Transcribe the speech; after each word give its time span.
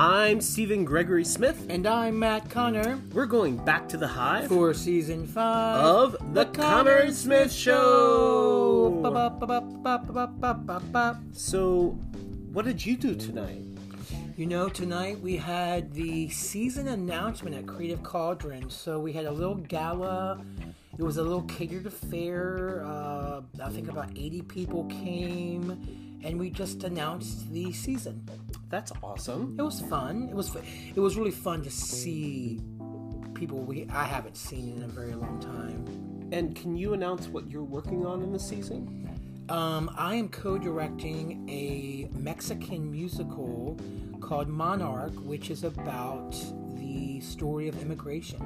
I'm 0.00 0.40
Stephen 0.40 0.86
Gregory 0.86 1.26
Smith. 1.26 1.66
And 1.68 1.86
I'm 1.86 2.18
Matt 2.18 2.48
Conner. 2.48 2.98
We're 3.12 3.26
going 3.26 3.58
back 3.58 3.86
to 3.90 3.98
the 3.98 4.08
hive 4.08 4.48
for 4.48 4.72
season 4.72 5.26
five 5.26 5.76
of 5.76 6.12
The, 6.32 6.44
the 6.44 6.50
Conner 6.52 6.96
and 6.96 7.14
Smith 7.14 7.52
Show. 7.52 9.02
So, 11.32 11.88
what 12.50 12.64
did 12.64 12.86
you 12.86 12.96
do 12.96 13.14
tonight? 13.14 13.60
You 14.38 14.46
know, 14.46 14.70
tonight 14.70 15.20
we 15.20 15.36
had 15.36 15.92
the 15.92 16.30
season 16.30 16.88
announcement 16.88 17.54
at 17.54 17.66
Creative 17.66 18.02
Cauldron. 18.02 18.70
So 18.70 18.98
we 18.98 19.12
had 19.12 19.26
a 19.26 19.30
little 19.30 19.56
gala. 19.56 20.42
It 20.96 21.02
was 21.02 21.18
a 21.18 21.22
little 21.22 21.42
catered 21.42 21.84
affair. 21.84 22.84
Uh, 22.86 23.42
I 23.62 23.68
think 23.68 23.90
about 23.90 24.12
80 24.16 24.40
people 24.42 24.84
came, 24.84 26.09
and 26.22 26.38
we 26.38 26.50
just 26.50 26.84
announced 26.84 27.52
the 27.52 27.72
season. 27.72 28.28
That's 28.68 28.92
awesome. 29.02 29.56
It 29.58 29.62
was 29.62 29.80
fun. 29.80 30.28
It 30.30 30.34
was 30.34 30.54
it 30.54 31.00
was 31.00 31.16
really 31.16 31.30
fun 31.30 31.62
to 31.62 31.70
see 31.70 32.60
people 33.34 33.58
we 33.58 33.86
I 33.90 34.04
haven't 34.04 34.36
seen 34.36 34.76
in 34.76 34.82
a 34.82 34.88
very 34.88 35.14
long 35.14 35.40
time. 35.40 36.28
And 36.32 36.54
can 36.54 36.76
you 36.76 36.92
announce 36.92 37.26
what 37.28 37.50
you're 37.50 37.64
working 37.64 38.06
on 38.06 38.22
in 38.22 38.32
the 38.32 38.38
season? 38.38 39.08
Um, 39.48 39.90
I 39.96 40.14
am 40.14 40.28
co-directing 40.28 41.48
a 41.48 42.08
Mexican 42.16 42.88
musical 42.88 43.76
called 44.20 44.46
Monarch, 44.46 45.12
which 45.24 45.50
is 45.50 45.64
about 45.64 46.36
the 46.90 47.20
story 47.20 47.68
of 47.68 47.80
immigration. 47.80 48.40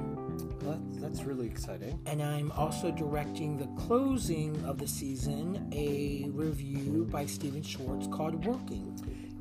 Well, 0.61 0.79
that's 1.01 1.23
really 1.23 1.47
exciting. 1.47 1.99
And 2.05 2.21
I'm 2.21 2.51
also 2.51 2.91
directing 2.91 3.57
the 3.57 3.67
closing 3.81 4.63
of 4.65 4.77
the 4.77 4.87
season, 4.87 5.67
a 5.73 6.29
revue 6.31 7.05
by 7.05 7.25
Stephen 7.25 7.63
Schwartz 7.63 8.07
called 8.07 8.45
Working. 8.45 8.93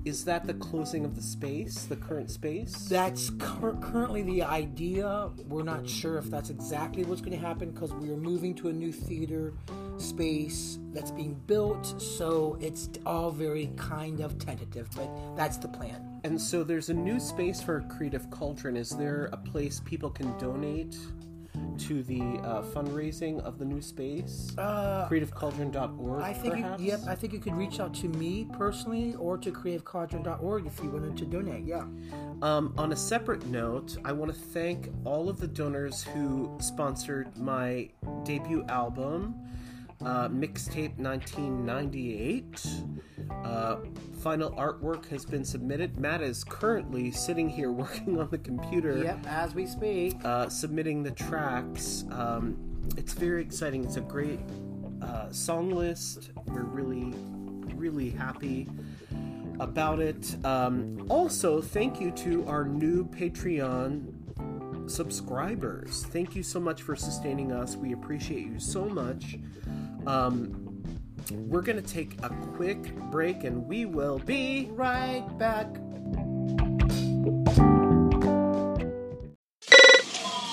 Is 0.04 0.24
that 0.26 0.46
the 0.46 0.54
closing 0.54 1.04
of 1.04 1.16
the 1.16 1.22
space, 1.22 1.84
the 1.84 1.96
current 1.96 2.30
space? 2.30 2.74
That's 2.88 3.30
cur- 3.38 3.76
currently 3.80 4.22
the 4.22 4.42
idea. 4.42 5.30
We're 5.48 5.62
not 5.62 5.88
sure 5.88 6.18
if 6.18 6.30
that's 6.30 6.50
exactly 6.50 7.04
what's 7.04 7.22
going 7.22 7.38
to 7.38 7.46
happen 7.46 7.70
because 7.70 7.92
we 7.94 8.10
are 8.10 8.16
moving 8.16 8.54
to 8.56 8.68
a 8.68 8.72
new 8.72 8.92
theater 8.92 9.54
space 9.96 10.78
that's 10.92 11.10
being 11.10 11.34
built. 11.46 12.00
So 12.00 12.58
it's 12.60 12.90
all 13.06 13.30
very 13.30 13.70
kind 13.76 14.20
of 14.20 14.38
tentative, 14.38 14.88
but 14.94 15.10
that's 15.36 15.56
the 15.56 15.68
plan. 15.68 16.13
And 16.24 16.40
so 16.40 16.64
there's 16.64 16.88
a 16.88 16.94
new 16.94 17.20
space 17.20 17.60
for 17.60 17.82
Creative 17.82 18.28
Cauldron. 18.30 18.76
Is 18.76 18.90
there 18.90 19.28
a 19.32 19.36
place 19.36 19.80
people 19.80 20.10
can 20.10 20.36
donate? 20.38 20.96
to 21.78 22.02
the 22.02 22.20
uh, 22.20 22.62
fundraising 22.62 23.40
of 23.42 23.58
the 23.58 23.64
new 23.64 23.80
space? 23.80 24.52
Uh, 24.58 25.08
CreativeCauldron.org. 25.08 26.22
I 26.22 26.32
think 26.32 26.54
perhaps? 26.54 26.82
You, 26.82 26.88
yep. 26.88 27.00
I 27.08 27.14
think 27.14 27.32
you 27.32 27.38
could 27.38 27.54
reach 27.54 27.80
out 27.80 27.94
to 27.94 28.08
me 28.08 28.46
personally 28.52 29.14
or 29.16 29.38
to 29.38 29.50
CreativeCauldron.org 29.50 30.66
if 30.66 30.82
you 30.82 30.90
wanted 30.90 31.16
to 31.16 31.24
donate. 31.24 31.64
Yeah. 31.64 31.84
Um, 32.42 32.74
on 32.76 32.92
a 32.92 32.96
separate 32.96 33.46
note, 33.46 33.96
I 34.04 34.12
want 34.12 34.32
to 34.32 34.38
thank 34.38 34.90
all 35.04 35.28
of 35.28 35.38
the 35.38 35.46
donors 35.46 36.02
who 36.02 36.56
sponsored 36.60 37.36
my 37.38 37.88
debut 38.24 38.64
album 38.68 39.34
uh, 40.04 40.28
mixtape 40.28 40.96
1998. 40.98 42.66
Uh, 43.44 43.76
final 44.20 44.50
artwork 44.52 45.08
has 45.08 45.24
been 45.24 45.44
submitted. 45.44 45.98
Matt 45.98 46.22
is 46.22 46.44
currently 46.44 47.10
sitting 47.10 47.48
here 47.48 47.70
working 47.84 48.20
on 48.20 48.28
the 48.30 48.38
computer. 48.38 48.98
Yep, 48.98 49.26
as 49.26 49.54
we 49.54 49.66
speak. 49.66 50.16
Uh, 50.24 50.48
submitting 50.48 51.02
the 51.02 51.10
tracks. 51.10 52.04
Um, 52.10 52.56
it's 52.96 53.14
very 53.14 53.42
exciting. 53.42 53.84
It's 53.84 53.96
a 53.96 54.02
great 54.02 54.40
uh, 55.02 55.30
song 55.30 55.70
list. 55.70 56.30
We're 56.46 56.62
really, 56.62 57.14
really 57.74 58.10
happy 58.10 58.68
about 59.60 60.00
it. 60.00 60.36
Um, 60.44 61.06
also, 61.08 61.60
thank 61.60 62.00
you 62.00 62.10
to 62.12 62.46
our 62.46 62.64
new 62.64 63.04
Patreon 63.06 64.12
subscribers. 64.90 66.04
Thank 66.10 66.36
you 66.36 66.42
so 66.42 66.60
much 66.60 66.82
for 66.82 66.96
sustaining 66.96 67.52
us. 67.52 67.76
We 67.76 67.92
appreciate 67.92 68.46
you 68.46 68.58
so 68.58 68.84
much. 68.84 69.38
Um, 70.06 70.82
we're 71.30 71.62
going 71.62 71.80
to 71.82 71.88
take 71.88 72.18
a 72.22 72.28
quick 72.56 72.94
break 73.10 73.44
and 73.44 73.66
we 73.66 73.86
will 73.86 74.18
be 74.18 74.68
right 74.72 75.26
back. 75.38 75.66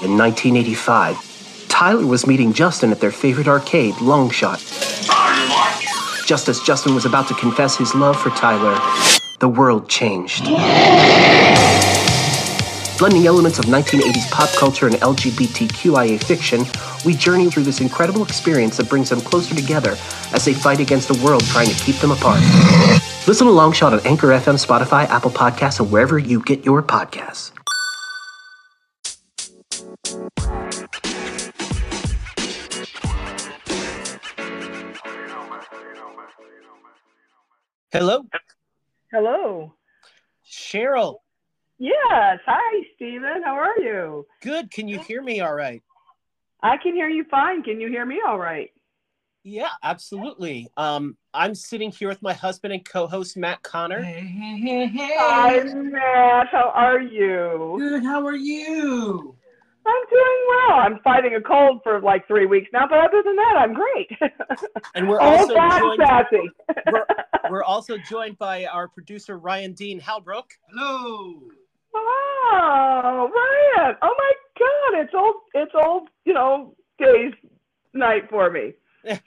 In 0.03 0.17
1985, 0.17 1.67
Tyler 1.67 2.05
was 2.05 2.25
meeting 2.25 2.53
Justin 2.53 2.91
at 2.91 2.99
their 2.99 3.11
favorite 3.11 3.47
arcade, 3.47 3.93
Longshot. 3.95 4.67
Just 6.25 6.47
as 6.47 6.59
Justin 6.61 6.95
was 6.95 7.05
about 7.05 7.27
to 7.27 7.33
confess 7.35 7.75
his 7.75 7.93
love 7.93 8.19
for 8.19 8.29
Tyler, 8.31 8.79
the 9.39 9.49
world 9.49 9.89
changed. 9.89 10.45
Blending 13.01 13.25
elements 13.25 13.57
of 13.57 13.65
1980s 13.65 14.29
pop 14.29 14.47
culture 14.51 14.85
and 14.85 14.95
LGBTQIA 14.97 16.23
fiction, 16.23 16.63
we 17.03 17.15
journey 17.15 17.49
through 17.49 17.63
this 17.63 17.81
incredible 17.81 18.21
experience 18.21 18.77
that 18.77 18.89
brings 18.89 19.09
them 19.09 19.19
closer 19.21 19.55
together 19.55 19.97
as 20.35 20.45
they 20.45 20.53
fight 20.53 20.79
against 20.79 21.09
a 21.09 21.15
world 21.25 21.43
trying 21.45 21.67
to 21.67 21.83
keep 21.83 21.95
them 21.95 22.11
apart. 22.11 22.39
Listen 23.25 23.47
to 23.47 23.53
Longshot 23.53 23.93
on 23.93 24.05
Anchor 24.05 24.27
FM, 24.27 24.63
Spotify, 24.63 25.07
Apple 25.09 25.31
Podcasts, 25.31 25.79
and 25.79 25.91
wherever 25.91 26.19
you 26.19 26.43
get 26.43 26.63
your 26.63 26.83
podcasts. 26.83 27.51
Hello. 37.91 38.27
Hello. 39.11 39.73
Cheryl. 40.47 41.15
Yes. 41.81 42.37
Hi, 42.45 42.83
Stephen. 42.95 43.41
How 43.43 43.55
are 43.55 43.79
you? 43.79 44.27
Good. 44.43 44.69
Can 44.69 44.87
you 44.87 44.99
hear 44.99 45.23
me 45.23 45.41
all 45.41 45.55
right? 45.55 45.81
I 46.61 46.77
can 46.77 46.93
hear 46.93 47.09
you 47.09 47.25
fine. 47.31 47.63
Can 47.63 47.81
you 47.81 47.89
hear 47.89 48.05
me 48.05 48.21
all 48.23 48.37
right? 48.37 48.69
Yeah, 49.43 49.69
absolutely. 49.81 50.69
Um, 50.77 51.17
I'm 51.33 51.55
sitting 51.55 51.89
here 51.89 52.07
with 52.07 52.21
my 52.21 52.33
husband 52.33 52.71
and 52.71 52.85
co-host 52.85 53.35
Matt 53.35 53.63
Conner. 53.63 54.03
Hey, 54.03 54.19
hey, 54.19 54.57
hey, 54.57 54.85
hey. 54.85 55.15
Hi, 55.17 55.63
Matt. 55.63 56.49
How 56.51 56.71
are 56.75 57.01
you? 57.01 57.77
Good. 57.79 58.03
How 58.03 58.27
are 58.27 58.35
you? 58.35 59.35
I'm 59.87 60.03
doing 60.11 60.45
well. 60.49 60.77
I'm 60.77 60.99
fighting 61.03 61.33
a 61.33 61.41
cold 61.41 61.79
for 61.81 61.99
like 61.99 62.27
three 62.27 62.45
weeks 62.45 62.69
now, 62.71 62.85
but 62.87 62.99
other 62.99 63.23
than 63.25 63.35
that, 63.35 63.55
I'm 63.57 63.73
great. 63.73 64.11
And 64.93 65.09
we're 65.09 65.21
oh, 65.21 65.37
also 65.37 65.55
God, 65.55 65.79
joined, 65.79 66.01
sassy. 66.05 66.51
we're, 66.91 67.05
we're 67.49 67.63
also 67.63 67.97
joined 67.97 68.37
by 68.37 68.65
our 68.65 68.87
producer 68.87 69.39
Ryan 69.39 69.73
Dean 69.73 69.99
Halbrook. 69.99 70.51
Hello. 70.69 71.41
Oh, 71.93 73.29
Ryan. 73.33 73.95
Oh 74.01 74.15
my 74.17 74.31
God, 74.59 75.01
it's 75.03 75.13
old. 75.13 75.35
It's 75.53 75.71
old. 75.75 76.09
You 76.25 76.33
know, 76.33 76.75
days 76.99 77.33
night 77.93 78.29
for 78.29 78.49
me. 78.49 78.73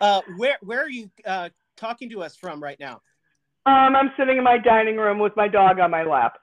uh, 0.00 0.20
where 0.36 0.58
where 0.62 0.82
are 0.82 0.90
you 0.90 1.10
uh, 1.26 1.48
talking 1.76 2.10
to 2.10 2.22
us 2.22 2.36
from 2.36 2.62
right 2.62 2.78
now? 2.78 3.00
Um, 3.66 3.96
I'm 3.96 4.12
sitting 4.18 4.36
in 4.36 4.44
my 4.44 4.58
dining 4.58 4.96
room 4.96 5.18
with 5.18 5.34
my 5.36 5.48
dog 5.48 5.78
on 5.80 5.90
my 5.90 6.02
lap. 6.04 6.38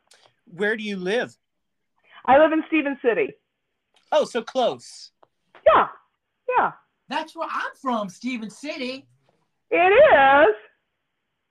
Where 0.46 0.76
do 0.76 0.84
you 0.84 0.98
live? 0.98 1.36
I 2.26 2.38
live 2.40 2.52
in 2.52 2.64
Stephen 2.68 2.98
City. 3.04 3.30
Oh, 4.12 4.26
so 4.26 4.42
close. 4.42 5.12
Yeah, 5.68 5.88
yeah, 6.58 6.72
That's 7.08 7.36
where 7.36 7.48
I'm 7.50 7.72
from, 7.80 8.10
Stephen 8.10 8.50
City. 8.50 9.08
it 9.70 9.76
is. 9.76 10.56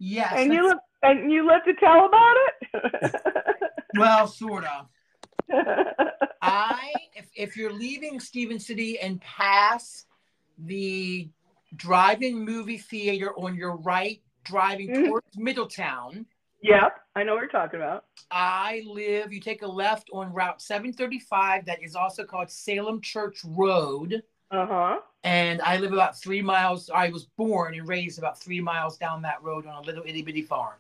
Yes. 0.01 0.33
And 0.37 0.53
you 0.53 0.63
that's- 0.63 0.69
live 0.71 0.79
and 1.03 1.31
you 1.33 1.47
live 1.47 1.65
to 1.65 1.75
tell 1.75 2.07
about 2.07 2.37
it. 2.73 3.15
well, 3.97 4.27
sort 4.27 4.65
of. 4.65 4.87
I, 6.43 6.93
if, 7.15 7.29
if 7.35 7.57
you're 7.57 7.73
leaving 7.73 8.21
Stephen 8.21 8.59
City 8.59 8.99
and 8.99 9.21
pass 9.21 10.07
the 10.59 11.29
drive-in 11.77 12.39
movie 12.45 12.79
theater 12.79 13.33
on 13.39 13.55
your 13.57 13.77
right, 13.77 14.21
driving 14.45 14.89
Mhm. 14.91 15.07
towards 15.07 15.37
Middletown, 15.37 16.27
yep, 16.63 17.01
I 17.15 17.23
know 17.25 17.35
what 17.35 17.41
you're 17.41 17.49
talking 17.51 17.81
about. 17.81 18.05
I 18.31 18.83
live. 18.87 19.33
You 19.33 19.41
take 19.41 19.63
a 19.63 19.67
left 19.67 20.09
on 20.13 20.33
Route 20.33 20.61
735, 20.63 21.65
that 21.67 21.83
is 21.83 21.95
also 21.95 22.25
called 22.25 22.51
Salem 22.51 23.01
Church 23.01 23.41
Road, 23.45 24.23
Uh 24.51 24.67
huh. 24.67 25.01
and 25.25 25.61
I 25.63 25.77
live 25.79 25.93
about 25.93 26.19
three 26.19 26.43
miles. 26.43 26.91
I 26.91 27.11
was 27.11 27.25
born 27.37 27.75
and 27.75 27.87
raised 27.89 28.19
about 28.19 28.41
three 28.41 28.61
miles 28.61 28.97
down 28.97 29.23
that 29.23 29.43
road 29.43 29.67
on 29.67 29.75
a 29.83 29.87
little 29.87 30.05
itty 30.07 30.23
bitty 30.23 30.43
farm. 30.43 30.79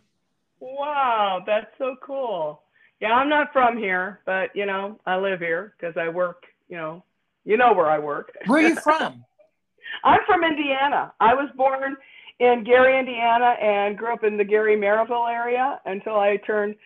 Wow, 0.60 1.42
that's 1.46 1.70
so 1.78 1.96
cool. 2.02 2.62
Yeah, 3.00 3.12
I'm 3.12 3.28
not 3.28 3.52
from 3.52 3.78
here, 3.78 4.20
but 4.26 4.50
you 4.54 4.66
know, 4.66 5.00
I 5.06 5.16
live 5.16 5.40
here 5.40 5.74
because 5.78 5.96
I 5.96 6.08
work. 6.08 6.44
You 6.68 6.76
know, 6.76 7.04
you 7.44 7.56
know 7.56 7.72
where 7.72 7.90
I 7.90 7.98
work. 7.98 8.36
Where 8.46 8.64
are 8.64 8.68
you 8.68 8.76
from? 8.82 9.24
I'm 10.04 10.20
from 10.26 10.44
Indiana. 10.44 11.12
I 11.18 11.34
was 11.34 11.48
born 11.56 11.96
in 12.38 12.64
Gary, 12.64 12.98
Indiana, 12.98 13.56
and 13.60 13.96
grew 13.96 14.12
up 14.12 14.24
in 14.24 14.36
the 14.36 14.44
Gary 14.44 14.76
Merrillville 14.76 15.30
area 15.30 15.80
until 15.86 16.14
I 16.14 16.36
turned 16.46 16.76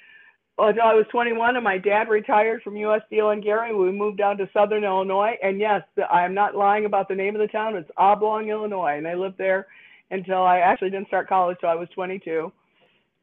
until 0.57 0.85
I 0.85 0.95
was 0.95 1.07
21, 1.11 1.57
and 1.57 1.65
my 1.65 1.79
dad 1.79 2.09
retired 2.09 2.63
from 2.63 2.77
U.S. 2.77 3.03
Steel 3.09 3.31
in 3.31 3.41
Gary. 3.41 3.75
We 3.75 3.91
moved 3.91 4.19
down 4.19 4.37
to 4.37 4.49
Southern 4.53 4.85
Illinois, 4.85 5.37
and 5.43 5.59
yes, 5.59 5.83
I'm 6.09 6.33
not 6.33 6.55
lying 6.55 6.85
about 6.85 7.09
the 7.09 7.15
name 7.17 7.35
of 7.35 7.41
the 7.41 7.49
town. 7.49 7.75
It's 7.75 7.91
Oblong, 7.97 8.49
Illinois, 8.49 8.99
and 8.99 9.09
I 9.09 9.15
lived 9.15 9.37
there 9.37 9.67
until 10.13 10.43
I 10.43 10.59
actually 10.59 10.91
didn't 10.91 11.09
start 11.09 11.29
college 11.29 11.57
till 11.61 11.71
I 11.71 11.75
was 11.75 11.89
22. 11.95 12.53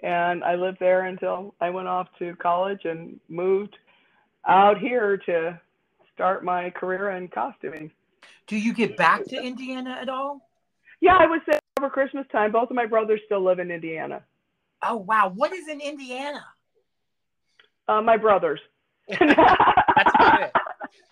And 0.03 0.44
I 0.44 0.56
lived 0.56 0.77
there 0.80 1.06
until 1.06 1.53
I 1.62 1.69
went 1.69 1.88
off 1.88 2.07
to 2.19 2.36
college 2.36 2.86
and 2.86 3.19
moved 3.30 3.77
out 4.48 4.80
here 4.80 5.18
to 5.25 5.59
start 6.13 6.44
my 6.44 6.69
career 6.71 7.12
in 7.12 7.27
costuming. 7.27 7.92
Do 8.48 8.57
you 8.57 8.74
get 8.74 8.98
back 8.98 9.25
to 9.25 9.42
Indiana 9.42 9.98
at 10.01 10.09
all? 10.09 10.50
Yeah, 11.00 11.15
I 11.18 11.25
was 11.25 11.42
there 11.48 11.59
over 11.80 11.89
Christmas 11.89 12.25
time. 12.31 12.51
Both 12.51 12.69
of 12.69 12.75
my 12.75 12.86
brothers 12.86 13.21
still 13.25 13.44
live 13.44 13.59
in 13.59 13.71
Indiana. 13.71 14.24
Oh 14.83 14.98
wow, 14.98 15.31
what 15.33 15.53
is 15.53 15.68
in 15.68 15.80
Indiana? 15.80 16.45
Uh, 17.88 18.01
my 18.01 18.18
brothers. 18.18 18.59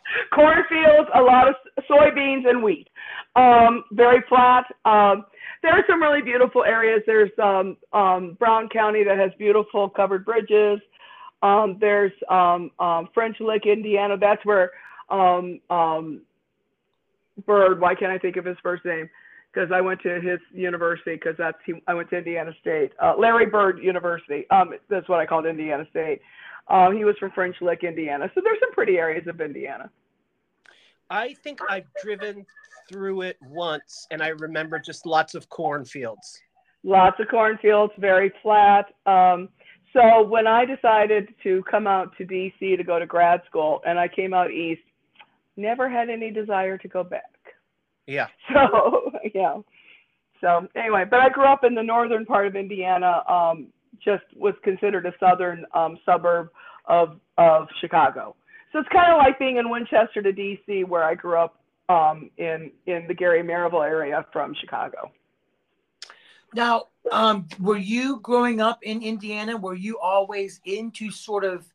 Cornfields, 0.34 1.10
a 1.16 1.22
lot 1.22 1.48
of 1.48 1.56
soybeans 1.90 2.48
and 2.48 2.64
wheat. 2.64 2.88
Um, 3.36 3.84
very 3.92 4.24
flat. 4.28 4.66
Um, 4.86 5.26
there 5.62 5.74
are 5.74 5.84
some 5.88 6.02
really 6.02 6.22
beautiful 6.22 6.64
areas. 6.64 7.02
There's 7.06 7.32
um, 7.42 7.78
um, 7.94 8.38
Brown 8.40 8.70
County 8.70 9.04
that 9.04 9.18
has 9.18 9.32
beautiful 9.38 9.90
covered 9.90 10.26
bridges. 10.26 10.80
Um, 11.42 11.78
there's 11.80 12.12
um, 12.30 12.72
French 13.14 13.38
Lick, 13.40 13.66
Indiana. 13.66 14.18
That's 14.18 14.44
where 14.46 14.72
Bird. 15.10 15.60
Why 17.80 17.96
can't 17.96 18.12
I 18.12 18.18
think 18.18 18.38
of 18.38 18.46
his 18.46 18.58
first 18.62 18.86
name? 18.86 19.10
Because 19.54 19.70
I 19.74 19.82
went 19.82 20.02
to 20.02 20.20
his 20.22 20.40
university. 20.54 21.16
Because 21.16 21.36
that's 21.38 21.58
he, 21.66 21.74
I 21.88 21.94
went 21.94 22.10
to 22.12 22.18
Indiana 22.18 22.52
State. 22.62 22.92
Uh, 23.02 23.14
Larry 23.18 23.46
Bird 23.46 23.80
University. 23.82 24.46
That's 24.90 25.10
what 25.10 25.20
I 25.20 25.26
called 25.26 25.46
Indiana 25.46 25.86
State. 25.90 26.22
Uh, 26.70 26.92
he 26.92 27.04
was 27.04 27.16
from 27.20 27.32
French 27.32 27.56
Lick, 27.62 27.84
Indiana. 27.84 28.30
So 28.36 28.42
there's 28.44 28.60
some 28.60 28.72
pretty 28.74 28.98
areas 28.98 29.28
of 29.28 29.42
Indiana. 29.42 29.90
I 31.10 31.34
think 31.44 31.60
I've 31.70 31.88
driven 32.04 32.46
through 32.90 33.22
it 33.22 33.38
once, 33.42 34.08
and 34.12 34.22
I 34.22 34.30
remember 34.30 34.80
just 34.80 35.06
lots 35.06 35.36
of 35.36 35.50
cornfields. 35.50 36.42
Lots 36.84 37.20
of 37.20 37.28
cornfields, 37.28 37.94
very 37.98 38.32
flat. 38.42 38.86
Um, 39.06 39.50
so 39.94 40.24
when 40.24 40.48
I 40.48 40.66
decided 40.66 41.30
to 41.44 41.64
come 41.70 41.88
out 41.88 42.16
to 42.18 42.26
DC 42.26 42.78
to 42.78 42.84
go 42.84 43.00
to 43.00 43.06
grad 43.06 43.42
school, 43.48 43.82
and 43.86 44.00
I 44.00 44.08
came 44.08 44.34
out 44.34 44.52
east, 44.52 44.82
never 45.58 45.90
had 45.90 46.10
any 46.10 46.32
desire 46.32 46.78
to 46.78 46.88
go 46.88 47.04
back. 47.04 47.24
Yeah. 48.08 48.28
So 48.54 49.12
yeah. 49.36 49.58
So 50.42 50.68
anyway, 50.76 51.06
but 51.10 51.20
I 51.20 51.30
grew 51.30 51.46
up 51.46 51.64
in 51.64 51.76
the 51.76 51.84
northern 51.84 52.26
part 52.26 52.48
of 52.48 52.56
Indiana. 52.56 53.22
Um, 53.30 53.68
just 54.04 54.24
was 54.36 54.54
considered 54.64 55.06
a 55.06 55.14
southern 55.20 55.66
um, 55.74 55.98
suburb 56.06 56.50
of 56.86 57.20
of 57.38 57.68
Chicago. 57.82 58.36
So 58.72 58.80
it's 58.80 58.90
kind 58.90 59.12
of 59.12 59.18
like 59.18 59.40
being 59.40 59.58
in 59.58 59.70
Winchester 59.70 60.22
to 60.22 60.32
DC, 60.32 60.88
where 60.88 61.04
I 61.04 61.16
grew 61.16 61.38
up 61.38 61.56
um, 61.90 62.30
in 62.38 62.72
in 62.86 63.08
the 63.08 63.14
Gary 63.14 63.44
Merrillville 63.44 63.88
area 63.88 64.26
from 64.32 64.54
Chicago. 64.60 65.12
Now, 66.54 66.86
um, 67.12 67.48
were 67.60 67.78
you 67.78 68.20
growing 68.22 68.62
up 68.62 68.80
in 68.84 69.02
Indiana? 69.04 69.58
Were 69.58 69.76
you 69.76 70.00
always 70.00 70.62
into 70.66 71.12
sort 71.12 71.44
of 71.44 71.66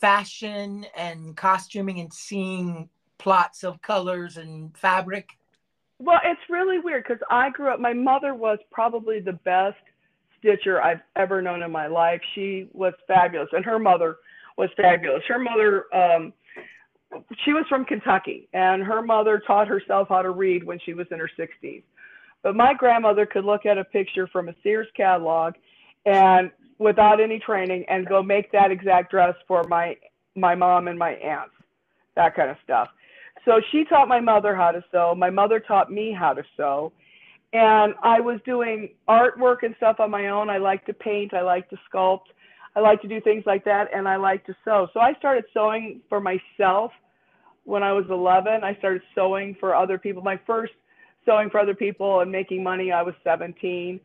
fashion 0.00 0.86
and 0.96 1.36
costuming 1.36 2.00
and 2.00 2.12
seeing 2.12 2.88
plots 3.18 3.64
of 3.64 3.80
colors 3.82 4.36
and 4.36 4.76
fabric? 4.76 5.30
Well, 5.98 6.20
it's 6.24 6.40
really 6.50 6.78
weird 6.78 7.04
because 7.04 7.22
I 7.30 7.50
grew 7.50 7.68
up. 7.68 7.80
My 7.80 7.92
mother 7.92 8.34
was 8.34 8.58
probably 8.70 9.20
the 9.20 9.32
best 9.32 9.78
stitcher 10.38 10.82
I've 10.82 11.00
ever 11.16 11.40
known 11.40 11.62
in 11.62 11.70
my 11.70 11.86
life. 11.86 12.20
She 12.34 12.68
was 12.72 12.92
fabulous, 13.06 13.48
and 13.52 13.64
her 13.64 13.78
mother 13.78 14.16
was 14.56 14.70
fabulous. 14.76 15.22
Her 15.28 15.38
mother, 15.38 15.84
um, 15.94 16.32
she 17.44 17.52
was 17.52 17.64
from 17.68 17.84
Kentucky, 17.84 18.48
and 18.52 18.82
her 18.82 19.02
mother 19.02 19.42
taught 19.46 19.68
herself 19.68 20.08
how 20.08 20.22
to 20.22 20.30
read 20.30 20.64
when 20.64 20.78
she 20.84 20.94
was 20.94 21.06
in 21.10 21.18
her 21.18 21.30
60s. 21.38 21.82
But 22.42 22.54
my 22.54 22.74
grandmother 22.74 23.26
could 23.26 23.44
look 23.44 23.66
at 23.66 23.78
a 23.78 23.84
picture 23.84 24.26
from 24.26 24.48
a 24.48 24.54
Sears 24.62 24.88
catalog 24.96 25.54
and 26.04 26.50
without 26.78 27.20
any 27.20 27.38
training 27.38 27.84
and 27.88 28.06
go 28.06 28.22
make 28.22 28.52
that 28.52 28.70
exact 28.70 29.10
dress 29.10 29.34
for 29.48 29.64
my 29.64 29.96
my 30.36 30.54
mom 30.54 30.88
and 30.88 30.98
my 30.98 31.12
aunts, 31.12 31.54
that 32.16 32.34
kind 32.34 32.50
of 32.50 32.56
stuff. 32.64 32.88
So 33.44 33.60
she 33.70 33.84
taught 33.84 34.08
my 34.08 34.20
mother 34.20 34.54
how 34.56 34.72
to 34.72 34.82
sew. 34.90 35.14
My 35.16 35.30
mother 35.30 35.60
taught 35.60 35.92
me 35.92 36.12
how 36.12 36.32
to 36.32 36.42
sew. 36.56 36.92
And 37.52 37.94
I 38.02 38.20
was 38.20 38.40
doing 38.44 38.90
artwork 39.08 39.58
and 39.62 39.76
stuff 39.76 40.00
on 40.00 40.10
my 40.10 40.28
own. 40.28 40.50
I 40.50 40.58
like 40.58 40.84
to 40.86 40.92
paint, 40.92 41.34
I 41.34 41.42
like 41.42 41.70
to 41.70 41.76
sculpt, 41.88 42.33
I 42.76 42.80
like 42.80 43.00
to 43.02 43.08
do 43.08 43.20
things 43.20 43.44
like 43.46 43.64
that, 43.64 43.88
and 43.94 44.08
I 44.08 44.16
like 44.16 44.44
to 44.46 44.56
sew. 44.64 44.88
So 44.92 45.00
I 45.00 45.14
started 45.14 45.44
sewing 45.52 46.00
for 46.08 46.20
myself 46.20 46.90
when 47.64 47.82
I 47.82 47.92
was 47.92 48.04
11. 48.10 48.64
I 48.64 48.74
started 48.76 49.02
sewing 49.14 49.56
for 49.60 49.74
other 49.74 49.98
people. 49.98 50.22
My 50.22 50.40
first 50.46 50.72
sewing 51.24 51.50
for 51.50 51.60
other 51.60 51.74
people 51.74 52.20
and 52.20 52.30
making 52.30 52.62
money, 52.62 52.92
I 52.92 53.02
was 53.02 53.14
17. 53.22 54.00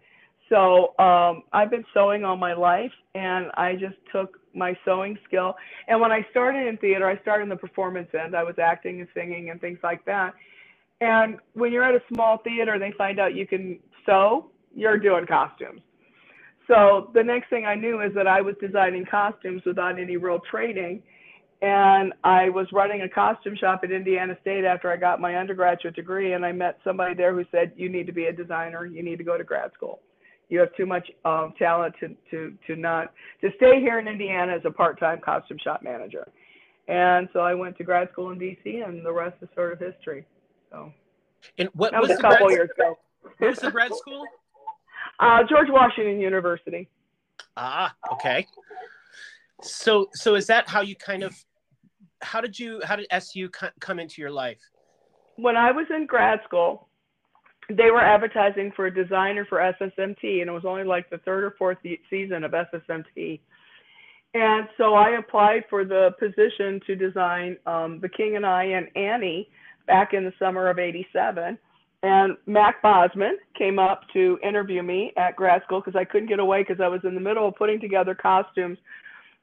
So 0.49 0.97
um, 0.99 1.43
I've 1.53 1.69
been 1.69 1.85
sewing 1.93 2.23
all 2.23 2.37
my 2.37 2.53
life, 2.53 2.91
and 3.15 3.47
I 3.55 3.73
just 3.73 3.95
took 4.11 4.39
my 4.53 4.75
sewing 4.85 5.17
skill. 5.27 5.55
And 5.87 5.99
when 6.01 6.11
I 6.11 6.25
started 6.31 6.67
in 6.67 6.77
theater, 6.77 7.07
I 7.07 7.19
started 7.21 7.43
in 7.43 7.49
the 7.49 7.55
performance 7.55 8.09
end. 8.19 8.35
I 8.35 8.43
was 8.43 8.55
acting 8.61 8.99
and 8.99 9.09
singing 9.13 9.49
and 9.51 9.61
things 9.61 9.79
like 9.83 10.03
that. 10.05 10.33
And 11.01 11.37
when 11.53 11.71
you're 11.71 11.83
at 11.83 11.95
a 11.95 12.01
small 12.13 12.37
theater, 12.39 12.77
they 12.79 12.91
find 12.97 13.19
out 13.19 13.35
you 13.35 13.47
can 13.47 13.79
sew. 14.05 14.49
You're 14.75 14.97
doing 14.97 15.25
costumes. 15.25 15.81
So 16.69 17.11
the 17.13 17.23
next 17.23 17.49
thing 17.49 17.65
I 17.65 17.75
knew 17.75 18.01
is 18.01 18.13
that 18.15 18.27
I 18.27 18.39
was 18.39 18.55
designing 18.61 19.05
costumes 19.05 19.63
without 19.65 19.99
any 19.99 20.15
real 20.15 20.39
training 20.51 21.03
and 21.61 22.13
I 22.23 22.49
was 22.49 22.67
running 22.71 23.01
a 23.01 23.09
costume 23.09 23.55
shop 23.55 23.81
at 23.83 23.91
Indiana 23.91 24.37
State 24.41 24.63
after 24.63 24.89
I 24.89 24.95
got 24.95 25.19
my 25.19 25.35
undergraduate 25.35 25.95
degree, 25.95 26.33
and 26.33 26.45
I 26.45 26.53
met 26.53 26.79
somebody 26.83 27.13
there 27.15 27.33
who 27.33 27.43
said, 27.51 27.73
"You 27.75 27.89
need 27.89 28.07
to 28.07 28.13
be 28.13 28.25
a 28.25 28.33
designer. 28.33 28.85
You 28.85 29.03
need 29.03 29.17
to 29.17 29.25
go 29.25 29.37
to 29.37 29.43
grad 29.43 29.73
school. 29.73 29.99
You 30.47 30.59
have 30.59 30.73
too 30.75 30.85
much 30.85 31.11
um, 31.25 31.53
talent 31.59 31.95
to 31.99 32.15
to 32.31 32.57
to 32.67 32.75
not 32.75 33.13
to 33.41 33.49
stay 33.57 33.81
here 33.81 33.99
in 33.99 34.07
Indiana 34.07 34.53
as 34.53 34.61
a 34.63 34.71
part-time 34.71 35.19
costume 35.19 35.57
shop 35.57 35.83
manager." 35.83 36.27
And 36.87 37.27
so 37.33 37.41
I 37.41 37.53
went 37.53 37.77
to 37.77 37.83
grad 37.83 38.09
school 38.13 38.31
in 38.31 38.39
DC, 38.39 38.87
and 38.87 39.05
the 39.05 39.11
rest 39.11 39.35
is 39.41 39.49
sort 39.53 39.73
of 39.73 39.79
history. 39.79 40.25
So 40.71 40.93
And 41.57 41.69
what 41.73 41.91
that 41.91 42.01
was 42.01 42.09
was 42.09 42.19
the 42.19 42.27
a 42.27 42.29
couple 42.29 42.47
grad, 42.47 42.57
years 42.57 42.69
ago. 42.77 42.97
what 43.37 43.49
was 43.49 43.59
the 43.59 43.71
grad 43.71 43.93
school? 43.95 44.25
Uh, 45.19 45.43
George 45.49 45.67
Washington 45.69 46.19
University. 46.19 46.87
Ah, 47.57 47.93
okay. 48.11 48.47
So 49.61 50.07
so 50.13 50.35
is 50.35 50.47
that 50.47 50.67
how 50.69 50.81
you 50.81 50.95
kind 50.95 51.23
of 51.23 51.35
how 52.21 52.41
did 52.41 52.57
you 52.57 52.81
how 52.83 52.95
did 52.95 53.07
SU 53.11 53.49
come 53.79 53.99
into 53.99 54.21
your 54.21 54.31
life? 54.31 54.59
when 55.41 55.55
I 55.55 55.71
was 55.71 55.85
in 55.89 56.05
grad 56.05 56.39
school, 56.45 56.87
they 57.69 57.91
were 57.91 58.01
advertising 58.01 58.71
for 58.75 58.87
a 58.87 58.93
designer 58.93 59.45
for 59.47 59.59
SSMT, 59.59 60.41
and 60.41 60.49
it 60.49 60.51
was 60.51 60.65
only 60.65 60.83
like 60.83 61.09
the 61.09 61.19
third 61.19 61.43
or 61.43 61.55
fourth 61.57 61.77
season 62.09 62.43
of 62.43 62.51
SSMT. 62.51 63.39
And 64.33 64.67
so 64.77 64.95
I 64.95 65.17
applied 65.17 65.63
for 65.69 65.85
the 65.85 66.11
position 66.19 66.79
to 66.87 66.95
design 66.95 67.57
um, 67.65 67.99
The 68.01 68.09
King 68.09 68.35
and 68.35 68.45
I 68.45 68.63
and 68.63 68.87
Annie 68.95 69.49
back 69.87 70.13
in 70.13 70.23
the 70.23 70.33
summer 70.37 70.69
of 70.69 70.77
87. 70.77 71.57
And 72.01 72.37
Mac 72.45 72.81
Bosman 72.81 73.37
came 73.57 73.77
up 73.77 74.03
to 74.13 74.39
interview 74.41 74.81
me 74.81 75.11
at 75.17 75.35
grad 75.35 75.63
school 75.63 75.81
because 75.81 75.99
I 75.99 76.05
couldn't 76.05 76.29
get 76.29 76.39
away 76.39 76.63
because 76.63 76.81
I 76.81 76.87
was 76.87 77.01
in 77.03 77.13
the 77.13 77.21
middle 77.21 77.47
of 77.47 77.55
putting 77.55 77.79
together 77.79 78.15
costumes 78.15 78.77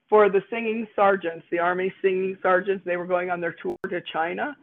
for 0.08 0.30
the 0.30 0.42
singing 0.48 0.86
sergeants, 0.96 1.44
the 1.50 1.58
Army 1.58 1.92
singing 2.00 2.38
sergeants. 2.42 2.84
They 2.86 2.96
were 2.96 3.06
going 3.06 3.28
on 3.30 3.40
their 3.40 3.54
tour 3.62 3.76
to 3.90 4.00
China 4.12 4.56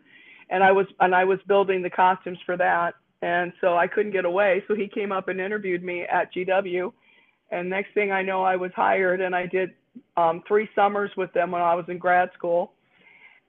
and 0.50 0.64
I 0.64 0.72
was 0.72 0.86
and 1.00 1.16
I 1.16 1.24
was 1.26 1.40
building 1.48 1.82
the 1.82 1.90
costumes 1.90 2.38
for 2.46 2.56
that, 2.58 2.94
and 3.22 3.52
so 3.60 3.76
I 3.76 3.88
couldn't 3.88 4.12
get 4.12 4.24
away. 4.26 4.64
So 4.68 4.76
he 4.76 4.88
came 4.88 5.12
up 5.12 5.28
and 5.28 5.40
interviewed 5.40 5.84
me 5.84 6.04
at 6.04 6.34
GW, 6.34 6.94
and 7.52 7.70
next 7.70 7.94
thing 7.94 8.12
I 8.12 8.22
know, 8.22 8.44
I 8.44 8.56
was 8.56 8.72
hired, 8.76 9.20
and 9.20 9.36
I 9.36 9.48
did 9.48 9.72
um, 10.16 10.44
three 10.48 10.70
summers 10.76 11.12
with 11.18 11.34
them 11.34 11.52
when 11.52 11.62
I 11.62 11.76
was 11.76 11.86
in 11.88 11.98
grad 11.98 12.30
school, 12.34 12.74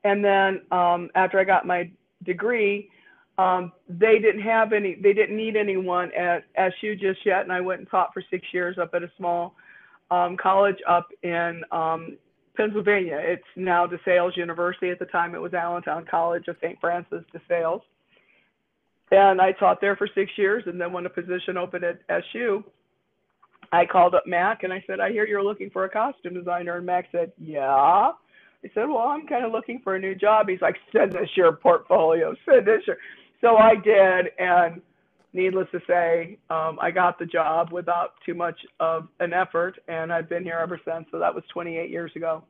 and 0.04 0.24
then 0.24 0.62
um, 0.70 1.10
after 1.14 1.38
I 1.38 1.44
got 1.44 1.66
my 1.66 1.90
degree, 2.24 2.88
um, 3.38 3.73
they 3.88 4.19
didn't 4.19 4.43
have 4.43 4.73
any, 4.73 4.95
they 4.95 5.12
didn't 5.12 5.37
need 5.37 5.57
anyone 5.57 6.12
at 6.14 6.45
SU 6.57 6.97
just 6.97 7.25
yet, 7.26 7.43
and 7.43 7.53
I 7.53 7.61
went 7.61 7.81
and 7.81 7.91
taught 7.91 8.12
for 8.14 8.23
six 8.31 8.47
years 8.53 8.79
up 8.79 8.95
at 8.95 9.03
a 9.03 9.11
small 9.17 9.55
um, 10.11 10.37
college 10.37 10.79
up 10.88 11.09
in 11.23 11.62
um, 11.73 12.17
Pennsylvania. 12.57 13.19
It's 13.21 13.43
now 13.57 13.87
DeSales 13.87 14.37
University. 14.37 14.91
At 14.91 14.99
the 14.99 15.07
time, 15.07 15.35
it 15.35 15.41
was 15.41 15.55
Allentown 15.55 16.07
College 16.09 16.49
of 16.49 16.57
St. 16.62 16.79
Francis 16.81 17.25
DeSales. 17.35 17.83
And 19.11 19.41
I 19.41 19.53
taught 19.53 19.81
there 19.81 19.97
for 19.97 20.09
six 20.14 20.31
years. 20.37 20.64
And 20.67 20.81
then 20.81 20.93
when 20.93 21.07
a 21.07 21.11
position 21.11 21.57
opened 21.57 21.85
at 21.85 22.00
SU, 22.09 22.64
I 23.73 23.87
called 23.87 24.14
up 24.14 24.26
Mac 24.26 24.62
and 24.62 24.73
I 24.73 24.83
said, 24.87 25.00
I 25.00 25.11
hear 25.11 25.26
you're 25.26 25.43
looking 25.43 25.71
for 25.71 25.85
a 25.85 25.88
costume 25.88 26.35
designer. 26.35 26.76
And 26.76 26.87
Mac 26.87 27.07
said, 27.12 27.33
Yeah. 27.38 27.69
I 27.69 28.71
said, 28.73 28.88
Well, 28.88 28.99
I'm 28.99 29.26
kind 29.26 29.45
of 29.45 29.53
looking 29.53 29.81
for 29.83 29.97
a 29.97 30.00
new 30.00 30.14
job. 30.14 30.49
He's 30.49 30.61
like, 30.61 30.76
Send 30.93 31.17
us 31.17 31.29
your 31.37 31.53
portfolio. 31.53 32.35
Send 32.49 32.69
us 32.69 32.81
your. 32.87 32.97
So 33.44 33.56
I 33.58 33.74
did. 33.76 34.30
And 34.38 34.80
needless 35.34 35.68
to 35.72 35.80
say, 35.86 36.38
um, 36.48 36.78
I 36.80 36.90
got 36.90 37.18
the 37.18 37.26
job 37.26 37.72
without 37.72 38.14
too 38.24 38.32
much 38.34 38.58
of 38.80 39.08
an 39.20 39.32
effort, 39.34 39.78
and 39.86 40.10
I've 40.12 40.28
been 40.30 40.42
here 40.44 40.58
ever 40.62 40.80
since. 40.84 41.06
So 41.10 41.18
that 41.18 41.34
was 41.34 41.44
28 41.52 41.90
years 41.90 42.10
ago. 42.16 42.42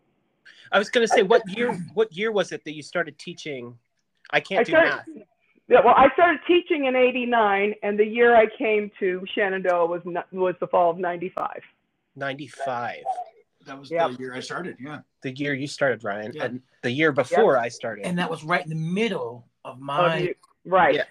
I 0.70 0.78
was 0.78 0.90
going 0.90 1.06
to 1.06 1.12
say 1.12 1.22
what 1.22 1.42
year 1.56 1.72
what 1.94 2.12
year 2.14 2.30
was 2.30 2.52
it 2.52 2.64
that 2.64 2.74
you 2.74 2.82
started 2.82 3.18
teaching? 3.18 3.76
I 4.30 4.40
can't 4.40 4.60
I 4.60 4.64
do 4.64 4.72
started, 4.72 4.90
math. 5.16 5.26
yeah, 5.68 5.80
well, 5.84 5.94
I 5.96 6.08
started 6.12 6.40
teaching 6.46 6.84
in 6.84 6.94
'89, 6.94 7.74
and 7.82 7.98
the 7.98 8.04
year 8.04 8.36
I 8.36 8.46
came 8.58 8.90
to 9.00 9.24
Shenandoah 9.34 9.86
was 9.86 10.02
was 10.32 10.54
the 10.60 10.66
fall 10.66 10.90
of 10.90 10.98
'95. 10.98 11.48
95. 12.16 12.96
That 13.66 13.78
was 13.80 13.90
Yep. 13.90 14.10
the 14.12 14.16
year 14.18 14.34
I 14.34 14.40
started. 14.40 14.76
Yeah. 14.78 14.98
The 15.22 15.32
year 15.34 15.54
you 15.54 15.66
started, 15.66 16.04
Ryan, 16.04 16.32
Yeah. 16.34 16.44
and 16.44 16.62
the 16.82 16.90
year 16.90 17.10
before 17.12 17.56
I 17.56 17.68
started. 17.68 18.04
and 18.06 18.18
that 18.18 18.28
was 18.30 18.44
right 18.44 18.62
in 18.62 18.68
the 18.68 18.76
middle 18.76 19.46
of 19.64 19.80
my 19.80 20.18
you- 20.18 20.34
right. 20.64 20.94
Yeah. 20.94 21.04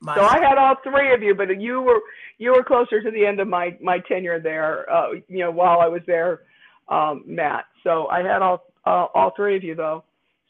my. 0.00 0.14
So 0.14 0.22
I 0.22 0.38
had 0.40 0.58
all 0.58 0.76
three 0.82 1.12
of 1.14 1.22
you, 1.22 1.34
but 1.34 1.60
you 1.60 1.82
were 1.82 2.00
you 2.38 2.52
were 2.52 2.64
closer 2.64 3.02
to 3.02 3.10
the 3.10 3.24
end 3.24 3.40
of 3.40 3.48
my 3.48 3.76
my 3.80 3.98
tenure 4.00 4.40
there. 4.40 4.90
Uh, 4.90 5.12
you 5.28 5.38
know, 5.38 5.50
while 5.50 5.80
I 5.80 5.86
was 5.88 6.02
there, 6.06 6.42
um, 6.88 7.24
Matt. 7.26 7.64
So 7.82 8.06
I 8.08 8.22
had 8.22 8.42
all 8.42 8.64
uh, 8.84 9.06
all 9.14 9.32
three 9.36 9.56
of 9.56 9.64
you 9.64 9.74
though. 9.74 10.04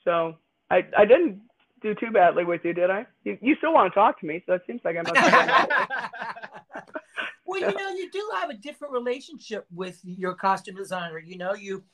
So 0.05 0.37
I 0.71 0.87
I 0.97 1.05
didn't 1.05 1.41
do 1.83 1.95
too 1.95 2.11
badly 2.11 2.45
with 2.45 2.65
you, 2.65 2.73
did 2.73 2.91
I? 2.91 3.07
You, 3.25 3.39
you 3.41 3.55
still 3.57 3.73
want 3.73 3.93
to 3.93 3.95
talk 3.95 4.19
to 4.21 4.27
me, 4.27 4.43
so 4.47 4.55
it 4.55 4.63
seems 4.67 4.81
like 4.85 4.97
I'm. 4.97 5.05
have 5.05 5.15
done 5.15 5.69
well, 7.47 7.61
you 7.61 7.67
know, 7.67 7.91
you 7.91 8.11
do 8.11 8.31
have 8.41 8.51
a 8.51 8.55
different 8.55 8.93
relationship 8.93 9.67
with 9.75 10.01
your 10.05 10.35
costume 10.35 10.77
designer. 10.77 11.19
You 11.19 11.39
know, 11.39 11.55
you 11.55 11.85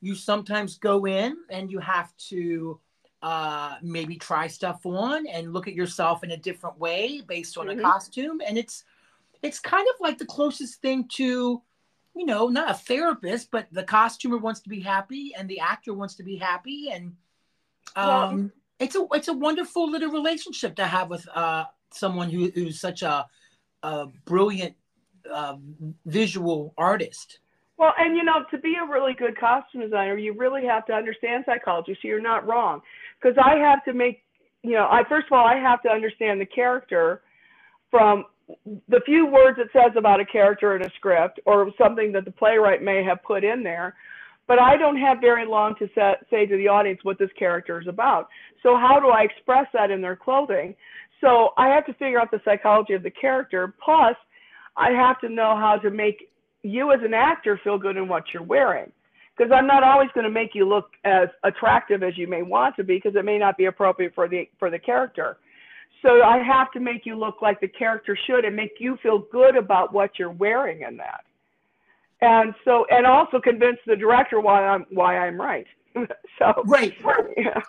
you 0.00 0.14
sometimes 0.14 0.78
go 0.78 1.06
in 1.06 1.36
and 1.50 1.70
you 1.70 1.78
have 1.78 2.16
to 2.28 2.80
uh 3.22 3.76
maybe 3.82 4.16
try 4.16 4.46
stuff 4.46 4.84
on 4.84 5.26
and 5.26 5.52
look 5.52 5.66
at 5.68 5.74
yourself 5.74 6.22
in 6.22 6.32
a 6.32 6.36
different 6.36 6.78
way 6.78 7.22
based 7.26 7.56
on 7.56 7.66
Mhm. 7.66 7.78
a 7.78 7.82
costume 7.82 8.40
and 8.46 8.58
it's 8.58 8.84
it's 9.42 9.58
kind 9.58 9.86
of 9.88 9.94
like 10.00 10.18
the 10.18 10.26
closest 10.26 10.82
thing 10.82 11.08
to 11.08 11.62
you 12.14 12.26
know 12.26 12.48
not 12.48 12.70
a 12.70 12.74
therapist 12.74 13.50
but 13.50 13.66
the 13.72 13.82
costumer 13.82 14.36
wants 14.36 14.60
to 14.60 14.68
be 14.68 14.80
happy 14.80 15.34
and 15.36 15.48
the 15.48 15.60
actor 15.60 15.94
wants 15.94 16.14
to 16.14 16.22
be 16.22 16.36
happy 16.36 16.90
and 16.90 17.16
um 17.96 18.52
it's 18.78 18.96
a 18.96 19.06
it's 19.12 19.28
a 19.28 19.32
wonderful 19.32 19.90
little 19.90 20.10
relationship 20.10 20.76
to 20.76 20.86
have 20.86 21.08
with 21.08 21.26
uh 21.34 21.64
someone 21.92 22.28
who, 22.28 22.50
who's 22.54 22.78
such 22.80 23.02
a 23.02 23.26
a 23.82 24.06
brilliant 24.24 24.74
uh, 25.32 25.56
visual 26.04 26.74
artist. 26.76 27.40
Well, 27.78 27.92
and 27.98 28.16
you 28.16 28.24
know, 28.24 28.44
to 28.50 28.58
be 28.58 28.74
a 28.74 28.90
really 28.90 29.12
good 29.12 29.38
costume 29.38 29.82
designer, 29.82 30.16
you 30.16 30.32
really 30.32 30.64
have 30.64 30.86
to 30.86 30.92
understand 30.94 31.44
psychology. 31.46 31.96
So 32.00 32.08
you're 32.08 32.20
not 32.20 32.46
wrong, 32.46 32.80
because 33.20 33.36
I 33.42 33.56
have 33.56 33.84
to 33.84 33.92
make, 33.92 34.22
you 34.62 34.72
know, 34.72 34.88
I 34.90 35.02
first 35.08 35.26
of 35.26 35.32
all 35.32 35.46
I 35.46 35.56
have 35.56 35.82
to 35.82 35.88
understand 35.88 36.40
the 36.40 36.46
character 36.46 37.22
from 37.90 38.26
the 38.88 39.00
few 39.04 39.26
words 39.26 39.58
it 39.58 39.68
says 39.72 39.92
about 39.96 40.20
a 40.20 40.24
character 40.24 40.76
in 40.76 40.82
a 40.82 40.90
script 40.96 41.40
or 41.46 41.70
something 41.78 42.12
that 42.12 42.24
the 42.24 42.30
playwright 42.30 42.82
may 42.82 43.02
have 43.02 43.22
put 43.24 43.44
in 43.44 43.62
there. 43.62 43.94
But 44.48 44.60
I 44.60 44.76
don't 44.76 44.96
have 44.98 45.18
very 45.20 45.44
long 45.44 45.74
to 45.80 45.88
set, 45.94 46.24
say 46.30 46.46
to 46.46 46.56
the 46.56 46.68
audience 46.68 47.00
what 47.02 47.18
this 47.18 47.30
character 47.36 47.80
is 47.80 47.88
about. 47.88 48.28
So 48.62 48.76
how 48.76 49.00
do 49.00 49.08
I 49.08 49.22
express 49.22 49.66
that 49.72 49.90
in 49.90 50.00
their 50.00 50.14
clothing? 50.14 50.76
So 51.20 51.50
I 51.56 51.68
have 51.68 51.84
to 51.86 51.94
figure 51.94 52.20
out 52.20 52.30
the 52.30 52.40
psychology 52.44 52.92
of 52.92 53.02
the 53.02 53.10
character. 53.10 53.74
Plus, 53.84 54.14
I 54.76 54.90
have 54.90 55.20
to 55.22 55.28
know 55.28 55.56
how 55.56 55.78
to 55.82 55.90
make 55.90 56.30
you 56.62 56.92
as 56.92 57.00
an 57.02 57.14
actor 57.14 57.60
feel 57.64 57.78
good 57.78 57.96
in 57.96 58.06
what 58.06 58.24
you're 58.32 58.42
wearing 58.42 58.92
because 59.36 59.52
i'm 59.54 59.66
not 59.66 59.82
always 59.82 60.08
going 60.14 60.24
to 60.24 60.30
make 60.30 60.54
you 60.54 60.66
look 60.68 60.90
as 61.04 61.28
attractive 61.44 62.02
as 62.02 62.16
you 62.16 62.26
may 62.26 62.42
want 62.42 62.74
to 62.76 62.84
be 62.84 62.96
because 62.96 63.14
it 63.16 63.24
may 63.24 63.38
not 63.38 63.56
be 63.56 63.66
appropriate 63.66 64.14
for 64.14 64.28
the 64.28 64.48
for 64.58 64.70
the 64.70 64.78
character 64.78 65.36
so 66.02 66.22
i 66.22 66.38
have 66.38 66.70
to 66.72 66.80
make 66.80 67.04
you 67.06 67.16
look 67.18 67.42
like 67.42 67.60
the 67.60 67.68
character 67.68 68.16
should 68.26 68.44
and 68.44 68.54
make 68.56 68.72
you 68.78 68.96
feel 69.02 69.18
good 69.32 69.56
about 69.56 69.92
what 69.92 70.10
you're 70.18 70.30
wearing 70.30 70.82
in 70.82 70.96
that 70.96 71.24
and 72.20 72.54
so 72.64 72.86
and 72.90 73.06
also 73.06 73.40
convince 73.40 73.78
the 73.86 73.96
director 73.96 74.40
why 74.40 74.64
i'm 74.66 74.84
why 74.90 75.18
i'm 75.18 75.40
right 75.40 75.66
so 76.38 76.62
Right. 76.66 76.94
yeah 77.36 77.60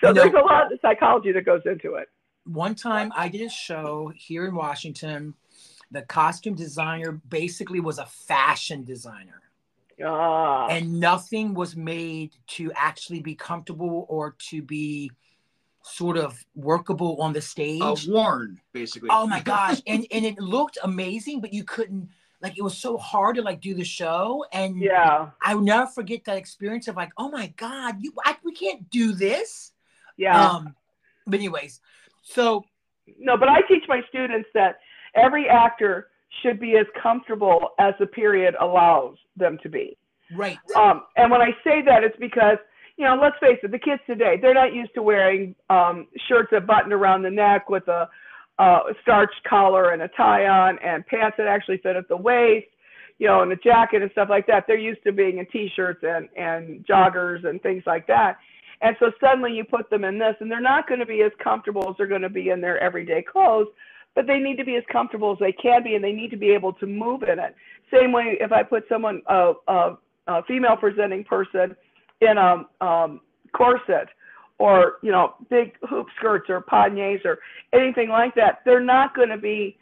so 0.00 0.08
You 0.08 0.14
know- 0.14 0.22
there's 0.22 0.34
a 0.34 0.38
lot 0.46 0.72
of 0.72 0.78
psychology 0.80 1.32
that 1.32 1.44
goes 1.44 1.62
into 1.66 1.94
it 1.94 2.08
One 2.44 2.74
time 2.74 3.12
I 3.14 3.28
did 3.28 3.42
a 3.42 3.50
show 3.50 4.10
here 4.16 4.46
in 4.46 4.54
Washington. 4.54 5.34
The 5.90 6.02
costume 6.02 6.54
designer 6.54 7.12
basically 7.28 7.80
was 7.80 7.98
a 7.98 8.06
fashion 8.06 8.84
designer. 8.84 9.40
Ah 10.04 10.66
and 10.68 11.00
nothing 11.00 11.54
was 11.54 11.76
made 11.76 12.34
to 12.46 12.72
actually 12.74 13.20
be 13.20 13.34
comfortable 13.34 14.06
or 14.08 14.34
to 14.38 14.62
be 14.62 15.10
sort 15.82 16.18
of 16.18 16.44
workable 16.54 17.20
on 17.20 17.32
the 17.32 17.40
stage. 17.40 17.82
Uh, 17.82 17.96
worn, 18.08 18.60
basically. 18.72 19.08
oh 19.10 19.26
my 19.26 19.40
gosh. 19.40 19.80
and 19.86 20.06
and 20.10 20.24
it 20.24 20.38
looked 20.38 20.78
amazing, 20.82 21.40
but 21.40 21.52
you 21.52 21.64
couldn't 21.64 22.08
like 22.40 22.56
it 22.56 22.62
was 22.62 22.76
so 22.76 22.96
hard 22.96 23.36
to 23.36 23.42
like 23.42 23.60
do 23.60 23.74
the 23.74 23.84
show. 23.84 24.44
And 24.52 24.80
yeah 24.80 25.30
I 25.42 25.54
will 25.54 25.62
never 25.62 25.86
forget 25.86 26.24
that 26.24 26.36
experience 26.36 26.88
of 26.88 26.96
like, 26.96 27.10
oh 27.16 27.30
my 27.30 27.52
God, 27.56 27.96
you 28.00 28.12
I, 28.24 28.36
we 28.44 28.52
can't 28.52 28.88
do 28.90 29.12
this. 29.12 29.72
yeah 30.16 30.50
Um 30.50 30.74
but 31.26 31.38
anyways, 31.38 31.80
so 32.22 32.64
No, 33.18 33.36
but 33.36 33.48
I 33.48 33.62
teach 33.62 33.84
my 33.88 34.02
students 34.08 34.48
that 34.54 34.78
every 35.14 35.48
actor 35.48 36.08
should 36.42 36.60
be 36.60 36.76
as 36.76 36.86
comfortable 37.00 37.70
as 37.78 37.94
the 37.98 38.06
period 38.06 38.54
allows 38.60 39.16
them 39.36 39.58
to 39.62 39.68
be. 39.68 39.96
right. 40.36 40.58
Um, 40.76 41.02
and 41.16 41.30
when 41.30 41.40
I 41.40 41.50
say 41.64 41.82
that, 41.86 42.04
it's 42.04 42.16
because, 42.18 42.58
you 42.96 43.04
know, 43.04 43.18
let's 43.20 43.36
face 43.40 43.58
it, 43.62 43.70
the 43.70 43.78
kids 43.78 44.02
today, 44.06 44.36
they're 44.40 44.54
not 44.54 44.74
used 44.74 44.92
to 44.94 45.02
wearing 45.02 45.54
um, 45.70 46.06
shirts 46.28 46.48
that 46.52 46.66
button 46.66 46.92
around 46.92 47.22
the 47.22 47.30
neck 47.30 47.70
with 47.70 47.86
a, 47.88 48.08
uh, 48.58 48.80
starched 49.02 49.40
collar 49.48 49.90
and 49.90 50.02
a 50.02 50.08
tie 50.08 50.46
on 50.46 50.78
and 50.80 51.06
pants 51.06 51.36
that 51.38 51.46
actually 51.46 51.78
fit 51.78 51.96
at 51.96 52.08
the 52.08 52.16
waist, 52.16 52.66
you 53.18 53.26
know, 53.26 53.42
and 53.42 53.52
a 53.52 53.56
jacket 53.56 54.02
and 54.02 54.10
stuff 54.10 54.28
like 54.28 54.46
that. 54.46 54.64
They're 54.66 54.76
used 54.76 55.02
to 55.04 55.12
being 55.12 55.38
in 55.38 55.46
t-shirts 55.46 56.00
and, 56.02 56.28
and 56.36 56.84
joggers 56.84 57.46
and 57.46 57.62
things 57.62 57.84
like 57.86 58.06
that. 58.08 58.36
And 58.80 58.96
so 59.00 59.10
suddenly 59.20 59.52
you 59.52 59.64
put 59.64 59.90
them 59.90 60.04
in 60.04 60.18
this 60.18 60.34
and 60.40 60.50
they're 60.50 60.60
not 60.60 60.88
going 60.88 61.00
to 61.00 61.06
be 61.06 61.22
as 61.22 61.32
comfortable 61.42 61.88
as 61.88 61.96
they're 61.96 62.06
going 62.06 62.22
to 62.22 62.28
be 62.28 62.50
in 62.50 62.60
their 62.60 62.78
everyday 62.78 63.22
clothes, 63.22 63.68
but 64.18 64.26
they 64.26 64.40
need 64.40 64.56
to 64.56 64.64
be 64.64 64.74
as 64.74 64.82
comfortable 64.90 65.30
as 65.30 65.38
they 65.38 65.52
can 65.52 65.84
be 65.84 65.94
and 65.94 66.02
they 66.02 66.10
need 66.10 66.32
to 66.32 66.36
be 66.36 66.50
able 66.50 66.72
to 66.72 66.86
move 66.86 67.22
in 67.22 67.38
it. 67.38 67.54
Same 67.88 68.10
way 68.10 68.36
if 68.40 68.50
I 68.50 68.64
put 68.64 68.82
someone, 68.88 69.22
a, 69.28 69.52
a, 69.68 69.96
a 70.26 70.42
female 70.42 70.76
presenting 70.76 71.22
person 71.22 71.76
in 72.20 72.36
a 72.36 72.84
um, 72.84 73.20
corset 73.52 74.08
or, 74.58 74.94
you 75.04 75.12
know, 75.12 75.34
big 75.50 75.74
hoop 75.88 76.08
skirts 76.16 76.50
or 76.50 76.62
panniers 76.62 77.20
or 77.24 77.38
anything 77.72 78.08
like 78.08 78.34
that, 78.34 78.62
they're 78.64 78.80
not 78.80 79.14
going 79.14 79.28
to 79.28 79.38
be 79.38 79.78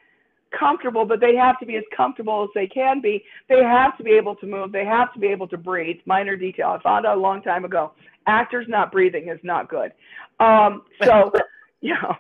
comfortable, 0.51 1.07
but 1.07 1.19
they 1.19 1.35
have 1.35 1.59
to 1.61 1.65
be 1.65 1.77
as 1.77 1.85
comfortable 1.97 2.45
as 2.45 2.51
they 2.55 2.67
can 2.67 3.01
be. 3.01 3.25
They 3.49 3.63
have 3.63 3.97
to 3.97 4.05
be 4.05 4.11
able 4.11 4.35
to 4.37 4.47
move. 4.47 4.71
They 4.71 4.85
have 4.85 5.15
to 5.15 5.19
be 5.19 5.29
able 5.29 5.49
to 5.49 5.57
breathe. 5.57 5.97
Minor 6.05 6.37
detail. 6.37 6.77
I 6.79 6.83
found 6.83 7.07
out 7.07 7.17
a 7.17 7.21
long 7.21 7.41
time 7.41 7.65
ago. 7.65 7.93
Actors 8.27 8.67
not 8.69 8.93
breathing 8.93 9.31
is 9.31 9.41
not 9.43 9.71
good. 9.71 9.93
Um, 10.41 10.83
so, 11.03 11.33
you 11.81 11.95
know, 11.95 12.17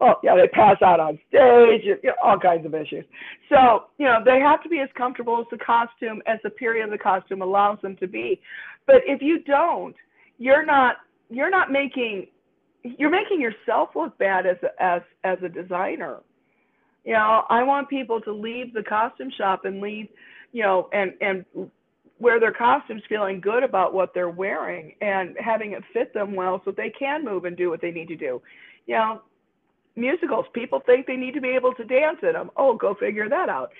oh 0.00 0.14
yeah, 0.22 0.34
they 0.36 0.48
pass 0.48 0.76
out 0.82 1.00
on 1.00 1.18
stage, 1.28 1.82
you 1.84 1.98
know, 2.02 2.12
all 2.22 2.38
kinds 2.38 2.66
of 2.66 2.74
issues. 2.74 3.04
So, 3.48 3.84
you 3.98 4.06
know, 4.06 4.18
they 4.24 4.40
have 4.40 4.62
to 4.62 4.68
be 4.68 4.80
as 4.80 4.88
comfortable 4.96 5.38
as 5.40 5.46
the 5.50 5.64
costume, 5.64 6.22
as 6.26 6.38
the 6.42 6.50
period 6.50 6.84
of 6.84 6.90
the 6.90 6.98
costume 6.98 7.42
allows 7.42 7.78
them 7.82 7.96
to 7.96 8.06
be. 8.06 8.40
But 8.86 8.96
if 9.06 9.22
you 9.22 9.42
don't, 9.42 9.94
you're 10.38 10.64
not, 10.64 10.96
you're 11.30 11.50
not 11.50 11.70
making, 11.70 12.26
you're 12.82 13.10
making 13.10 13.40
yourself 13.40 13.90
look 13.94 14.16
bad 14.18 14.46
as 14.46 14.56
a, 14.62 14.82
as 14.82 15.02
as 15.24 15.38
a 15.44 15.48
designer. 15.48 16.18
You 17.04 17.14
know, 17.14 17.42
I 17.48 17.62
want 17.62 17.88
people 17.88 18.20
to 18.22 18.32
leave 18.32 18.72
the 18.74 18.82
costume 18.82 19.30
shop 19.36 19.64
and 19.64 19.80
leave, 19.80 20.08
you 20.52 20.62
know, 20.62 20.88
and 20.92 21.12
and 21.20 21.44
wear 22.22 22.38
their 22.38 22.52
costumes 22.52 23.02
feeling 23.08 23.40
good 23.40 23.64
about 23.64 23.92
what 23.92 24.14
they're 24.14 24.30
wearing 24.30 24.94
and 25.00 25.36
having 25.44 25.72
it 25.72 25.82
fit 25.92 26.14
them 26.14 26.34
well 26.34 26.62
so 26.64 26.70
they 26.70 26.92
can 26.96 27.24
move 27.24 27.44
and 27.44 27.56
do 27.56 27.68
what 27.68 27.80
they 27.80 27.90
need 27.90 28.06
to 28.06 28.16
do. 28.16 28.40
You 28.86 28.94
know, 28.94 29.22
musicals, 29.96 30.46
people 30.52 30.80
think 30.84 31.06
they 31.06 31.16
need 31.16 31.34
to 31.34 31.40
be 31.40 31.50
able 31.50 31.74
to 31.74 31.84
dance 31.84 32.18
in 32.22 32.32
them. 32.32 32.50
Oh, 32.56 32.76
go 32.76 32.94
figure 32.94 33.28
that 33.28 33.48
out. 33.48 33.72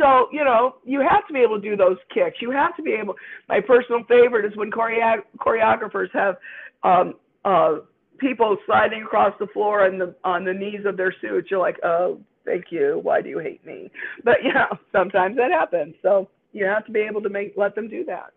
So, 0.00 0.28
you 0.30 0.44
know, 0.44 0.76
you 0.84 1.00
have 1.00 1.26
to 1.26 1.32
be 1.32 1.40
able 1.40 1.60
to 1.60 1.70
do 1.70 1.76
those 1.76 1.96
kicks. 2.12 2.36
You 2.40 2.50
have 2.50 2.76
to 2.76 2.82
be 2.82 2.92
able, 2.92 3.14
my 3.48 3.60
personal 3.60 4.04
favorite 4.04 4.44
is 4.44 4.56
when 4.56 4.70
choreo- 4.70 5.22
choreographers 5.38 6.10
have 6.12 6.36
um, 6.82 7.14
uh, 7.44 7.76
people 8.18 8.56
sliding 8.66 9.02
across 9.02 9.34
the 9.38 9.46
floor 9.48 9.86
on 9.86 9.98
the, 9.98 10.14
on 10.24 10.44
the 10.44 10.52
knees 10.52 10.84
of 10.84 10.96
their 10.96 11.14
suits. 11.20 11.50
You're 11.50 11.60
like, 11.60 11.78
oh, 11.82 12.20
thank 12.44 12.66
you. 12.70 13.00
Why 13.02 13.22
do 13.22 13.28
you 13.28 13.38
hate 13.38 13.64
me? 13.64 13.90
But, 14.24 14.42
you 14.42 14.52
know, 14.52 14.78
sometimes 14.92 15.36
that 15.36 15.50
happens. 15.50 15.94
So 16.02 16.28
you 16.52 16.66
have 16.66 16.84
to 16.86 16.92
be 16.92 17.00
able 17.00 17.22
to 17.22 17.28
make, 17.28 17.54
let 17.56 17.74
them 17.74 17.88
do 17.88 18.04
that. 18.04 18.32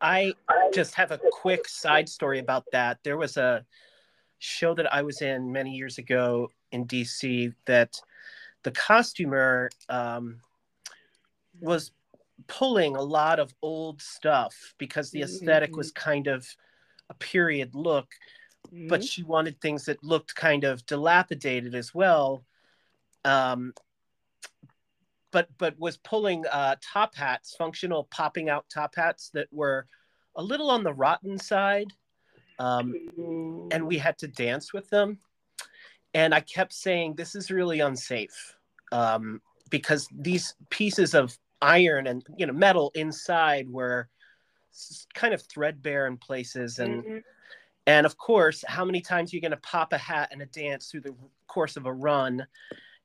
I 0.00 0.34
just 0.72 0.94
have 0.96 1.12
a 1.12 1.20
quick 1.32 1.68
side 1.68 2.08
story 2.08 2.38
about 2.38 2.64
that. 2.72 2.98
There 3.04 3.16
was 3.16 3.36
a 3.36 3.64
show 4.38 4.74
that 4.74 4.92
I 4.92 5.02
was 5.02 5.22
in 5.22 5.52
many 5.52 5.70
years 5.70 5.98
ago 5.98 6.50
in 6.72 6.86
DC 6.86 7.54
that 7.66 7.96
the 8.62 8.70
costumer 8.70 9.70
um, 9.88 10.40
was 11.60 11.92
pulling 12.46 12.96
a 12.96 13.02
lot 13.02 13.38
of 13.38 13.54
old 13.62 14.02
stuff 14.02 14.74
because 14.78 15.10
the 15.10 15.22
esthetic 15.22 15.76
was 15.76 15.92
kind 15.92 16.26
of 16.26 16.46
a 17.10 17.14
period 17.14 17.74
look, 17.74 18.08
but 18.88 19.04
she 19.04 19.22
wanted 19.22 19.60
things 19.60 19.84
that 19.84 20.02
looked 20.02 20.34
kind 20.34 20.64
of 20.64 20.84
dilapidated 20.86 21.74
as 21.74 21.94
well. 21.94 22.44
Um, 23.24 23.72
but 25.30 25.48
but 25.58 25.78
was 25.78 25.96
pulling 25.96 26.44
uh, 26.46 26.76
top 26.80 27.14
hats, 27.14 27.54
functional 27.56 28.04
popping 28.04 28.48
out 28.48 28.66
top 28.72 28.94
hats 28.94 29.30
that 29.34 29.48
were 29.52 29.86
a 30.36 30.42
little 30.42 30.70
on 30.70 30.82
the 30.82 30.92
rotten 30.92 31.38
side, 31.38 31.92
um, 32.58 32.94
and 33.70 33.86
we 33.86 33.98
had 33.98 34.18
to 34.18 34.28
dance 34.28 34.72
with 34.72 34.88
them. 34.90 35.18
And 36.12 36.34
I 36.34 36.40
kept 36.40 36.72
saying, 36.72 37.14
"This 37.14 37.34
is 37.34 37.50
really 37.50 37.80
unsafe," 37.80 38.56
um, 38.92 39.40
because 39.70 40.08
these 40.12 40.54
pieces 40.70 41.14
of 41.14 41.36
iron 41.62 42.06
and 42.06 42.24
you 42.36 42.46
know 42.46 42.52
metal 42.52 42.92
inside 42.94 43.68
were 43.70 44.08
kind 45.14 45.32
of 45.32 45.42
threadbare 45.42 46.06
in 46.06 46.16
places 46.16 46.78
and 46.78 47.04
Mhm. 47.04 47.22
and 47.86 48.06
of 48.06 48.16
course 48.18 48.64
how 48.68 48.84
many 48.84 49.00
times 49.00 49.32
are 49.32 49.36
you 49.36 49.40
going 49.40 49.50
to 49.50 49.56
pop 49.58 49.92
a 49.92 49.98
hat 49.98 50.28
and 50.32 50.42
a 50.42 50.46
dance 50.46 50.90
through 50.90 51.00
the 51.00 51.14
course 51.46 51.76
of 51.76 51.86
a 51.86 51.92
run 51.92 52.46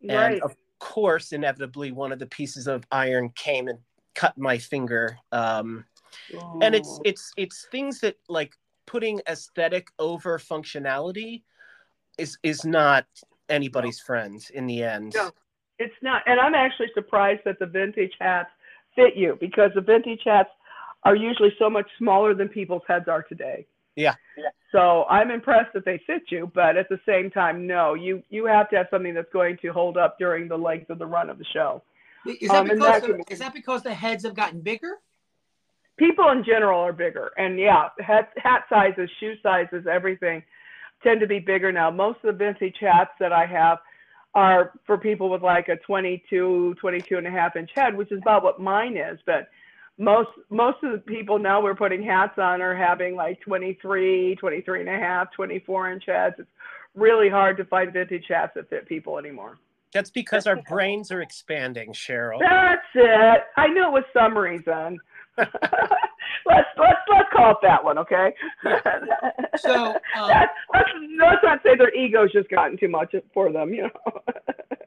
and 0.09 0.41
of 0.41 0.57
course 0.79 1.31
inevitably 1.31 1.91
one 1.91 2.11
of 2.11 2.19
the 2.19 2.27
pieces 2.27 2.67
of 2.67 2.85
iron 2.91 3.29
came 3.29 3.67
and 3.67 3.79
cut 4.15 4.37
my 4.37 4.57
finger 4.57 5.17
um, 5.31 5.85
and 6.61 6.75
it's 6.75 6.97
Oh. 6.97 7.01
it's 7.05 7.31
it's 7.37 7.67
things 7.71 7.99
that 8.01 8.17
like 8.27 8.57
putting 8.89 9.21
aesthetic 9.27 9.85
over 9.99 10.37
functionality 10.39 11.43
is 12.17 12.37
is 12.43 12.65
not 12.65 13.05
anybody's 13.47 13.99
friend 13.99 14.39
in 14.53 14.65
the 14.67 14.83
end 14.83 15.13
No. 15.15 15.31
It's 15.81 15.95
not, 16.01 16.23
and 16.25 16.41
I'm 16.41 16.55
actually 16.55 16.89
surprised 16.93 17.39
that 17.45 17.57
the 17.57 17.65
vintage 17.65 18.11
hats 18.19 18.49
fit 18.97 19.15
you 19.15 19.37
because 19.39 19.71
the 19.75 19.79
vintage 19.81 20.19
hats 20.25 20.49
are 21.03 21.15
usually 21.15 21.53
so 21.57 21.69
much 21.69 21.87
smaller 21.97 22.33
than 22.33 22.49
people's 22.49 22.81
heads 22.85 23.07
are 23.07 23.23
today. 23.23 23.65
Yeah. 23.95 24.15
So 24.73 25.05
I'm 25.09 25.31
impressed 25.31 25.71
that 25.75 25.85
they 25.85 25.97
fit 26.05 26.23
you, 26.29 26.51
but 26.53 26.75
at 26.75 26.89
the 26.89 26.99
same 27.05 27.31
time, 27.31 27.65
no, 27.65 27.93
you 27.93 28.21
you 28.29 28.45
have 28.45 28.69
to 28.71 28.75
have 28.75 28.87
something 28.91 29.13
that's 29.13 29.31
going 29.31 29.57
to 29.61 29.69
hold 29.69 29.95
up 29.97 30.17
during 30.19 30.49
the 30.49 30.57
length 30.57 30.89
of 30.89 30.99
the 30.99 31.05
run 31.05 31.29
of 31.29 31.37
the 31.37 31.45
show. 31.45 31.81
Is 32.25 32.49
that 32.49 32.57
Um, 32.57 32.67
because 32.67 32.79
that 32.79 33.01
the- 33.01 33.13
can- 33.13 33.23
is 33.29 33.39
that 33.39 33.53
because 33.53 33.81
the 33.83 33.93
heads 33.93 34.25
have 34.25 34.33
gotten 34.35 34.59
bigger? 34.59 34.93
People 35.99 36.29
in 36.29 36.43
general 36.45 36.79
are 36.79 36.93
bigger, 36.93 37.31
and 37.37 37.59
yeah, 37.59 37.89
hat 37.99 38.29
hat 38.37 38.63
sizes, 38.69 39.09
shoe 39.19 39.35
sizes, 39.43 39.85
everything 39.85 40.41
tend 41.03 41.19
to 41.19 41.27
be 41.27 41.39
bigger 41.39 41.71
now. 41.71 41.91
Most 41.91 42.17
of 42.23 42.37
the 42.37 42.45
vintage 42.45 42.77
hats 42.79 43.11
that 43.19 43.33
I 43.33 43.45
have 43.45 43.79
are 44.33 44.71
for 44.85 44.97
people 44.97 45.29
with 45.29 45.41
like 45.41 45.67
a 45.67 45.75
22, 45.75 46.75
22 46.79 47.17
and 47.17 47.27
a 47.27 47.31
half 47.31 47.55
inch 47.55 47.71
head, 47.75 47.95
which 47.97 48.11
is 48.11 48.19
about 48.21 48.43
what 48.43 48.59
mine 48.59 48.95
is. 48.95 49.19
But 49.25 49.49
most 49.97 50.29
most 50.49 50.77
of 50.83 50.93
the 50.93 50.99
people 50.99 51.37
now 51.37 51.61
we're 51.61 51.75
putting 51.75 52.01
hats 52.01 52.37
on 52.37 52.61
are 52.61 52.75
having 52.75 53.15
like 53.15 53.41
23, 53.41 54.35
23 54.35 54.79
and 54.79 54.89
a 54.89 54.93
half, 54.93 55.31
24 55.33 55.91
inch 55.91 56.03
heads. 56.07 56.35
It's 56.39 56.49
really 56.95 57.29
hard 57.29 57.57
to 57.57 57.65
find 57.65 57.91
vintage 57.91 58.25
hats 58.29 58.53
that 58.55 58.69
fit 58.69 58.87
people 58.87 59.17
anymore. 59.17 59.57
that's 59.93 60.09
because 60.09 60.47
our 60.47 60.61
brains 60.69 61.11
are 61.11 61.21
expanding 61.21 61.91
cheryl 61.91 62.39
That's 62.39 62.81
it. 62.95 63.43
I 63.57 63.67
knew 63.67 63.83
it 63.85 63.91
was 63.91 64.03
some 64.13 64.37
reason. 64.37 64.99
let's 66.45 66.67
let's 66.77 66.99
let's 67.09 67.29
call 67.33 67.51
it 67.51 67.57
that 67.63 67.83
one, 67.83 67.97
okay? 67.97 68.33
So, 69.57 69.73
um, 70.17 70.27
That- 70.27 70.49
let's, 70.73 70.89
let's 71.19 71.43
not 71.43 71.59
say 71.63 71.75
their 71.75 71.93
ego's 71.93 72.31
just 72.31 72.49
gotten 72.49 72.77
too 72.77 72.87
much 72.89 73.15
for 73.33 73.51
them, 73.51 73.73
you 73.73 73.83
know. 73.83 74.21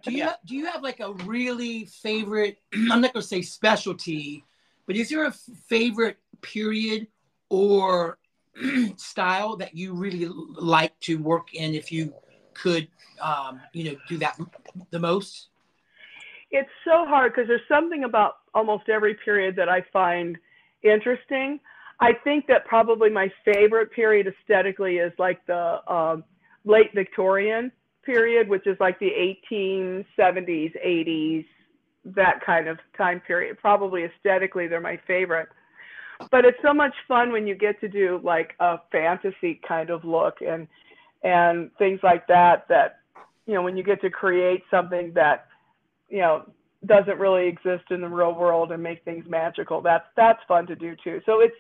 Do 0.03 0.13
you 0.13 0.19
Yeah. 0.19 0.27
have, 0.29 0.39
do 0.47 0.57
you 0.57 0.67
have 0.67 0.83
like 0.83 1.01
a 1.01 1.13
really 1.13 1.87
favorite? 1.87 2.59
I'm 2.75 3.01
not 3.01 3.13
going 3.13 3.23
to 3.23 3.29
say 3.29 3.43
specialty, 3.43 4.45
but 4.87 4.97
is 4.97 5.09
there 5.09 5.25
a 5.27 5.33
favorite 5.33 6.19
period 6.43 7.07
or 7.51 8.19
style 8.97 9.57
that 9.57 9.75
you 9.77 9.95
really 9.95 10.27
like 10.55 10.99
to 11.01 11.17
work 11.17 11.55
in? 11.55 11.75
If 11.75 11.91
you 11.93 12.15
could, 12.55 12.89
um, 13.21 13.61
you 13.73 13.85
know, 13.85 13.97
do 14.09 14.19
that 14.19 14.39
the 14.91 14.99
most. 14.99 15.49
It's 16.53 16.71
so 16.85 17.07
hard 17.07 17.33
because 17.33 17.49
there's 17.49 17.61
something 17.67 18.05
about 18.05 18.35
almost 18.55 18.89
every 18.89 19.17
period 19.25 19.57
that 19.57 19.69
I 19.69 19.83
find 19.93 20.37
interesting. 20.83 21.59
I 22.01 22.13
think 22.25 22.47
that 22.49 22.67
probably 22.67 23.11
my 23.11 23.31
favorite 23.45 23.91
period 23.93 24.27
aesthetically 24.27 24.97
is 24.97 25.13
like 25.19 25.45
the 25.47 25.79
um, 25.93 26.25
late 26.65 26.91
Victorian 26.95 27.73
period, 28.05 28.49
which 28.49 28.67
is 28.67 28.77
like 28.81 28.99
the 28.99 29.11
1870s, 29.49 30.75
80s, 30.85 31.47
that 32.05 32.45
kind 32.45 32.69
of 32.69 32.79
time 32.97 33.21
period. 33.21 33.59
Probably 33.59 34.05
aesthetically, 34.05 34.67
they're 34.67 34.81
my 34.81 34.99
favorite. 35.07 35.49
But 36.31 36.45
it's 36.45 36.59
so 36.63 36.75
much 36.75 36.95
fun 37.09 37.33
when 37.33 37.47
you 37.47 37.55
get 37.55 37.81
to 37.81 37.89
do 37.89 38.21
like 38.23 38.55
a 38.61 38.79
fantasy 38.91 39.61
kind 39.67 39.91
of 39.91 40.05
look 40.05 40.37
and 40.47 40.69
and 41.25 41.71
things 41.79 42.01
like 42.03 42.27
that. 42.29 42.67
That 42.69 43.01
you 43.47 43.55
know 43.55 43.63
when 43.63 43.77
you 43.77 43.83
get 43.83 44.01
to 44.03 44.11
create 44.11 44.63
something 44.71 45.13
that 45.15 45.47
you 46.13 46.19
know 46.19 46.45
doesn't 46.87 47.19
really 47.19 47.49
exist 47.49 47.85
in 47.91 48.01
the 48.01 48.09
real 48.09 48.35
world 48.35 48.73
and 48.73 48.83
make 48.83 49.05
things 49.05 49.25
magical. 49.29 49.81
That's 49.81 50.05
that's 50.17 50.41
fun 50.47 50.67
to 50.67 50.77
do 50.77 50.95
too. 51.03 51.21
So 51.27 51.41
it's 51.41 51.55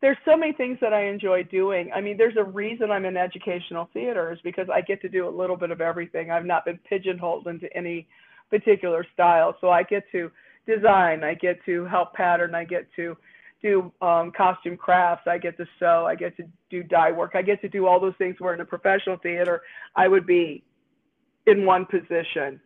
there's 0.00 0.16
so 0.24 0.34
many 0.34 0.54
things 0.54 0.78
that 0.80 0.94
i 0.94 1.04
enjoy 1.06 1.42
doing. 1.44 1.90
I 1.94 2.00
mean 2.00 2.16
there's 2.16 2.36
a 2.38 2.44
reason 2.44 2.90
i'm 2.90 3.04
in 3.04 3.16
educational 3.16 3.90
theater 3.92 4.32
is 4.32 4.38
because 4.42 4.68
i 4.72 4.80
get 4.80 5.02
to 5.02 5.08
do 5.08 5.28
a 5.28 5.30
little 5.30 5.56
bit 5.56 5.70
of 5.70 5.80
everything. 5.80 6.30
I've 6.30 6.46
not 6.46 6.64
been 6.64 6.78
pigeonholed 6.88 7.48
into 7.48 7.74
any 7.76 8.06
particular 8.48 9.04
style. 9.12 9.56
So 9.60 9.70
i 9.70 9.82
get 9.82 10.04
to 10.12 10.30
design 10.66 11.24
i 11.24 11.34
get 11.34 11.58
to 11.64 11.84
help 11.86 12.12
pattern 12.12 12.54
i 12.54 12.64
get 12.64 12.86
to 12.94 13.16
do 13.62 13.92
um, 14.02 14.30
costume 14.36 14.76
crafts 14.76 15.26
i 15.26 15.38
get 15.38 15.56
to 15.56 15.66
sew 15.78 16.04
i 16.06 16.14
get 16.14 16.36
to 16.36 16.44
do 16.70 16.82
dye 16.82 17.10
work 17.10 17.32
i 17.34 17.42
get 17.42 17.60
to 17.62 17.68
do 17.68 17.86
all 17.86 17.98
those 17.98 18.14
things 18.18 18.36
where 18.38 18.54
in 18.54 18.60
a 18.60 18.64
professional 18.64 19.16
theater 19.22 19.62
i 19.96 20.06
would 20.06 20.26
be 20.26 20.62
in 21.46 21.64
one 21.64 21.86
position 21.86 22.60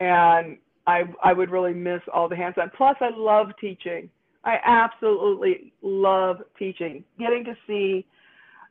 and 0.00 0.58
I, 0.86 1.02
I 1.22 1.32
would 1.32 1.50
really 1.50 1.74
miss 1.74 2.00
all 2.12 2.28
the 2.28 2.36
hands-on. 2.36 2.70
Plus, 2.76 2.96
I 3.00 3.10
love 3.14 3.48
teaching. 3.60 4.08
I 4.44 4.56
absolutely 4.64 5.72
love 5.82 6.38
teaching. 6.58 7.04
Getting 7.18 7.44
to 7.44 7.54
see 7.66 8.06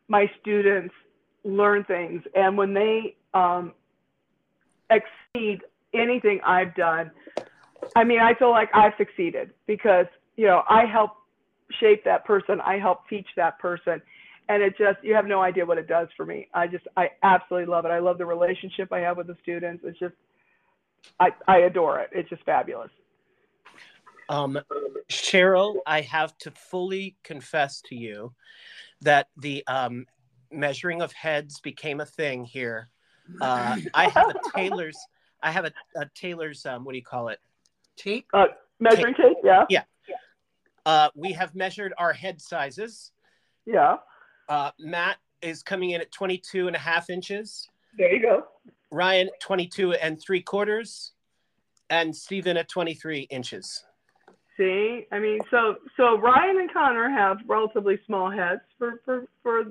my 0.07 0.29
students 0.41 0.93
learn 1.43 1.83
things, 1.83 2.23
and 2.35 2.57
when 2.57 2.73
they 2.73 3.15
um, 3.33 3.73
exceed 4.89 5.61
anything 5.93 6.39
I've 6.45 6.73
done, 6.75 7.11
I 7.95 8.03
mean, 8.03 8.19
I 8.19 8.33
feel 8.33 8.51
like 8.51 8.69
I've 8.73 8.93
succeeded 8.97 9.51
because 9.65 10.07
you 10.35 10.47
know 10.47 10.63
I 10.69 10.85
help 10.85 11.11
shape 11.79 12.03
that 12.05 12.25
person. 12.25 12.59
I 12.61 12.79
help 12.79 13.07
teach 13.09 13.27
that 13.35 13.59
person, 13.59 14.01
and 14.49 14.63
it 14.63 14.77
just 14.77 15.03
you 15.03 15.13
have 15.13 15.25
no 15.25 15.41
idea 15.41 15.65
what 15.65 15.77
it 15.77 15.87
does 15.87 16.07
for 16.15 16.25
me. 16.25 16.47
I 16.53 16.67
just 16.67 16.87
I 16.95 17.09
absolutely 17.23 17.71
love 17.71 17.85
it. 17.85 17.89
I 17.89 17.99
love 17.99 18.17
the 18.17 18.25
relationship 18.25 18.91
I 18.91 18.99
have 18.99 19.17
with 19.17 19.27
the 19.27 19.37
students. 19.43 19.83
It's 19.85 19.99
just 19.99 20.15
I, 21.19 21.31
I 21.47 21.59
adore 21.59 21.99
it. 21.99 22.09
It's 22.11 22.29
just 22.29 22.43
fabulous. 22.43 22.91
Um, 24.29 24.59
Cheryl, 25.09 25.77
I 25.85 26.01
have 26.01 26.37
to 26.39 26.51
fully 26.51 27.15
confess 27.23 27.81
to 27.87 27.95
you 27.95 28.33
that 29.01 29.27
the 29.37 29.63
um, 29.67 30.05
measuring 30.51 31.01
of 31.01 31.11
heads 31.13 31.59
became 31.61 32.01
a 32.01 32.05
thing 32.05 32.43
here. 32.43 32.89
Uh, 33.41 33.77
I 33.93 34.09
have 34.09 34.29
a 34.29 34.35
tailor's. 34.55 34.97
I 35.41 35.51
have 35.51 35.65
a, 35.65 35.71
a 35.95 36.09
tailor's. 36.15 36.65
Um, 36.65 36.83
what 36.83 36.91
do 36.91 36.97
you 36.97 37.03
call 37.03 37.29
it? 37.29 37.39
Tape. 37.95 38.27
Measuring 38.79 39.15
tape, 39.15 39.37
yeah, 39.43 39.65
Yeah. 39.69 39.83
Uh, 40.85 41.09
we 41.15 41.33
have 41.33 41.53
measured 41.55 41.93
our 41.97 42.13
head 42.13 42.41
sizes. 42.41 43.11
yeah. 43.65 43.97
Uh, 44.47 44.71
Matt 44.79 45.17
is 45.41 45.61
coming 45.61 45.89
in 45.89 45.99
at 45.99 46.09
22 46.11 46.67
and 46.67 46.75
a 46.75 46.79
half 46.79 47.09
inches. 47.09 47.67
There 47.97 48.13
you 48.13 48.21
go. 48.21 48.45
Ryan, 48.91 49.30
22 49.41 49.93
and 49.93 50.19
three 50.19 50.41
quarters. 50.41 51.13
And 51.89 52.15
Stephen 52.15 52.58
at 52.58 52.67
23 52.67 53.28
inches. 53.30 53.86
See, 54.58 55.06
I 55.12 55.19
mean, 55.19 55.39
so 55.52 55.76
so 55.95 56.17
Ryan 56.17 56.58
and 56.60 56.73
Conner 56.73 57.10
have 57.10 57.38
relatively 57.47 58.00
small 58.06 58.30
heads 58.30 58.62
for 58.78 59.02
for 59.06 59.28
for 59.43 59.65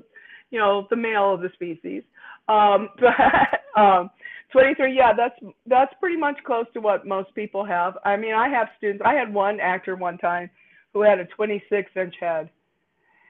you 0.49 0.59
know 0.59 0.87
the 0.89 0.95
male 0.95 1.33
of 1.33 1.41
the 1.41 1.49
species. 1.53 2.03
Um, 2.47 2.89
but 2.99 3.79
um, 3.79 4.09
23, 4.51 4.95
yeah, 4.95 5.11
that's 5.13 5.35
that's 5.67 5.93
pretty 5.99 6.15
much 6.15 6.37
close 6.45 6.65
to 6.73 6.79
what 6.79 7.05
most 7.05 7.35
people 7.35 7.65
have. 7.65 7.97
I 8.05 8.15
mean, 8.15 8.33
I 8.33 8.47
have 8.49 8.69
students. 8.77 9.03
I 9.05 9.13
had 9.13 9.33
one 9.33 9.59
actor 9.59 9.95
one 9.95 10.17
time 10.17 10.49
who 10.93 11.01
had 11.01 11.19
a 11.19 11.25
26 11.25 11.91
inch 11.95 12.15
head. 12.19 12.49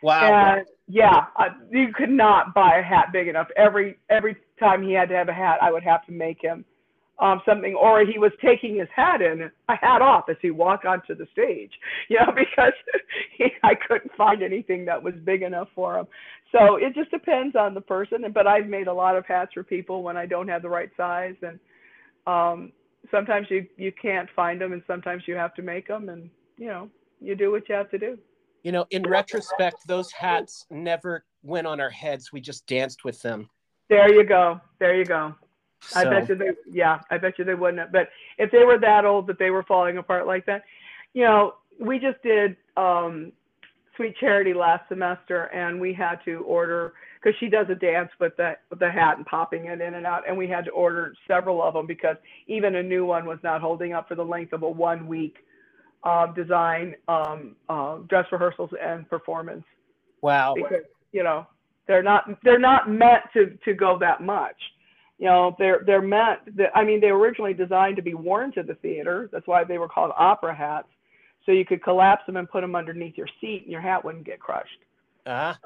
Wow. 0.04 0.58
And 0.58 0.68
yeah, 0.88 1.26
I, 1.38 1.48
you 1.72 1.92
could 1.94 2.12
not 2.12 2.54
buy 2.54 2.78
a 2.78 2.84
hat 2.84 3.08
big 3.12 3.28
enough. 3.28 3.48
Every 3.58 3.98
every 4.10 4.38
time 4.60 4.84
he 4.84 4.94
had 4.94 5.10
to 5.10 5.16
have 5.16 5.30
a 5.30 5.34
hat, 5.34 5.60
I 5.62 5.72
would 5.72 5.84
have 5.84 6.06
to 6.06 6.12
make 6.12 6.42
him 6.42 6.66
um, 7.20 7.42
something, 7.46 7.74
or 7.74 8.06
he 8.06 8.20
was 8.20 8.32
taking 8.44 8.78
his 8.78 8.88
hat 8.96 9.22
in 9.22 9.50
a 9.70 9.76
hat 9.76 10.02
off 10.02 10.26
as 10.30 10.38
he 10.42 10.52
walked 10.52 10.86
onto 10.86 11.16
the 11.16 11.28
stage. 11.32 11.72
You 12.10 12.20
know, 12.20 12.32
because 12.34 12.74
he, 13.38 13.48
I 13.64 13.74
couldn't 13.76 14.12
find 14.16 14.42
anything 14.42 14.86
that 14.86 15.02
was 15.02 15.14
big 15.26 15.42
enough 15.42 15.68
for 15.76 15.98
him. 15.98 16.08
So 16.54 16.78
it 16.78 16.96
just 16.96 17.12
depends 17.12 17.56
on 17.56 17.74
the 17.74 17.82
person. 17.82 18.24
But 18.34 18.48
I've 18.48 18.68
made 18.68 18.88
a 18.88 18.94
lot 18.94 19.18
of 19.18 19.26
hats 19.26 19.52
for 19.54 19.64
people 19.64 20.04
when 20.04 20.16
I 20.16 20.26
don't 20.26 20.48
have 20.48 20.62
the 20.62 20.70
right 20.70 20.90
size, 20.96 21.36
and 21.42 21.60
um, 22.28 22.72
sometimes 23.12 23.48
you 23.50 23.66
you 23.78 23.92
can't 24.00 24.30
find 24.36 24.62
them, 24.62 24.72
and 24.72 24.82
sometimes 24.88 25.24
you 25.26 25.36
have 25.36 25.54
to 25.56 25.62
make 25.62 25.88
them, 25.88 26.08
and 26.10 26.30
you 26.58 26.68
know 26.68 26.90
you 27.20 27.36
do 27.36 27.52
what 27.52 27.68
you 27.68 27.76
have 27.76 27.90
to 27.92 27.98
do. 27.98 28.18
You 28.64 28.72
know, 28.72 28.86
in 28.92 29.04
retrospect, 29.04 29.88
those 29.88 30.12
hats 30.12 30.66
never 30.70 31.26
went 31.44 31.68
on 31.68 31.80
our 31.80 31.90
heads. 31.90 32.32
We 32.32 32.42
just 32.42 32.66
danced 32.68 33.04
with 33.04 33.22
them. 33.22 33.50
There 33.90 34.14
you 34.14 34.24
go. 34.24 34.60
There 34.80 34.96
you 34.96 35.06
go. 35.06 35.36
I 35.96 36.04
bet 36.06 36.28
you 36.28 36.36
they, 36.36 36.50
yeah, 36.70 37.00
I 37.12 37.18
bet 37.18 37.38
you 37.38 37.46
they 37.46 37.54
wouldn't. 37.56 37.80
Have. 37.80 37.92
But 37.92 38.10
if 38.38 38.52
they 38.52 38.66
were 38.66 38.80
that 38.80 39.06
old 39.06 39.28
that 39.28 39.40
they 39.40 39.52
were 39.52 39.64
falling 39.64 39.98
apart 39.98 40.28
like 40.28 40.46
that, 40.48 40.64
you 41.14 41.24
know, 41.24 41.56
we 41.80 42.00
just 42.00 42.22
did 42.24 42.58
um, 42.76 43.32
Sweet 43.96 44.16
Charity 44.18 44.54
last 44.54 44.88
semester, 44.90 45.44
and 45.54 45.80
we 45.80 45.94
had 45.94 46.18
to 46.26 46.38
order 46.44 46.94
because 47.22 47.38
she 47.40 47.48
does 47.48 47.68
a 47.70 47.76
dance 47.76 48.10
with 48.20 48.36
the 48.38 48.54
with 48.70 48.80
the 48.80 48.90
hat 48.90 49.18
and 49.18 49.26
popping 49.26 49.66
it 49.66 49.80
in 49.82 49.94
and 49.94 50.06
out, 50.06 50.28
and 50.28 50.38
we 50.38 50.48
had 50.48 50.66
to 50.66 50.72
order 50.72 51.14
several 51.28 51.62
of 51.64 51.74
them 51.74 51.86
because 51.86 52.18
even 52.48 52.76
a 52.76 52.84
new 52.84 53.06
one 53.06 53.26
was 53.26 53.40
not 53.44 53.62
holding 53.62 53.94
up 53.94 54.08
for 54.08 54.16
the 54.16 54.26
length 54.26 54.54
of 54.54 54.64
a 54.64 54.70
one 54.70 55.08
week 55.08 55.38
uh, 56.04 56.28
design 56.28 56.96
um, 57.08 57.56
uh, 57.70 57.98
dress 58.10 58.26
rehearsals 58.32 58.70
and 58.82 59.10
performance 59.10 59.64
Wow. 60.22 60.56
because 60.56 60.84
you 61.12 61.24
know 61.24 61.46
they're 61.88 62.04
not 62.04 62.26
they're 62.44 62.60
not 62.60 62.90
meant 62.90 63.24
to 63.34 63.58
to 63.66 63.74
go 63.74 63.98
that 64.00 64.22
much. 64.22 64.56
You 65.18 65.28
know 65.28 65.56
they're 65.58 65.82
they're 65.86 66.02
meant. 66.02 66.56
That, 66.58 66.72
I 66.76 66.84
mean 66.84 67.02
they 67.02 67.12
were 67.12 67.20
originally 67.20 67.54
designed 67.54 67.96
to 67.96 68.02
be 68.02 68.14
worn 68.14 68.52
to 68.54 68.64
the 68.64 68.76
theater. 68.76 69.30
That's 69.32 69.48
why 69.48 69.64
they 69.64 69.78
were 69.78 69.90
called 69.90 70.12
opera 70.18 70.56
hats. 70.56 70.90
So 71.46 71.52
you 71.52 71.66
could 71.66 71.82
collapse 71.82 72.24
them 72.26 72.36
and 72.36 72.50
put 72.50 72.62
them 72.62 72.76
underneath 72.76 73.18
your 73.18 73.28
seat, 73.40 73.62
and 73.64 73.72
your 73.72 73.82
hat 73.82 74.04
wouldn't 74.04 74.26
get 74.26 74.40
crushed. 74.40 74.80
Ah. 75.26 75.58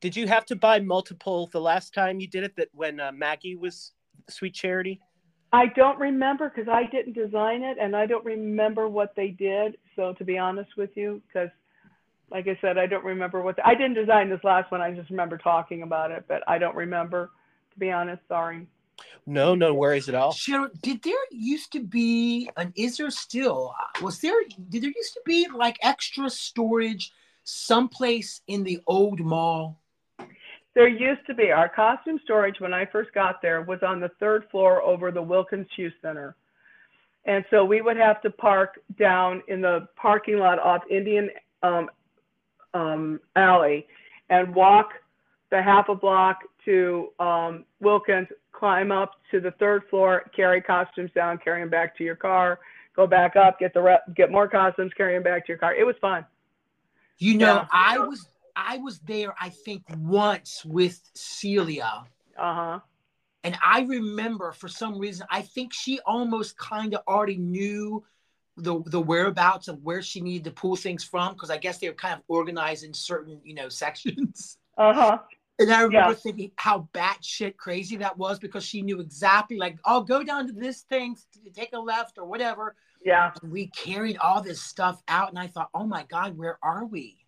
Did 0.00 0.16
you 0.16 0.26
have 0.28 0.44
to 0.46 0.56
buy 0.56 0.80
multiple 0.80 1.48
the 1.52 1.60
last 1.60 1.92
time 1.94 2.20
you 2.20 2.28
did 2.28 2.44
it? 2.44 2.56
That 2.56 2.68
when 2.72 3.00
uh, 3.00 3.12
Maggie 3.12 3.56
was 3.56 3.92
Sweet 4.30 4.54
Charity. 4.54 5.00
I 5.52 5.66
don't 5.76 5.98
remember 5.98 6.52
because 6.54 6.68
I 6.68 6.84
didn't 6.90 7.14
design 7.14 7.62
it, 7.62 7.78
and 7.80 7.94
I 7.96 8.06
don't 8.06 8.24
remember 8.24 8.88
what 8.88 9.14
they 9.16 9.28
did. 9.28 9.76
So 9.94 10.12
to 10.14 10.24
be 10.24 10.38
honest 10.38 10.76
with 10.76 10.90
you, 10.96 11.22
because 11.26 11.50
like 12.30 12.48
I 12.48 12.58
said, 12.60 12.78
I 12.78 12.86
don't 12.86 13.04
remember 13.04 13.42
what 13.42 13.58
I 13.64 13.74
didn't 13.74 13.94
design 13.94 14.28
this 14.28 14.42
last 14.42 14.70
one. 14.70 14.80
I 14.80 14.90
just 14.92 15.10
remember 15.10 15.38
talking 15.38 15.82
about 15.82 16.10
it, 16.10 16.24
but 16.28 16.42
I 16.48 16.58
don't 16.58 16.74
remember. 16.74 17.30
To 17.72 17.78
be 17.78 17.90
honest, 17.90 18.22
sorry. 18.28 18.66
No, 19.26 19.54
no 19.54 19.74
worries 19.74 20.08
at 20.08 20.14
all. 20.14 20.32
Cheryl, 20.32 20.70
did 20.80 21.02
there 21.02 21.14
used 21.30 21.72
to 21.72 21.80
be 21.80 22.48
an 22.56 22.72
is 22.76 22.96
there 22.96 23.10
still 23.10 23.74
was 24.00 24.20
there 24.20 24.32
did 24.70 24.82
there 24.82 24.92
used 24.94 25.14
to 25.14 25.20
be 25.24 25.46
like 25.54 25.78
extra 25.82 26.30
storage 26.30 27.12
someplace 27.44 28.40
in 28.46 28.64
the 28.64 28.80
old 28.86 29.20
mall? 29.20 29.80
There 30.74 30.88
used 30.88 31.26
to 31.26 31.34
be 31.34 31.50
our 31.50 31.68
costume 31.68 32.20
storage 32.24 32.60
when 32.60 32.74
I 32.74 32.86
first 32.86 33.12
got 33.14 33.40
there 33.40 33.62
was 33.62 33.80
on 33.82 34.00
the 34.00 34.10
third 34.20 34.44
floor 34.50 34.82
over 34.82 35.10
the 35.10 35.22
Wilkins 35.22 35.66
Shoe 35.74 35.90
Center. 36.02 36.36
And 37.24 37.44
so 37.50 37.64
we 37.64 37.80
would 37.80 37.96
have 37.96 38.22
to 38.22 38.30
park 38.30 38.78
down 38.98 39.42
in 39.48 39.60
the 39.60 39.88
parking 39.96 40.38
lot 40.38 40.58
off 40.58 40.82
Indian 40.90 41.30
um, 41.62 41.88
um, 42.74 43.20
Alley 43.36 43.86
and 44.30 44.54
walk 44.54 44.90
the 45.50 45.62
half 45.62 45.88
a 45.88 45.94
block 45.94 46.40
to 46.64 47.08
um, 47.20 47.64
Wilkins, 47.80 48.28
climb 48.52 48.90
up 48.90 49.12
to 49.30 49.40
the 49.40 49.52
third 49.52 49.82
floor, 49.88 50.24
carry 50.34 50.60
costumes 50.60 51.10
down, 51.14 51.38
carry 51.38 51.60
them 51.62 51.70
back 51.70 51.96
to 51.98 52.04
your 52.04 52.16
car, 52.16 52.58
go 52.96 53.06
back 53.06 53.36
up, 53.36 53.58
get 53.58 53.72
the 53.74 53.80
re- 53.80 53.98
get 54.14 54.30
more 54.32 54.48
costumes, 54.48 54.92
carry 54.96 55.14
them 55.14 55.22
back 55.22 55.46
to 55.46 55.52
your 55.52 55.58
car. 55.58 55.74
It 55.74 55.84
was 55.84 55.96
fun. 56.00 56.24
You 57.18 57.38
know, 57.38 57.54
Yeah. 57.54 57.66
I 57.72 57.98
was 57.98 58.28
I 58.56 58.78
was 58.78 58.98
there 59.00 59.34
I 59.40 59.50
think 59.50 59.84
once 59.98 60.64
with 60.64 61.00
Celia. 61.14 62.04
Uh 62.36 62.54
huh. 62.54 62.80
And 63.44 63.56
I 63.64 63.82
remember 63.82 64.50
for 64.50 64.66
some 64.66 64.98
reason, 64.98 65.26
I 65.30 65.42
think 65.42 65.72
she 65.72 66.00
almost 66.00 66.58
kind 66.58 66.94
of 66.94 67.02
already 67.06 67.36
knew 67.36 68.02
the 68.56 68.82
the 68.86 69.00
whereabouts 69.00 69.68
of 69.68 69.82
where 69.82 70.00
she 70.02 70.20
needed 70.20 70.44
to 70.44 70.50
pull 70.50 70.76
things 70.76 71.04
from 71.04 71.34
because 71.34 71.50
I 71.50 71.58
guess 71.58 71.78
they 71.78 71.88
were 71.88 71.94
kind 71.94 72.14
of 72.14 72.22
organized 72.28 72.84
in 72.84 72.94
certain, 72.94 73.40
you 73.44 73.54
know, 73.54 73.68
sections. 73.82 74.58
Uh 74.78 74.92
huh. 74.94 75.18
And 75.58 75.72
I 75.72 75.82
remember 75.82 76.10
Yeah. 76.10 76.14
thinking 76.14 76.50
how 76.56 76.88
batshit 76.92 77.56
crazy 77.56 77.96
that 77.96 78.18
was 78.18 78.38
because 78.38 78.62
she 78.64 78.82
knew 78.82 79.00
exactly 79.00 79.56
like, 79.56 79.78
I'll 79.86 80.02
go 80.02 80.22
down 80.22 80.46
to 80.48 80.52
this 80.52 80.82
thing, 80.82 81.16
take 81.54 81.70
a 81.72 81.78
left 81.78 82.18
or 82.18 82.26
whatever. 82.26 82.76
Yeah. 83.02 83.32
And 83.42 83.50
we 83.50 83.68
carried 83.68 84.18
all 84.18 84.42
this 84.42 84.60
stuff 84.60 85.02
out, 85.08 85.30
and 85.30 85.38
I 85.38 85.46
thought, 85.46 85.70
oh 85.74 85.86
my 85.86 86.04
god, 86.04 86.36
where 86.36 86.58
are 86.62 86.84
we? 86.84 87.18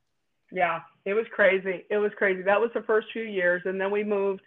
Yeah, 0.50 0.80
it 1.04 1.14
was 1.14 1.26
crazy. 1.32 1.84
It 1.90 1.98
was 1.98 2.12
crazy. 2.16 2.42
That 2.42 2.60
was 2.60 2.70
the 2.74 2.82
first 2.82 3.08
few 3.12 3.22
years, 3.22 3.62
and 3.64 3.80
then 3.80 3.90
we 3.90 4.02
moved. 4.02 4.42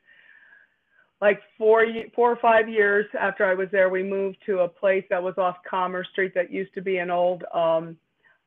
Like 1.22 1.40
four, 1.58 1.86
four 2.16 2.32
or 2.32 2.38
five 2.38 2.68
years 2.68 3.06
after 3.20 3.46
I 3.46 3.54
was 3.54 3.68
there, 3.72 3.90
we 3.90 4.02
moved 4.02 4.38
to 4.48 4.60
a 4.60 4.68
place 4.68 5.04
that 5.12 5.22
was 5.22 5.36
off 5.38 5.58
Commerce 5.70 6.08
Street 6.12 6.34
that 6.34 6.52
used 6.52 6.74
to 6.74 6.82
be 6.82 6.98
an 6.98 7.12
old 7.12 7.44
um, 7.54 7.96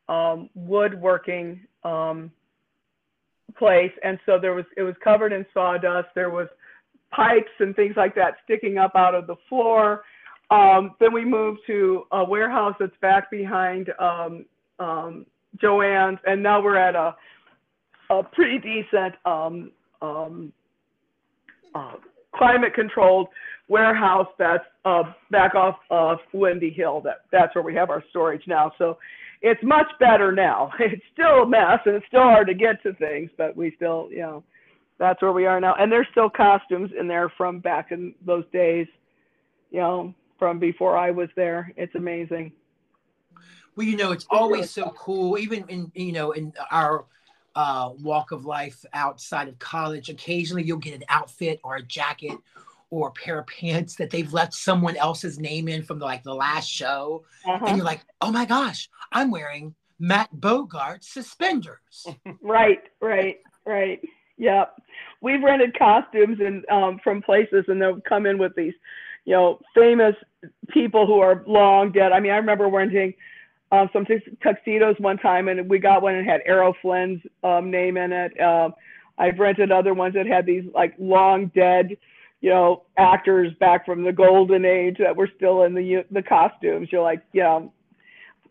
um, 0.09 0.51
woodworking 0.55 1.61
um, 1.85 2.33
place, 3.57 3.93
and 4.03 4.19
so 4.27 4.39
there 4.41 4.55
was 4.55 4.65
it 4.77 4.83
was 4.83 4.97
covered 5.03 5.33
in 5.33 5.47
sawdust. 5.55 6.09
There 6.17 6.31
was 6.31 6.49
pipes 7.11 7.51
and 7.61 7.77
things 7.77 7.95
like 7.97 8.15
that 8.17 8.35
sticking 8.45 8.77
up 8.77 8.93
out 8.97 9.15
of 9.15 9.29
the 9.29 9.37
floor. 9.49 10.03
Um, 10.51 10.97
then 10.99 11.13
we 11.13 11.25
moved 11.25 11.61
to 11.69 12.05
a 12.11 12.25
warehouse 12.25 12.75
that's 12.81 12.97
back 13.01 13.31
behind 13.31 13.91
um, 14.01 14.45
um, 14.79 15.27
Joanne's, 15.61 16.19
and 16.27 16.43
now 16.43 16.61
we're 16.61 16.77
at 16.77 16.97
a 16.97 17.15
a 18.11 18.23
pretty 18.23 18.59
decent 18.59 19.15
um, 19.25 19.71
um, 20.03 20.53
uh, 21.75 21.95
climate 22.37 22.75
controlled 22.75 23.29
warehouse 23.69 24.29
that's 24.39 24.65
uh, 24.85 25.05
back 25.31 25.55
off 25.55 25.77
of 25.91 26.19
Windy 26.33 26.71
Hill. 26.71 27.01
That 27.03 27.23
that's 27.33 27.55
where 27.55 27.65
we 27.65 27.75
have 27.75 27.91
our 27.91 28.05
storage 28.11 28.43
now. 28.47 28.73
So 28.79 28.99
it's 29.43 29.63
much 29.63 29.87
better 30.01 30.33
now. 30.33 30.73
It's 30.81 31.03
still 31.13 31.43
a 31.43 31.47
mess 31.47 31.81
and 31.85 31.97
it's 31.97 32.07
still 32.07 32.23
hard 32.23 32.47
to 32.49 32.55
get 32.55 32.83
to 32.83 32.95
things, 32.95 33.31
but 33.37 33.57
we 33.57 33.73
still, 33.77 34.09
you 34.11 34.21
know, 34.21 34.45
that's 34.99 35.21
where 35.21 35.33
we 35.33 35.47
are 35.47 35.61
now. 35.61 35.75
And 35.79 35.91
there's 35.91 36.07
still 36.11 36.31
costumes 36.31 36.91
in 36.99 37.09
there 37.09 37.29
from 37.37 37.59
back 37.59 37.91
in 37.91 38.15
those 38.25 38.45
days, 38.53 38.87
you 39.71 39.81
know, 39.81 40.15
from 40.39 40.59
before 40.59 40.97
I 40.97 41.11
was 41.11 41.29
there. 41.37 41.73
It's 41.77 41.95
amazing. 41.95 42.53
Well, 43.77 43.87
you 43.87 43.97
know, 43.97 44.13
it's 44.13 44.27
always 44.31 44.71
so 44.71 44.95
cool, 44.97 45.37
even 45.37 45.65
in 45.69 45.91
you 45.95 46.13
know, 46.13 46.33
in 46.33 46.53
our 46.71 47.05
uh, 47.55 47.91
walk 48.03 48.33
of 48.33 48.45
life 48.45 48.85
outside 48.93 49.49
of 49.49 49.59
college. 49.59 50.09
Occasionally, 50.09 50.63
you'll 50.65 50.79
get 50.79 50.95
an 50.95 51.05
outfit 51.09 51.61
or 51.63 51.77
a 51.77 51.83
jacket 51.83 52.37
or 52.91 53.09
a 53.09 53.13
pair 53.13 53.39
of 53.41 53.47
pants 53.47 53.97
that 53.97 54.11
they've 54.11 54.33
left 54.33 54.55
someone 54.55 54.97
else's 54.97 55.39
name 55.39 55.67
in 55.69 55.83
from 55.83 55.99
the, 55.99 56.05
like 56.05 56.23
the 56.23 56.35
last 56.35 56.69
show, 56.69 57.25
Uh-huh. 57.47 57.65
and 57.67 57.77
you're 57.77 57.85
like, 57.87 58.01
oh 58.21 58.31
my 58.31 58.45
gosh, 58.45 58.89
I'm 59.11 59.31
wearing 59.31 59.75
Matt 59.99 60.29
Bogart 60.33 61.03
suspenders. 61.05 62.07
Right, 62.43 62.83
right, 63.01 63.39
right. 63.67 64.01
Yep. 64.37 64.77
We've 65.21 65.43
rented 65.43 65.79
costumes 65.79 66.39
and 66.41 66.65
um, 66.71 67.01
from 67.03 67.23
places, 67.23 67.65
and 67.69 67.81
they'll 67.81 68.01
come 68.01 68.27
in 68.27 68.37
with 68.39 68.55
these, 68.57 68.75
you 69.25 69.33
know, 69.35 69.61
famous 69.75 70.15
people 70.69 71.07
who 71.07 71.21
are 71.21 71.43
long 71.47 71.91
dead. 71.93 72.13
I 72.13 72.21
mean, 72.21 72.33
I 72.33 72.37
remember 72.37 72.69
renting 72.69 73.15
um, 73.73 73.89
some 73.93 74.07
tuxedos 74.43 74.97
one 74.99 75.19
time, 75.19 75.49
and 75.49 75.69
we 75.69 75.79
got 75.79 76.03
one 76.03 76.17
that 76.17 76.25
had 76.25 76.41
Errol 76.47 76.75
Flynn's 76.83 77.21
um, 77.43 77.71
name 77.71 77.97
in 77.97 78.13
it. 78.13 78.39
Um, 78.41 78.75
I've 79.19 79.39
rented 79.39 79.71
other 79.71 79.95
ones 79.95 80.15
that 80.15 80.27
had 80.27 80.47
these 80.47 80.65
like 80.75 80.95
long 80.99 81.51
dead, 81.55 81.97
you 82.41 82.51
know, 82.51 82.83
actors 82.99 83.53
back 83.61 83.87
from 83.87 84.05
the 84.05 84.13
golden 84.13 84.65
age 84.65 84.97
that 84.99 85.17
were 85.17 85.31
still 85.37 85.63
in 85.65 85.75
the 85.75 86.05
the 86.11 86.23
costumes. 86.23 86.89
You're 86.91 87.03
like, 87.03 87.23
you 87.33 87.43
know, 87.43 87.73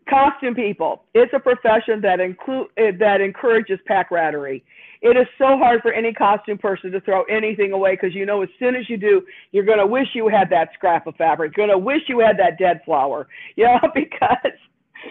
costume 0.08 0.54
people. 0.54 1.04
It's 1.14 1.32
a 1.34 1.38
profession 1.38 2.00
that 2.02 2.20
include 2.20 2.68
eh, 2.76 2.92
that 2.98 3.20
encourages 3.20 3.78
pack 3.86 4.10
rattery. 4.10 4.62
It 5.02 5.18
is 5.18 5.26
so 5.36 5.58
hard 5.58 5.82
for 5.82 5.92
any 5.92 6.14
costume 6.14 6.56
person 6.56 6.90
to 6.92 7.00
throw 7.00 7.24
anything 7.24 7.72
away 7.72 7.92
because 7.92 8.14
you 8.14 8.24
know 8.24 8.42
as 8.42 8.48
soon 8.58 8.74
as 8.74 8.88
you 8.88 8.96
do, 8.96 9.22
you're 9.52 9.64
gonna 9.64 9.86
wish 9.86 10.08
you 10.14 10.28
had 10.28 10.48
that 10.50 10.70
scrap 10.74 11.06
of 11.06 11.14
fabric. 11.16 11.56
You're 11.56 11.66
gonna 11.66 11.78
wish 11.78 12.02
you 12.08 12.20
had 12.20 12.38
that 12.38 12.58
dead 12.58 12.80
flower. 12.84 13.28
You 13.56 13.66
know 13.66 13.80
because 13.94 14.52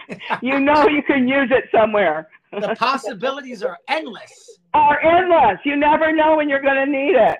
you 0.42 0.60
know 0.60 0.86
you 0.88 1.02
can 1.02 1.28
use 1.28 1.50
it 1.50 1.64
somewhere. 1.74 2.28
the 2.52 2.74
possibilities 2.78 3.62
are 3.62 3.78
endless. 3.88 4.58
Are 4.72 5.00
endless. 5.00 5.58
You 5.64 5.76
never 5.76 6.12
know 6.12 6.36
when 6.36 6.48
you're 6.48 6.62
gonna 6.62 6.86
need 6.86 7.14
it. 7.16 7.38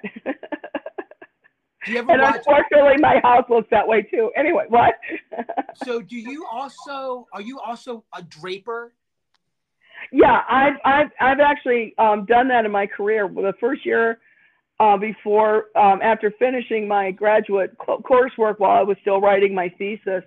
Do 1.85 1.93
you 1.93 1.99
ever 1.99 2.12
and 2.12 2.23
unfortunately, 2.23 2.97
my 2.99 3.21
house 3.23 3.45
looks 3.51 3.69
that 3.71 3.87
way 3.87 4.03
too. 4.03 4.31
Anyway, 4.37 4.64
what? 4.69 4.95
So, 5.77 6.01
do 6.01 6.17
you 6.17 6.47
also 6.47 7.27
are 7.33 7.40
you 7.40 7.59
also 7.59 8.05
a 8.17 8.23
draper? 8.23 8.95
Yeah, 10.12 10.43
I've 10.49 10.75
I've 10.85 11.11
I've 11.21 11.40
actually 11.40 11.95
um, 11.99 12.27
done 12.27 12.47
that 12.49 12.64
in 12.64 12.71
my 12.71 12.87
career. 12.87 13.29
The 13.29 13.55
first 13.59 13.85
year 13.85 14.21
uh, 14.79 14.97
before 14.97 15.67
um, 15.77 16.01
after 16.03 16.33
finishing 16.38 16.87
my 16.87 17.11
graduate 17.11 17.77
co- 17.79 17.99
coursework 17.99 18.59
while 18.59 18.79
I 18.79 18.83
was 18.83 18.97
still 19.01 19.21
writing 19.21 19.53
my 19.55 19.69
thesis, 19.77 20.23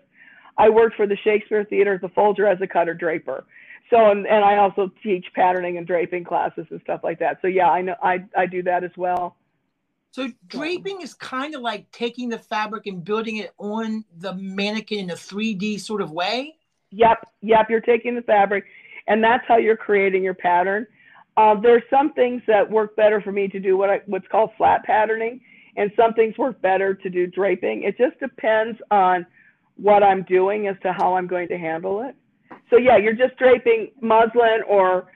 I 0.57 0.69
worked 0.69 0.95
for 0.95 1.07
the 1.07 1.17
Shakespeare 1.23 1.63
Theater 1.63 1.95
at 1.95 2.01
the 2.01 2.09
Folger 2.09 2.47
as 2.47 2.59
a 2.61 2.67
cutter 2.67 2.93
draper. 2.93 3.45
So 3.89 4.11
and, 4.11 4.27
and 4.27 4.43
I 4.43 4.57
also 4.57 4.91
teach 5.01 5.25
patterning 5.33 5.77
and 5.77 5.87
draping 5.87 6.23
classes 6.23 6.65
and 6.69 6.81
stuff 6.81 7.01
like 7.03 7.19
that. 7.19 7.39
So 7.41 7.47
yeah, 7.47 7.69
I 7.69 7.81
know 7.81 7.95
I 8.01 8.25
I 8.35 8.45
do 8.45 8.63
that 8.63 8.83
as 8.83 8.91
well. 8.97 9.37
So 10.11 10.29
draping 10.47 11.01
is 11.01 11.13
kind 11.13 11.53
of 11.53 11.61
like 11.61 11.91
taking 11.91 12.29
the 12.29 12.39
fabric 12.39 12.87
and 12.87 13.03
building 13.03 13.37
it 13.37 13.53
on 13.59 14.03
the 14.17 14.33
mannequin 14.33 14.99
in 14.99 15.09
a 15.11 15.15
3D 15.15 15.79
sort 15.79 16.01
of 16.01 16.11
way. 16.11 16.55
Yep, 16.89 17.29
yep. 17.41 17.69
You're 17.69 17.81
taking 17.81 18.15
the 18.15 18.21
fabric, 18.23 18.65
and 19.07 19.23
that's 19.23 19.43
how 19.47 19.57
you're 19.57 19.77
creating 19.77 20.23
your 20.23 20.33
pattern. 20.33 20.87
Uh, 21.35 21.53
there's 21.59 21.83
some 21.89 22.13
things 22.13 22.41
that 22.47 22.69
work 22.69 22.95
better 22.95 23.21
for 23.21 23.31
me 23.31 23.47
to 23.47 23.59
do 23.59 23.77
what 23.77 23.89
I, 23.89 24.01
what's 24.07 24.27
called 24.29 24.49
flat 24.57 24.83
patterning, 24.85 25.39
and 25.75 25.91
some 25.95 26.13
things 26.13 26.35
work 26.37 26.59
better 26.61 26.95
to 26.95 27.09
do 27.09 27.27
draping. 27.27 27.83
It 27.83 27.97
just 27.97 28.19
depends 28.19 28.79
on 28.89 29.25
what 29.77 30.03
I'm 30.03 30.23
doing 30.23 30.67
as 30.67 30.75
to 30.83 30.91
how 30.91 31.15
I'm 31.15 31.27
going 31.27 31.47
to 31.49 31.57
handle 31.57 32.01
it. 32.01 32.15
So 32.69 32.77
yeah, 32.77 32.97
you're 32.97 33.13
just 33.13 33.37
draping 33.37 33.91
muslin, 34.01 34.61
or 34.67 35.11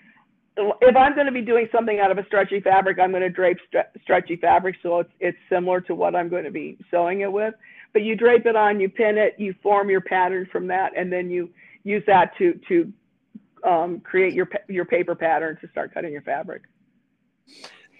if 0.58 0.95
I'm 0.95 1.13
going 1.15 1.26
to 1.26 1.32
be 1.32 1.41
doing 1.41 1.67
something 1.71 2.00
out 2.00 2.12
of 2.12 2.17
a 2.17 2.26
stretchy 2.26 2.60
fabric, 2.60 3.00
I'm 3.00 3.12
going 3.12 3.24
to 3.24 3.30
drape 3.30 3.58
stre- 3.74 3.88
stretchy 4.02 4.36
fabric, 4.36 4.76
so 4.84 5.00
it's 5.00 5.12
it's 5.19 5.38
similar 5.50 5.82
to 5.82 5.95
what 5.95 6.15
I'm 6.15 6.30
going 6.30 6.43
to 6.43 6.52
be 6.52 6.78
sewing 6.89 7.21
it 7.21 7.32
with. 7.32 7.54
But 7.93 8.04
you 8.04 8.15
drape 8.15 8.45
it 8.45 8.56
on, 8.56 8.80
you 8.80 8.89
pin 8.89 9.17
it, 9.17 9.36
you 9.38 9.54
form 9.62 9.89
your 9.89 10.02
pattern 10.02 10.47
from 10.52 10.67
that, 10.67 10.91
and 10.95 11.12
then 11.12 11.30
you 11.30 11.50
use 11.84 12.04
that 12.08 12.38
to 12.38 12.60
to 12.67 12.93
um, 13.67 14.00
create 14.02 14.34
your 14.34 14.50
your 14.67 14.86
paper 14.86 15.15
pattern 15.15 15.58
to 15.62 15.67
start 15.69 15.93
cutting 15.93 16.12
your 16.12 16.21
fabric. 16.21 16.63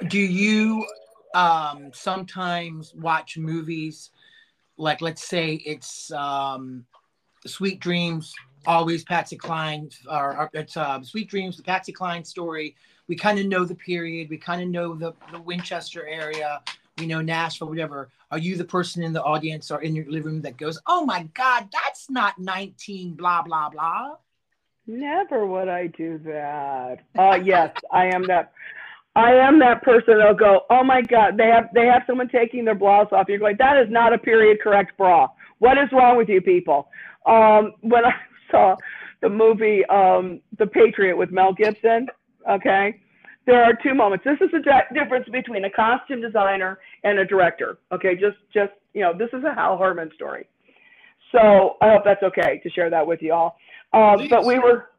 Do 0.08 0.20
you 0.20 0.86
um, 1.34 1.92
sometimes 1.94 2.94
watch 2.96 3.38
movies 3.38 4.12
like, 4.82 5.02
let's 5.02 5.24
say 5.24 5.54
it's 5.66 6.12
um, 6.12 6.86
Sweet 7.46 7.80
Dreams, 7.80 8.34
always 8.66 9.04
Patsy 9.04 9.38
Cline, 9.38 9.90
or, 10.10 10.38
or 10.38 10.50
it's 10.54 10.76
uh, 10.76 11.02
Sweet 11.04 11.30
Dreams, 11.30 11.58
the 11.58 11.64
Patsy 11.64 11.92
Cline 11.92 12.24
story. 12.24 12.76
We 13.08 13.16
kind 13.16 13.40
of 13.40 13.46
know 13.46 13.64
the 13.64 13.76
period, 13.76 14.30
we 14.30 14.38
kind 14.38 14.62
of 14.62 14.70
know 14.70 14.96
the, 14.96 15.14
the 15.32 15.40
Winchester 15.40 16.08
area, 16.08 16.62
we 16.98 17.06
know 17.06 17.22
Nashville, 17.22 17.70
whatever. 17.70 18.10
Are 18.32 18.40
you 18.40 18.58
the 18.58 18.66
person 18.66 19.04
in 19.04 19.14
the 19.14 19.24
audience 19.24 19.70
or 19.70 19.82
in 19.82 19.96
your 19.96 20.06
living 20.06 20.34
room 20.34 20.42
that 20.42 20.58
goes, 20.58 20.80
"Oh 20.88 21.06
my 21.06 21.24
God, 21.34 21.68
that's 21.72 22.10
not 22.10 22.40
19, 22.40 23.14
blah 23.14 23.42
blah 23.42 23.70
blah"? 23.70 24.16
Never 24.88 25.46
would 25.46 25.68
I 25.68 25.88
do 25.88 26.20
that. 26.26 27.00
Uh, 27.18 27.40
yes, 27.44 27.76
I 27.92 28.06
am 28.08 28.24
that. 28.24 28.54
I 29.16 29.34
am 29.34 29.60
that 29.60 29.84
person 29.84 30.18
that'll 30.18 30.34
go, 30.34 30.62
oh 30.70 30.84
my 30.84 31.02
God, 31.02 31.38
they 31.38 31.48
have 31.48 31.66
they 31.74 31.86
have 31.86 32.04
someone 32.08 32.30
taking 32.30 32.64
their 32.64 32.76
blouse 32.76 33.10
off. 33.12 33.26
You're 33.28 33.40
going, 33.40 33.58
that 33.60 33.78
is 33.78 33.88
not 33.90 34.14
a 34.14 34.18
period 34.18 34.60
correct 34.62 34.98
bra. 34.98 35.28
What 35.60 35.78
is 35.78 35.90
wrong 35.92 36.18
with 36.18 36.30
you 36.30 36.42
people? 36.42 36.90
Um, 37.26 37.74
when 37.82 38.06
I 38.06 38.14
saw 38.52 38.76
the 39.22 39.30
movie 39.30 39.84
um, 39.86 40.40
The 40.58 40.66
Patriot 40.66 41.18
with 41.18 41.32
Mel 41.32 41.54
Gibson, 41.54 42.08
okay, 42.50 43.00
there 43.46 43.64
are 43.64 43.74
two 43.84 43.94
moments. 43.94 44.24
This 44.24 44.38
is 44.42 44.50
the 44.52 44.60
di- 44.60 44.88
difference 44.94 45.28
between 45.30 45.66
a 45.66 45.70
costume 45.70 46.22
designer 46.22 46.80
and 47.04 47.20
a 47.20 47.26
director. 47.26 47.80
Okay, 47.92 48.16
just 48.16 48.38
just 48.54 48.72
you 48.94 49.02
know, 49.02 49.14
this 49.18 49.30
is 49.34 49.44
a 49.44 49.54
Hal 49.54 49.78
Herman 49.78 50.10
story. 50.16 50.48
So 51.34 51.78
I 51.82 51.92
hope 51.92 52.04
that's 52.06 52.24
okay 52.24 52.60
to 52.64 52.70
share 52.70 52.90
that 52.90 53.06
with 53.06 53.22
you 53.22 53.34
all. 53.34 53.58
Um, 53.94 54.28
but 54.30 54.46
we 54.46 54.58
were 54.58 54.91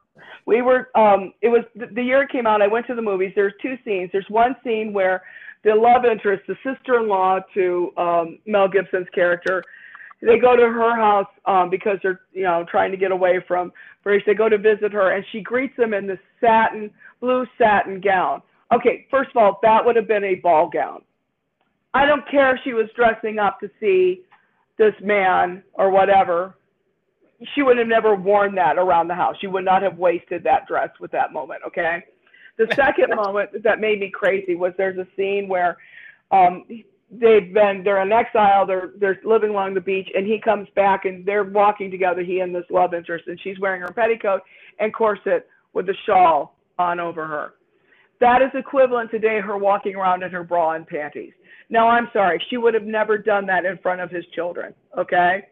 we 0.46 0.62
were 0.62 0.88
um 0.96 1.32
it 1.42 1.48
was 1.48 1.64
the, 1.76 1.86
the 1.94 2.02
year 2.02 2.22
it 2.22 2.30
came 2.30 2.46
out 2.46 2.62
i 2.62 2.66
went 2.66 2.86
to 2.86 2.94
the 2.94 3.02
movies 3.02 3.32
there's 3.34 3.52
two 3.62 3.76
scenes. 3.84 4.10
There's 4.12 4.26
one 4.28 4.56
scene 4.64 4.92
where 4.92 5.22
the 5.64 5.74
love 5.74 6.04
interest 6.04 6.42
the 6.46 6.56
sister-in-law 6.64 7.40
to 7.54 7.92
um 7.96 8.38
mel 8.46 8.68
gibson's 8.68 9.08
character 9.14 9.62
they 10.20 10.38
go 10.38 10.56
to 10.56 10.62
her 10.62 10.96
house 10.96 11.26
um 11.46 11.70
because 11.70 11.98
they're 12.02 12.20
you 12.32 12.42
know 12.42 12.64
trying 12.70 12.90
to 12.90 12.96
get 12.96 13.10
away 13.10 13.40
from 13.46 13.72
British. 14.02 14.24
they 14.26 14.34
go 14.34 14.48
to 14.48 14.58
visit 14.58 14.92
her 14.92 15.12
and 15.12 15.24
she 15.32 15.40
greets 15.40 15.76
them 15.76 15.94
in 15.94 16.06
this 16.06 16.18
satin 16.40 16.90
blue 17.20 17.46
satin 17.58 18.00
gown. 18.00 18.42
Okay 18.74 19.06
first 19.10 19.30
of 19.30 19.36
all 19.36 19.58
that 19.62 19.84
would 19.84 19.96
have 19.96 20.08
been 20.08 20.24
a 20.24 20.36
ball 20.36 20.68
gown. 20.68 21.02
I 21.94 22.06
don't 22.06 22.28
care 22.30 22.54
if 22.54 22.60
she 22.64 22.72
was 22.72 22.86
dressing 22.96 23.38
up 23.38 23.60
to 23.60 23.70
see 23.78 24.22
this 24.78 24.94
man 25.02 25.62
or 25.74 25.90
whatever 25.90 26.54
she 27.54 27.62
would 27.62 27.78
have 27.78 27.86
never 27.86 28.14
worn 28.14 28.54
that 28.56 28.78
around 28.78 29.08
the 29.08 29.14
house. 29.14 29.36
She 29.40 29.46
would 29.46 29.64
not 29.64 29.82
have 29.82 29.98
wasted 29.98 30.44
that 30.44 30.66
dress 30.66 30.90
with 31.00 31.10
that 31.12 31.32
moment. 31.32 31.62
Okay. 31.66 32.04
The 32.58 32.68
second 32.74 33.14
moment 33.14 33.62
that 33.62 33.80
made 33.80 34.00
me 34.00 34.10
crazy 34.10 34.54
was 34.54 34.72
there's 34.76 34.98
a 34.98 35.06
scene 35.16 35.48
where 35.48 35.76
um, 36.30 36.64
they've 37.10 37.52
been 37.52 37.82
they're 37.84 38.02
in 38.02 38.12
exile. 38.12 38.66
They're 38.66 38.92
they're 38.98 39.20
living 39.24 39.50
along 39.50 39.74
the 39.74 39.80
beach, 39.80 40.08
and 40.14 40.26
he 40.26 40.38
comes 40.38 40.68
back, 40.74 41.04
and 41.04 41.24
they're 41.24 41.44
walking 41.44 41.90
together. 41.90 42.22
He 42.22 42.40
and 42.40 42.54
this 42.54 42.64
love 42.70 42.94
interest, 42.94 43.26
and 43.26 43.40
she's 43.42 43.58
wearing 43.58 43.80
her 43.80 43.92
petticoat 43.92 44.42
and 44.78 44.92
corset 44.92 45.48
with 45.72 45.86
the 45.86 45.94
shawl 46.06 46.56
on 46.78 47.00
over 47.00 47.26
her. 47.26 47.54
That 48.20 48.40
is 48.42 48.50
equivalent 48.54 49.10
today 49.10 49.40
her 49.40 49.58
walking 49.58 49.96
around 49.96 50.22
in 50.22 50.30
her 50.30 50.44
bra 50.44 50.72
and 50.72 50.86
panties. 50.86 51.32
Now 51.70 51.88
I'm 51.88 52.08
sorry, 52.12 52.42
she 52.50 52.56
would 52.56 52.74
have 52.74 52.84
never 52.84 53.18
done 53.18 53.46
that 53.46 53.64
in 53.64 53.78
front 53.78 54.00
of 54.00 54.10
his 54.10 54.24
children. 54.34 54.74
Okay 54.96 55.46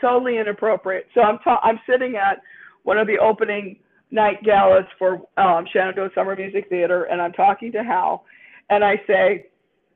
totally 0.00 0.38
inappropriate. 0.38 1.06
So 1.14 1.22
I'm 1.22 1.38
ta- 1.38 1.60
I'm 1.62 1.80
sitting 1.88 2.16
at 2.16 2.42
one 2.82 2.98
of 2.98 3.06
the 3.06 3.18
opening 3.18 3.76
night 4.10 4.42
galas 4.44 4.84
for 4.98 5.20
um, 5.36 5.66
Shenandoah 5.72 6.10
Summer 6.14 6.34
Music 6.34 6.68
Theater, 6.68 7.04
and 7.04 7.20
I'm 7.20 7.32
talking 7.32 7.72
to 7.72 7.84
Hal, 7.84 8.24
and 8.70 8.84
I 8.84 8.96
say, 9.06 9.46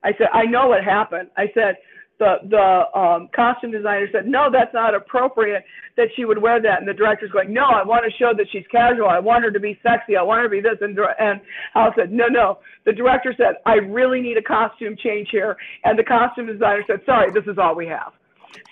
I 0.05 0.13
said, 0.19 0.29
I 0.33 0.45
know 0.45 0.69
what 0.69 0.85
happened. 0.85 1.31
I 1.37 1.47
said, 1.55 1.77
the 2.19 2.37
the 2.51 2.99
um, 2.99 3.29
costume 3.35 3.71
designer 3.71 4.07
said, 4.13 4.27
no, 4.27 4.49
that's 4.53 4.73
not 4.75 4.95
appropriate 4.95 5.65
that 5.97 6.09
she 6.15 6.25
would 6.25 6.41
wear 6.41 6.61
that, 6.63 6.79
and 6.79 6.89
the 6.89 6.95
director's 6.95 7.31
going, 7.31 7.53
no, 7.53 7.65
I 7.65 7.83
want 7.83 8.05
to 8.05 8.11
show 8.17 8.33
that 8.37 8.47
she's 8.53 8.65
casual. 8.71 9.09
I 9.09 9.19
want 9.19 9.45
her 9.45 9.51
to 9.51 9.61
be 9.61 9.79
sexy. 9.83 10.17
I 10.17 10.23
want 10.23 10.39
her 10.43 10.45
to 10.45 10.51
be 10.51 10.61
this, 10.61 10.79
and 10.81 10.97
and 11.19 11.41
Hal 11.75 11.93
said, 11.97 12.13
no, 12.13 12.27
no. 12.29 12.59
The 12.85 12.93
director 12.93 13.35
said, 13.37 13.57
I 13.67 13.75
really 13.75 14.21
need 14.21 14.37
a 14.37 14.43
costume 14.43 14.97
change 15.03 15.29
here, 15.31 15.57
and 15.85 15.99
the 15.99 16.05
costume 16.05 16.47
designer 16.47 16.85
said, 16.87 17.01
sorry, 17.07 17.33
this 17.33 17.45
is 17.47 17.59
all 17.59 17.75
we 17.75 17.87
have. 17.87 18.13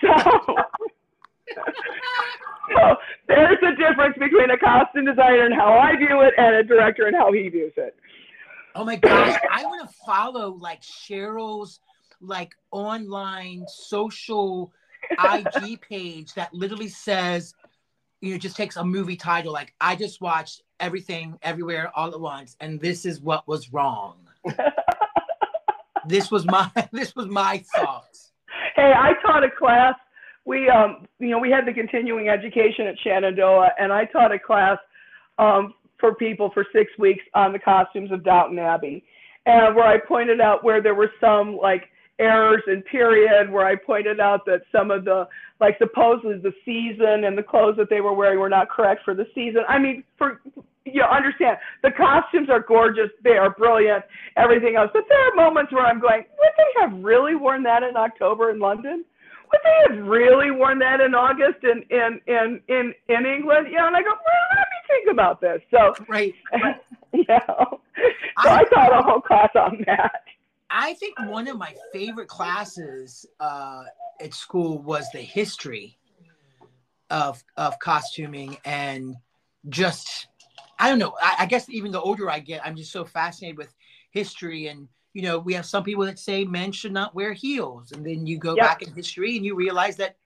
So. 0.03 0.55
so 2.75 2.97
there's 3.29 3.59
a 3.63 3.77
difference 3.77 4.17
between 4.19 4.51
a 4.51 4.59
costume 4.59 5.07
designer 5.07 5.45
and 5.45 5.55
how 5.55 5.73
I 5.73 5.97
view 5.97 6.21
it 6.23 6.35
and 6.37 6.57
a 6.57 6.63
director 6.63 7.07
and 7.07 7.17
how 7.17 7.33
he 7.33 7.49
views 7.49 7.73
it. 7.77 7.97
Oh 8.75 8.85
my 8.85 8.97
gosh, 8.97 9.39
I 9.51 9.65
want 9.65 9.89
to 9.89 9.97
follow 10.07 10.51
like 10.61 10.81
Cheryl's 10.83 11.81
like 12.21 12.55
online 12.71 13.65
social 13.69 14.73
IG 15.11 15.81
page 15.81 16.35
that 16.35 16.53
literally 16.53 16.89
says, 16.89 17.55
you 18.21 18.33
know, 18.33 18.39
just 18.39 18.57
takes 18.57 18.77
a 18.77 18.85
movie 18.85 19.17
title 19.17 19.53
like 19.53 19.75
I 19.81 19.97
just 19.97 20.21
watched 20.21 20.63
everything 20.79 21.39
everywhere 21.43 21.91
all 21.97 22.09
at 22.09 22.21
once 22.21 22.57
and 22.61 22.81
this 22.81 23.05
is 23.05 23.21
what 23.21 23.47
was 23.49 23.73
wrong. 23.73 24.17
this 26.07 26.31
was 26.31 26.45
my 26.47 26.71
this 26.93 27.17
was 27.17 27.27
my 27.27 27.65
thoughts. 27.75 28.33
Hey, 28.77 28.93
I 28.97 29.15
taught 29.27 29.43
a 29.45 29.51
class 29.51 29.95
we 30.45 30.69
um 30.69 31.07
you 31.19 31.31
know 31.31 31.39
we 31.39 31.51
had 31.51 31.67
the 31.67 31.73
continuing 31.73 32.29
education 32.29 32.87
at 32.87 32.99
Shenandoah 33.03 33.71
and 33.79 33.93
I 33.93 34.05
taught 34.07 34.33
a 34.33 34.39
class 34.39 34.79
um 35.39 35.75
for 35.99 36.15
people 36.15 36.51
for 36.55 36.65
six 36.73 36.91
weeks 36.99 37.23
on 37.35 37.53
the 37.53 37.59
costumes 37.59 38.11
of 38.11 38.25
Downton 38.25 38.59
Abbey 38.59 39.05
and 39.47 39.75
where 39.75 39.87
I 39.87 39.99
pointed 39.99 40.41
out 40.41 40.65
where 40.65 40.83
there 40.83 40.95
were 40.95 41.13
some 41.21 41.57
like 41.57 41.85
errors 42.19 42.63
in 42.67 42.83
period 42.83 43.51
where 43.51 43.67
I 43.67 43.75
pointed 43.77 44.21
out 44.21 44.45
that 44.47 44.63
some 44.71 44.91
of 44.91 45.05
the 45.05 45.27
like 45.61 45.77
supposedly 45.79 46.39
the 46.39 46.53
season 46.65 47.25
and 47.25 47.37
the 47.37 47.43
clothes 47.43 47.77
that 47.79 47.89
they 47.91 48.01
were 48.01 48.15
wearing 48.15 48.39
were 48.39 48.49
not 48.49 48.69
correct 48.69 49.03
for 49.05 49.15
the 49.15 49.27
season. 49.35 49.63
I 49.69 49.79
mean 49.79 50.05
for 50.19 50.41
you 50.87 51.03
understand 51.03 51.59
the 51.83 51.91
costumes 51.91 52.49
are 52.51 52.61
gorgeous, 52.61 53.11
they 53.23 53.37
are 53.37 53.51
brilliant, 53.51 54.05
everything 54.37 54.77
else. 54.77 54.91
But 54.93 55.05
there 55.09 55.29
are 55.29 55.35
moments 55.35 55.73
where 55.73 55.87
I'm 55.87 56.01
going, 56.01 56.25
would 56.39 56.53
they 56.57 56.81
have 56.81 57.05
really 57.05 57.35
worn 57.35 57.63
that 57.65 57.83
in 57.83 57.97
October 57.97 58.51
in 58.51 58.59
London? 58.59 59.05
Would 59.51 59.61
they 59.65 59.95
have 59.95 60.07
really 60.07 60.51
worn 60.51 60.79
that 60.79 61.01
in 61.01 61.15
August 61.15 61.65
in 61.65 61.83
in 61.91 62.21
in 62.27 62.61
in, 62.69 62.95
in 63.09 63.27
England? 63.27 63.69
Yeah, 63.71 63.87
and 63.87 63.97
I 63.97 64.03
go, 64.03 64.09
well, 64.09 64.47
let 64.57 64.67
me 64.69 64.81
think 64.89 65.11
about 65.11 65.41
this. 65.41 65.61
So 65.71 65.95
right, 66.09 66.35
yeah. 67.13 67.41
So 67.47 67.81
I, 68.39 68.61
I 68.61 68.65
taught 68.65 68.93
a 68.93 69.03
whole 69.03 69.21
class 69.21 69.51
on 69.55 69.83
that. 69.87 70.23
I 70.71 70.95
think 70.95 71.19
one 71.27 71.49
of 71.49 71.59
my 71.59 71.75
favorite 71.93 72.29
classes 72.29 73.27
uh, 73.41 73.83
at 74.21 74.35
school 74.35 74.79
was 74.79 75.11
the 75.13 75.21
history 75.21 75.99
of 77.11 77.43
of 77.57 77.79
costuming 77.81 78.57
and 78.65 79.17
just 79.69 80.29
I 80.79 80.89
don't 80.89 80.99
know. 80.99 81.15
I, 81.21 81.37
I 81.41 81.47
guess 81.47 81.69
even 81.69 81.93
the 81.93 82.01
older 82.01 82.31
I 82.31 82.39
get, 82.39 82.65
I'm 82.65 82.77
just 82.77 82.93
so 82.93 83.05
fascinated 83.05 83.59
with 83.59 83.75
history 84.13 84.69
and 84.69 84.89
you 85.13 85.23
know, 85.23 85.39
we 85.39 85.55
have 85.55 85.67
some 85.67 85.83
people 85.83 86.05
that 86.05 86.19
say 86.19 86.45
men 86.45 86.73
should 86.73 86.93
not 86.93 87.15
wear 87.15 87.33
heels, 87.33 87.93
and 87.93 88.05
then 88.05 88.27
you 88.27 88.39
go 88.39 88.55
yep. 88.55 88.67
back 88.67 88.83
in 88.83 88.93
history 88.93 89.37
and 89.37 89.45
you 89.45 89.55
realize 89.55 89.97
that 89.97 90.17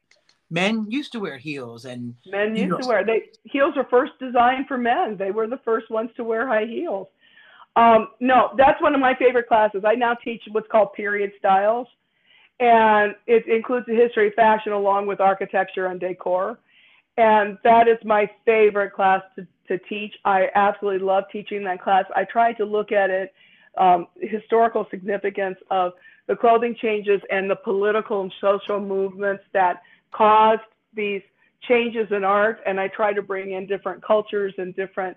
men 0.51 0.87
used 0.89 1.13
to 1.13 1.21
wear 1.21 1.39
heels, 1.39 1.85
and 1.85 2.15
men 2.27 2.55
used 2.55 2.71
know. 2.71 2.79
to 2.79 2.87
wear 2.87 3.05
they 3.05 3.23
heels 3.45 3.75
were 3.77 3.87
first 3.91 4.13
designed 4.21 4.67
for 4.67 4.77
men. 4.77 5.17
They 5.17 5.31
were 5.31 5.47
the 5.47 5.61
first 5.65 5.91
ones 5.91 6.11
to 6.17 6.25
wear 6.25 6.47
high 6.47 6.67
heels. 6.67 7.09
Um, 7.77 8.09
no, 8.21 8.51
that's 8.57 8.81
one 8.81 8.95
of 8.95 9.01
my 9.01 9.15
favorite 9.15 9.49
classes. 9.49 9.83
I 9.87 9.95
now 9.95 10.15
teach 10.15 10.43
what's 10.53 10.69
called 10.71 10.93
period 10.93 11.33
styles, 11.39 11.89
and 12.61 13.15
it 13.27 13.47
includes 13.49 13.87
the 13.87 13.95
history 13.95 14.29
of 14.29 14.35
fashion 14.35 14.73
along 14.73 15.07
with 15.07 15.21
architecture 15.21 15.87
and 15.87 15.99
decor. 15.99 16.59
And 17.17 17.59
that 17.65 17.89
is 17.89 17.99
my 18.05 18.29
favorite 18.45 18.93
class 18.93 19.23
to, 19.37 19.47
to 19.69 19.79
teach. 19.89 20.13
I 20.25 20.49
absolutely 20.55 21.05
love 21.05 21.25
teaching 21.33 21.65
that 21.65 21.81
class. 21.81 22.05
I 22.15 22.25
try 22.25 22.53
to 22.55 22.65
look 22.65 22.93
at 22.93 23.09
it 23.09 23.33
um, 23.79 24.07
historical 24.21 24.87
significance 24.91 25.57
of 25.71 25.93
the 26.27 26.37
clothing 26.37 26.75
changes 26.81 27.21
and 27.31 27.51
the 27.51 27.57
political 27.57 28.23
and 28.23 28.33
social 28.41 28.81
movements 28.81 29.45
that 29.53 29.83
caused 30.13 30.63
these 30.95 31.23
changes 31.69 32.07
in 32.11 32.25
art. 32.25 32.61
And 32.67 32.81
I 32.81 32.89
try 32.89 33.13
to 33.13 33.23
bring 33.23 33.53
in 33.53 33.67
different 33.67 34.03
cultures 34.03 34.55
and 34.59 34.75
different 34.75 35.17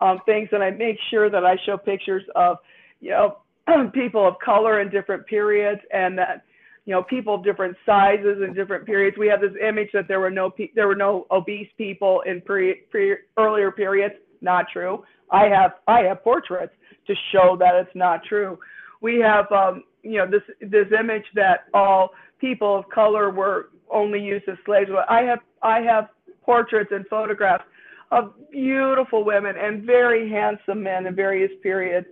um, 0.00 0.20
things. 0.26 0.48
And 0.52 0.62
I 0.62 0.70
make 0.70 0.98
sure 1.10 1.30
that 1.30 1.44
I 1.44 1.56
show 1.64 1.76
pictures 1.76 2.24
of, 2.34 2.58
you 3.00 3.10
know, 3.10 3.38
people 3.94 4.26
of 4.26 4.34
color 4.44 4.80
in 4.80 4.90
different 4.90 5.26
periods 5.26 5.80
and 5.92 6.18
that, 6.18 6.44
you 6.84 6.92
know, 6.92 7.02
people 7.02 7.36
of 7.36 7.44
different 7.44 7.76
sizes 7.86 8.42
and 8.42 8.54
different 8.54 8.84
periods. 8.84 9.16
We 9.16 9.28
have 9.28 9.40
this 9.40 9.54
image 9.66 9.88
that 9.94 10.06
there 10.06 10.20
were 10.20 10.30
no 10.30 10.50
pe- 10.50 10.72
there 10.74 10.86
were 10.86 10.94
no 10.94 11.26
obese 11.30 11.68
people 11.78 12.22
in 12.26 12.42
pre, 12.42 12.82
pre 12.90 13.16
earlier 13.38 13.70
periods. 13.70 14.14
Not 14.42 14.66
true. 14.70 15.04
I 15.30 15.46
have 15.46 15.76
I 15.88 16.00
have 16.02 16.22
portraits 16.22 16.74
to 17.06 17.14
show 17.32 17.56
that 17.58 17.74
it's 17.74 17.94
not 17.94 18.24
true. 18.24 18.58
We 19.00 19.18
have, 19.20 19.50
um, 19.52 19.84
you 20.02 20.18
know, 20.18 20.26
this 20.30 20.42
this 20.60 20.86
image 20.98 21.24
that 21.34 21.64
all 21.72 22.10
people 22.40 22.78
of 22.78 22.88
color 22.88 23.30
were 23.30 23.70
only 23.90 24.20
used 24.20 24.48
as 24.48 24.56
slaves. 24.64 24.90
I 25.08 25.22
have 25.22 25.40
I 25.62 25.80
have 25.80 26.08
portraits 26.42 26.90
and 26.92 27.06
photographs 27.08 27.64
of 28.10 28.34
beautiful 28.50 29.24
women 29.24 29.56
and 29.58 29.82
very 29.84 30.30
handsome 30.30 30.82
men 30.82 31.06
in 31.06 31.14
various 31.14 31.50
periods, 31.62 32.06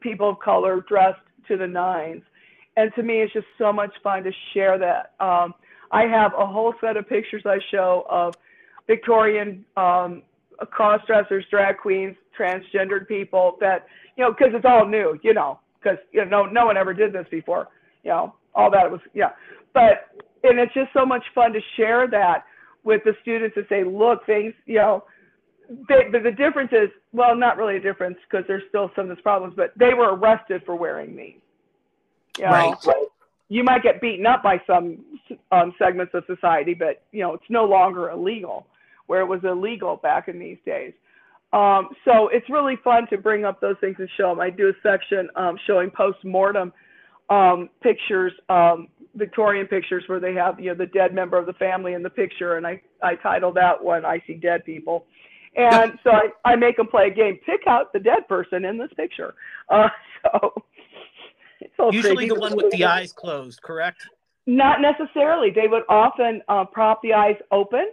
people 0.00 0.30
of 0.30 0.38
color 0.38 0.84
dressed 0.88 1.20
to 1.48 1.56
the 1.56 1.66
nines. 1.66 2.22
And 2.76 2.92
to 2.94 3.02
me, 3.02 3.20
it's 3.22 3.32
just 3.32 3.46
so 3.58 3.72
much 3.72 3.92
fun 4.02 4.22
to 4.22 4.30
share 4.54 4.78
that. 4.78 5.14
Um, 5.18 5.54
I 5.90 6.02
have 6.02 6.32
a 6.38 6.46
whole 6.46 6.74
set 6.80 6.96
of 6.96 7.08
pictures 7.08 7.42
I 7.44 7.58
show 7.70 8.06
of 8.08 8.34
Victorian 8.86 9.64
um, 9.76 10.22
cross 10.70 11.00
dressers, 11.06 11.44
drag 11.50 11.78
queens, 11.78 12.16
transgendered 12.38 13.08
people 13.08 13.56
that, 13.60 13.86
you 14.16 14.24
know, 14.24 14.30
because 14.30 14.52
it's 14.54 14.64
all 14.64 14.86
new, 14.86 15.18
you 15.22 15.34
know, 15.34 15.58
because 15.80 15.98
you 16.12 16.24
know, 16.24 16.44
no, 16.44 16.50
no 16.50 16.66
one 16.66 16.76
ever 16.76 16.94
did 16.94 17.12
this 17.12 17.26
before, 17.30 17.68
you 18.04 18.10
know, 18.10 18.34
all 18.54 18.70
that 18.70 18.90
was, 18.90 19.00
yeah. 19.14 19.30
But, 19.72 20.10
and 20.42 20.58
it's 20.58 20.74
just 20.74 20.92
so 20.92 21.06
much 21.06 21.22
fun 21.34 21.52
to 21.52 21.60
share 21.76 22.08
that 22.08 22.44
with 22.82 23.02
the 23.04 23.12
students 23.22 23.54
to 23.54 23.62
say, 23.68 23.84
look, 23.84 24.24
things, 24.26 24.54
you 24.66 24.76
know, 24.76 25.04
they, 25.88 26.08
but 26.10 26.22
the 26.22 26.32
difference 26.32 26.70
is, 26.72 26.90
well, 27.12 27.36
not 27.36 27.56
really 27.56 27.76
a 27.76 27.80
difference 27.80 28.16
because 28.28 28.44
there's 28.48 28.62
still 28.68 28.90
some 28.96 29.08
of 29.08 29.16
those 29.16 29.22
problems, 29.22 29.54
but 29.56 29.72
they 29.76 29.94
were 29.94 30.14
arrested 30.16 30.62
for 30.66 30.74
wearing 30.74 31.16
these. 31.16 31.34
You 32.38 32.44
know? 32.44 32.50
Right. 32.50 33.06
You 33.48 33.64
might 33.64 33.82
get 33.82 34.00
beaten 34.00 34.26
up 34.26 34.42
by 34.42 34.60
some 34.66 35.04
um, 35.50 35.74
segments 35.78 36.14
of 36.14 36.24
society, 36.26 36.72
but 36.72 37.02
you 37.10 37.20
know 37.20 37.34
it's 37.34 37.44
no 37.48 37.64
longer 37.64 38.10
illegal, 38.10 38.66
where 39.08 39.20
it 39.20 39.26
was 39.26 39.40
illegal 39.42 39.96
back 39.96 40.28
in 40.28 40.38
these 40.38 40.58
days. 40.64 40.92
Um, 41.52 41.88
so 42.04 42.28
it's 42.28 42.48
really 42.48 42.76
fun 42.84 43.08
to 43.10 43.18
bring 43.18 43.44
up 43.44 43.60
those 43.60 43.76
things 43.80 43.96
and 43.98 44.08
show 44.16 44.28
them. 44.28 44.40
I 44.40 44.50
do 44.50 44.68
a 44.68 44.72
section 44.82 45.28
um, 45.34 45.56
showing 45.66 45.90
post-mortem 45.90 46.72
um, 47.28 47.70
pictures, 47.82 48.32
um, 48.48 48.88
Victorian 49.14 49.66
pictures 49.66 50.04
where 50.06 50.20
they 50.20 50.34
have 50.34 50.60
you 50.60 50.70
know 50.70 50.74
the 50.76 50.86
dead 50.86 51.12
member 51.12 51.36
of 51.36 51.46
the 51.46 51.52
family 51.54 51.94
in 51.94 52.02
the 52.02 52.10
picture, 52.10 52.56
and 52.56 52.66
I 52.66 52.80
I 53.02 53.16
title 53.16 53.52
that 53.54 53.82
one 53.82 54.04
"I 54.04 54.22
See 54.26 54.34
Dead 54.34 54.64
People," 54.64 55.06
and 55.56 55.98
so 56.04 56.10
I, 56.10 56.28
I 56.44 56.56
make 56.56 56.76
them 56.76 56.86
play 56.86 57.08
a 57.08 57.10
game. 57.10 57.38
Pick 57.44 57.66
out 57.66 57.92
the 57.92 57.98
dead 57.98 58.28
person 58.28 58.64
in 58.64 58.78
this 58.78 58.90
picture. 58.96 59.34
Uh, 59.68 59.88
so 60.32 60.62
it's 61.88 61.94
Usually 61.94 62.16
crazy. 62.16 62.28
the 62.28 62.40
one 62.40 62.56
with 62.56 62.70
the 62.70 62.84
eyes 62.84 63.12
closed, 63.12 63.60
correct? 63.62 64.06
Not 64.46 64.80
necessarily. 64.80 65.50
They 65.50 65.66
would 65.66 65.82
often 65.88 66.42
uh, 66.48 66.64
prop 66.64 67.02
the 67.02 67.12
eyes 67.12 67.36
open 67.50 67.90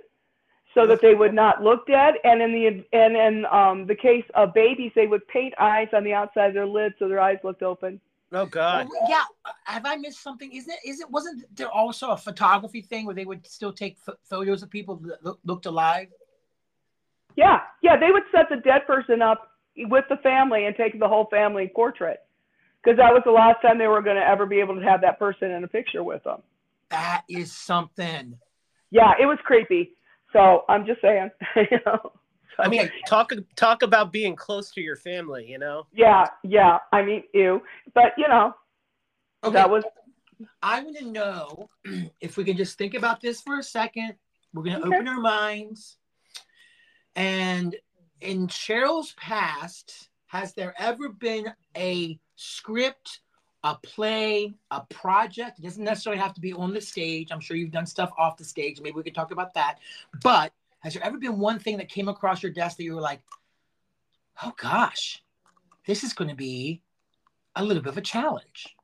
so 0.77 0.87
that 0.87 1.01
they 1.01 1.15
would 1.15 1.33
not 1.45 1.61
look 1.61 1.87
dead. 1.87 2.15
And 2.23 2.41
in 2.41 2.51
the 2.51 2.97
and 2.97 3.15
in 3.15 3.45
um, 3.45 3.87
the 3.87 3.95
case 3.95 4.25
of 4.35 4.53
babies, 4.53 4.91
they 4.95 5.07
would 5.07 5.27
paint 5.27 5.53
eyes 5.59 5.87
on 5.93 6.03
the 6.03 6.13
outside 6.13 6.49
of 6.49 6.53
their 6.53 6.67
lids 6.67 6.95
so 6.99 7.07
their 7.07 7.19
eyes 7.19 7.37
looked 7.43 7.63
open. 7.63 7.99
Oh 8.31 8.45
God. 8.45 8.87
Well, 8.89 9.09
yeah. 9.09 9.23
Have 9.63 9.85
I 9.85 9.95
missed 9.95 10.21
something? 10.21 10.51
Isn't 10.51 10.71
it? 10.71 10.87
Is 10.87 10.99
it? 10.99 11.09
Wasn't 11.09 11.43
there 11.55 11.71
also 11.71 12.09
a 12.09 12.17
photography 12.17 12.81
thing 12.81 13.05
where 13.05 13.15
they 13.15 13.25
would 13.25 13.45
still 13.47 13.73
take 13.73 13.97
ph- 14.05 14.17
photos 14.23 14.63
of 14.63 14.69
people 14.69 14.95
that 14.97 15.23
look, 15.23 15.39
looked 15.45 15.65
alive? 15.65 16.07
Yeah, 17.35 17.59
yeah. 17.81 17.97
They 17.97 18.11
would 18.11 18.23
set 18.31 18.47
the 18.49 18.57
dead 18.57 18.85
person 18.85 19.21
up 19.21 19.51
with 19.77 20.05
the 20.09 20.17
family 20.17 20.65
and 20.65 20.75
take 20.75 20.99
the 20.99 21.07
whole 21.07 21.27
family 21.29 21.71
portrait 21.73 22.19
because 22.83 22.97
that 22.97 23.13
was 23.13 23.21
the 23.25 23.31
last 23.31 23.61
time 23.61 23.77
they 23.77 23.87
were 23.87 24.01
going 24.01 24.15
to 24.15 24.27
ever 24.27 24.45
be 24.45 24.59
able 24.59 24.75
to 24.75 24.81
have 24.81 25.01
that 25.01 25.19
person 25.19 25.51
in 25.51 25.63
a 25.63 25.67
picture 25.67 26.03
with 26.03 26.23
them. 26.23 26.41
That 26.89 27.23
is 27.29 27.51
something. 27.51 28.37
Yeah, 28.91 29.13
it 29.19 29.25
was 29.25 29.37
creepy. 29.43 29.96
So 30.33 30.65
I'm 30.69 30.85
just 30.85 31.01
saying. 31.01 31.29
you 31.55 31.79
know. 31.85 32.11
I 32.59 32.67
mean, 32.67 32.89
talk 33.05 33.31
talk 33.55 33.83
about 33.83 34.11
being 34.11 34.35
close 34.35 34.71
to 34.71 34.81
your 34.81 34.95
family. 34.95 35.45
You 35.49 35.59
know. 35.59 35.85
Yeah, 35.93 36.25
yeah. 36.43 36.79
I 36.91 37.03
mean, 37.03 37.23
you, 37.33 37.61
But 37.93 38.13
you 38.17 38.27
know, 38.27 38.53
Okay. 39.43 39.53
that 39.53 39.69
was 39.69 39.83
I 40.61 40.81
want 40.83 40.97
to 40.97 41.05
know 41.05 41.69
if 42.21 42.37
we 42.37 42.43
can 42.43 42.57
just 42.57 42.77
think 42.77 42.93
about 42.93 43.21
this 43.21 43.41
for 43.41 43.59
a 43.59 43.63
second. 43.63 44.15
We're 44.53 44.63
going 44.63 44.79
to 44.79 44.87
Okay. 44.87 44.95
open 44.95 45.07
our 45.07 45.19
minds. 45.19 45.97
And 47.15 47.75
in 48.21 48.47
Cheryl's 48.47 49.13
past, 49.17 50.09
has 50.27 50.53
there 50.53 50.73
ever 50.77 51.09
been 51.09 51.53
a 51.75 52.19
script, 52.35 53.21
a 53.71 53.75
play, 53.83 54.53
a 54.71 54.81
project? 54.81 55.59
It 55.59 55.63
doesn't 55.63 55.83
necessarily 55.83 56.21
have 56.21 56.33
to 56.35 56.41
be 56.41 56.53
on 56.53 56.73
the 56.73 56.81
stage. 56.81 57.29
I'm 57.31 57.39
sure 57.39 57.57
you've 57.57 57.71
done 57.71 57.85
stuff 57.85 58.11
off 58.17 58.37
the 58.37 58.45
stage. 58.45 58.79
Maybe 58.81 58.95
we 58.95 59.03
could 59.03 59.15
talk 59.15 59.31
about 59.31 59.53
that. 59.55 59.79
But 60.23 60.53
has 60.79 60.93
there 60.93 61.03
ever 61.03 61.17
been 61.17 61.37
one 61.37 61.59
thing 61.59 61.77
that 61.77 61.89
came 61.89 62.07
across 62.07 62.41
your 62.41 62.51
desk 62.51 62.77
that 62.77 62.83
you 62.83 62.95
were 62.95 63.01
like, 63.01 63.21
oh 64.43 64.53
gosh, 64.61 65.21
this 65.85 66.03
is 66.03 66.13
going 66.13 66.29
to 66.29 66.35
be 66.35 66.81
a 67.55 67.63
little 67.63 67.83
bit 67.83 67.89
of 67.89 67.97
a 67.97 68.01
challenge? 68.01 68.75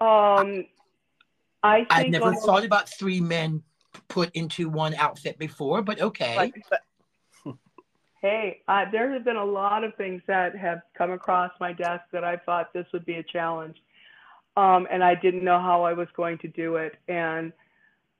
um. 0.00 0.66
I 1.64 1.84
think 1.84 1.88
I've 1.92 2.08
never 2.08 2.24
almost- 2.24 2.44
thought 2.44 2.64
about 2.64 2.88
three 2.88 3.20
men 3.20 3.62
put 4.08 4.34
into 4.34 4.68
one 4.68 4.94
outfit 4.94 5.38
before, 5.38 5.80
but 5.80 6.00
okay. 6.00 6.52
Hey, 8.22 8.62
uh, 8.68 8.84
there 8.92 9.12
have 9.12 9.24
been 9.24 9.36
a 9.36 9.44
lot 9.44 9.84
of 9.84 9.96
things 9.96 10.22
that 10.28 10.56
have 10.56 10.82
come 10.96 11.10
across 11.10 11.50
my 11.60 11.72
desk 11.72 12.04
that 12.12 12.24
I 12.24 12.36
thought 12.38 12.72
this 12.72 12.86
would 12.92 13.04
be 13.04 13.14
a 13.16 13.22
challenge, 13.24 13.76
um, 14.56 14.86
and 14.92 15.04
I 15.04 15.14
didn't 15.16 15.44
know 15.44 15.60
how 15.60 15.82
I 15.84 15.92
was 15.92 16.08
going 16.16 16.38
to 16.38 16.48
do 16.48 16.76
it. 16.76 16.94
And 17.08 17.52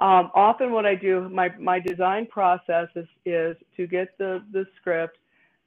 um, 0.01 0.31
often, 0.35 0.73
what 0.73 0.87
I 0.87 0.97
do, 0.97 1.29
my 1.31 1.51
my 1.59 1.81
design 1.81 2.27
process 2.27 2.88
is 2.97 3.07
is 3.27 3.57
to 3.77 3.87
get 3.87 4.19
the 4.19 4.43
the 4.53 4.67
script, 4.81 5.19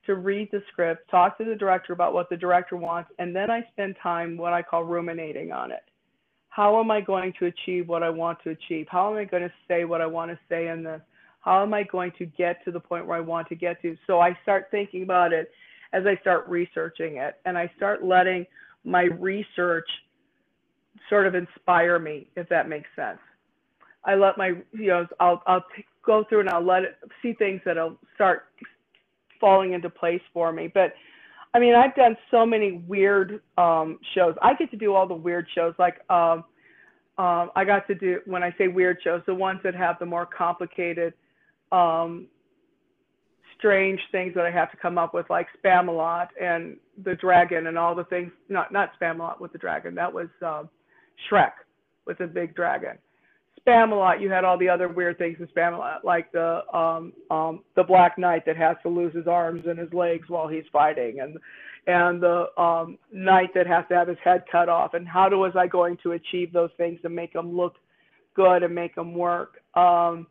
to 0.05 0.15
read 0.15 0.49
the 0.51 0.61
script, 0.71 1.09
talk 1.09 1.37
to 1.39 1.45
the 1.45 1.55
director 1.55 1.93
about 1.93 2.13
what 2.13 2.29
the 2.29 2.37
director 2.37 2.77
wants, 2.77 3.11
and 3.19 3.35
then 3.35 3.49
I 3.49 3.65
spend 3.71 3.95
time 4.03 4.37
what 4.37 4.53
I 4.53 4.61
call 4.61 4.83
ruminating 4.83 5.53
on 5.53 5.71
it. 5.71 5.83
How 6.49 6.79
am 6.79 6.91
I 6.91 7.01
going 7.01 7.33
to 7.39 7.47
achieve 7.47 7.87
what 7.89 8.03
I 8.03 8.09
want 8.09 8.39
to 8.43 8.51
achieve? 8.51 8.87
How 8.89 9.11
am 9.11 9.17
I 9.17 9.25
going 9.25 9.43
to 9.43 9.53
say 9.67 9.85
what 9.85 10.01
I 10.01 10.07
want 10.07 10.31
to 10.31 10.39
say 10.49 10.67
in 10.69 10.83
this? 10.83 11.01
How 11.45 11.61
am 11.61 11.75
I 11.75 11.83
going 11.83 12.11
to 12.17 12.25
get 12.25 12.65
to 12.65 12.71
the 12.71 12.79
point 12.79 13.05
where 13.05 13.17
I 13.17 13.21
want 13.21 13.47
to 13.49 13.55
get 13.55 13.79
to? 13.83 13.95
So 14.07 14.19
I 14.19 14.37
start 14.41 14.67
thinking 14.71 15.03
about 15.03 15.31
it 15.31 15.51
as 15.93 16.03
I 16.07 16.19
start 16.19 16.47
researching 16.49 17.17
it, 17.17 17.35
and 17.45 17.55
I 17.57 17.71
start 17.77 18.03
letting 18.03 18.47
my 18.83 19.03
research 19.03 19.87
sort 21.07 21.27
of 21.27 21.35
inspire 21.35 21.99
me, 21.99 22.27
if 22.35 22.49
that 22.49 22.67
makes 22.67 22.89
sense. 22.95 23.19
I 24.03 24.15
let 24.15 24.37
my, 24.37 24.53
you 24.73 24.87
know, 24.87 25.05
I'll, 25.19 25.41
I'll 25.45 25.63
go 26.03 26.25
through 26.27 26.41
and 26.41 26.49
I'll 26.49 26.65
let 26.65 26.83
it 26.83 26.97
see 27.21 27.33
things 27.33 27.61
that'll 27.63 27.97
start 28.15 28.45
falling 29.39 29.73
into 29.73 29.89
place 29.89 30.21
for 30.33 30.51
me. 30.51 30.69
But 30.71 30.93
I 31.53 31.59
mean, 31.59 31.75
I've 31.75 31.95
done 31.95 32.17
so 32.31 32.45
many 32.45 32.83
weird 32.87 33.39
um, 33.57 33.99
shows. 34.13 34.35
I 34.41 34.55
get 34.55 34.71
to 34.71 34.77
do 34.77 34.93
all 34.93 35.07
the 35.07 35.13
weird 35.13 35.47
shows, 35.55 35.73
like 35.77 36.01
um, 36.09 36.43
um, 37.17 37.51
I 37.55 37.63
got 37.65 37.87
to 37.87 37.95
do 37.95 38.19
when 38.25 38.43
I 38.43 38.53
say 38.57 38.67
weird 38.67 38.97
shows, 39.03 39.21
the 39.25 39.35
ones 39.35 39.59
that 39.63 39.75
have 39.75 39.97
the 39.99 40.05
more 40.05 40.25
complicated 40.25 41.13
um, 41.71 42.27
strange 43.57 43.99
things 44.11 44.33
that 44.35 44.45
I 44.45 44.51
have 44.51 44.71
to 44.71 44.77
come 44.77 44.97
up 44.97 45.13
with, 45.13 45.29
like 45.29 45.47
Spamalot 45.63 46.27
and 46.41 46.77
the 47.03 47.15
dragon 47.15 47.67
and 47.67 47.77
all 47.77 47.95
the 47.95 48.03
things. 48.05 48.31
Not 48.49 48.71
not 48.71 48.91
Spamalot 48.99 49.39
with 49.39 49.51
the 49.51 49.57
dragon. 49.57 49.95
That 49.95 50.13
was 50.13 50.27
um, 50.41 50.69
Shrek 51.29 51.51
with 52.05 52.17
the 52.17 52.27
big 52.27 52.55
dragon. 52.55 52.97
Spamalot, 53.65 54.21
you 54.21 54.29
had 54.29 54.43
all 54.43 54.59
the 54.59 54.69
other 54.69 54.87
weird 54.87 55.17
things 55.17 55.37
in 55.39 55.47
Spamalot, 55.47 56.03
like 56.03 56.31
the 56.31 56.61
um, 56.73 57.13
um, 57.31 57.63
the 57.75 57.83
Black 57.83 58.17
Knight 58.17 58.45
that 58.45 58.57
has 58.57 58.77
to 58.83 58.89
lose 58.89 59.15
his 59.15 59.27
arms 59.27 59.63
and 59.67 59.79
his 59.79 59.91
legs 59.91 60.29
while 60.29 60.47
he's 60.47 60.65
fighting, 60.71 61.19
and 61.19 61.37
and 61.87 62.21
the 62.21 62.47
um, 62.61 62.97
knight 63.11 63.49
that 63.53 63.67
has 63.67 63.85
to 63.89 63.95
have 63.95 64.07
his 64.07 64.17
head 64.23 64.43
cut 64.51 64.69
off. 64.69 64.93
And 64.93 65.07
how 65.07 65.29
do, 65.29 65.37
was 65.37 65.53
I 65.55 65.67
going 65.67 65.97
to 66.03 66.13
achieve 66.13 66.51
those 66.51 66.71
things 66.77 66.99
and 67.03 67.15
make 67.15 67.33
them 67.33 67.55
look 67.55 67.75
good 68.35 68.63
and 68.63 68.73
make 68.73 68.95
them 68.95 69.13
work? 69.13 69.61
Um, 69.75 70.27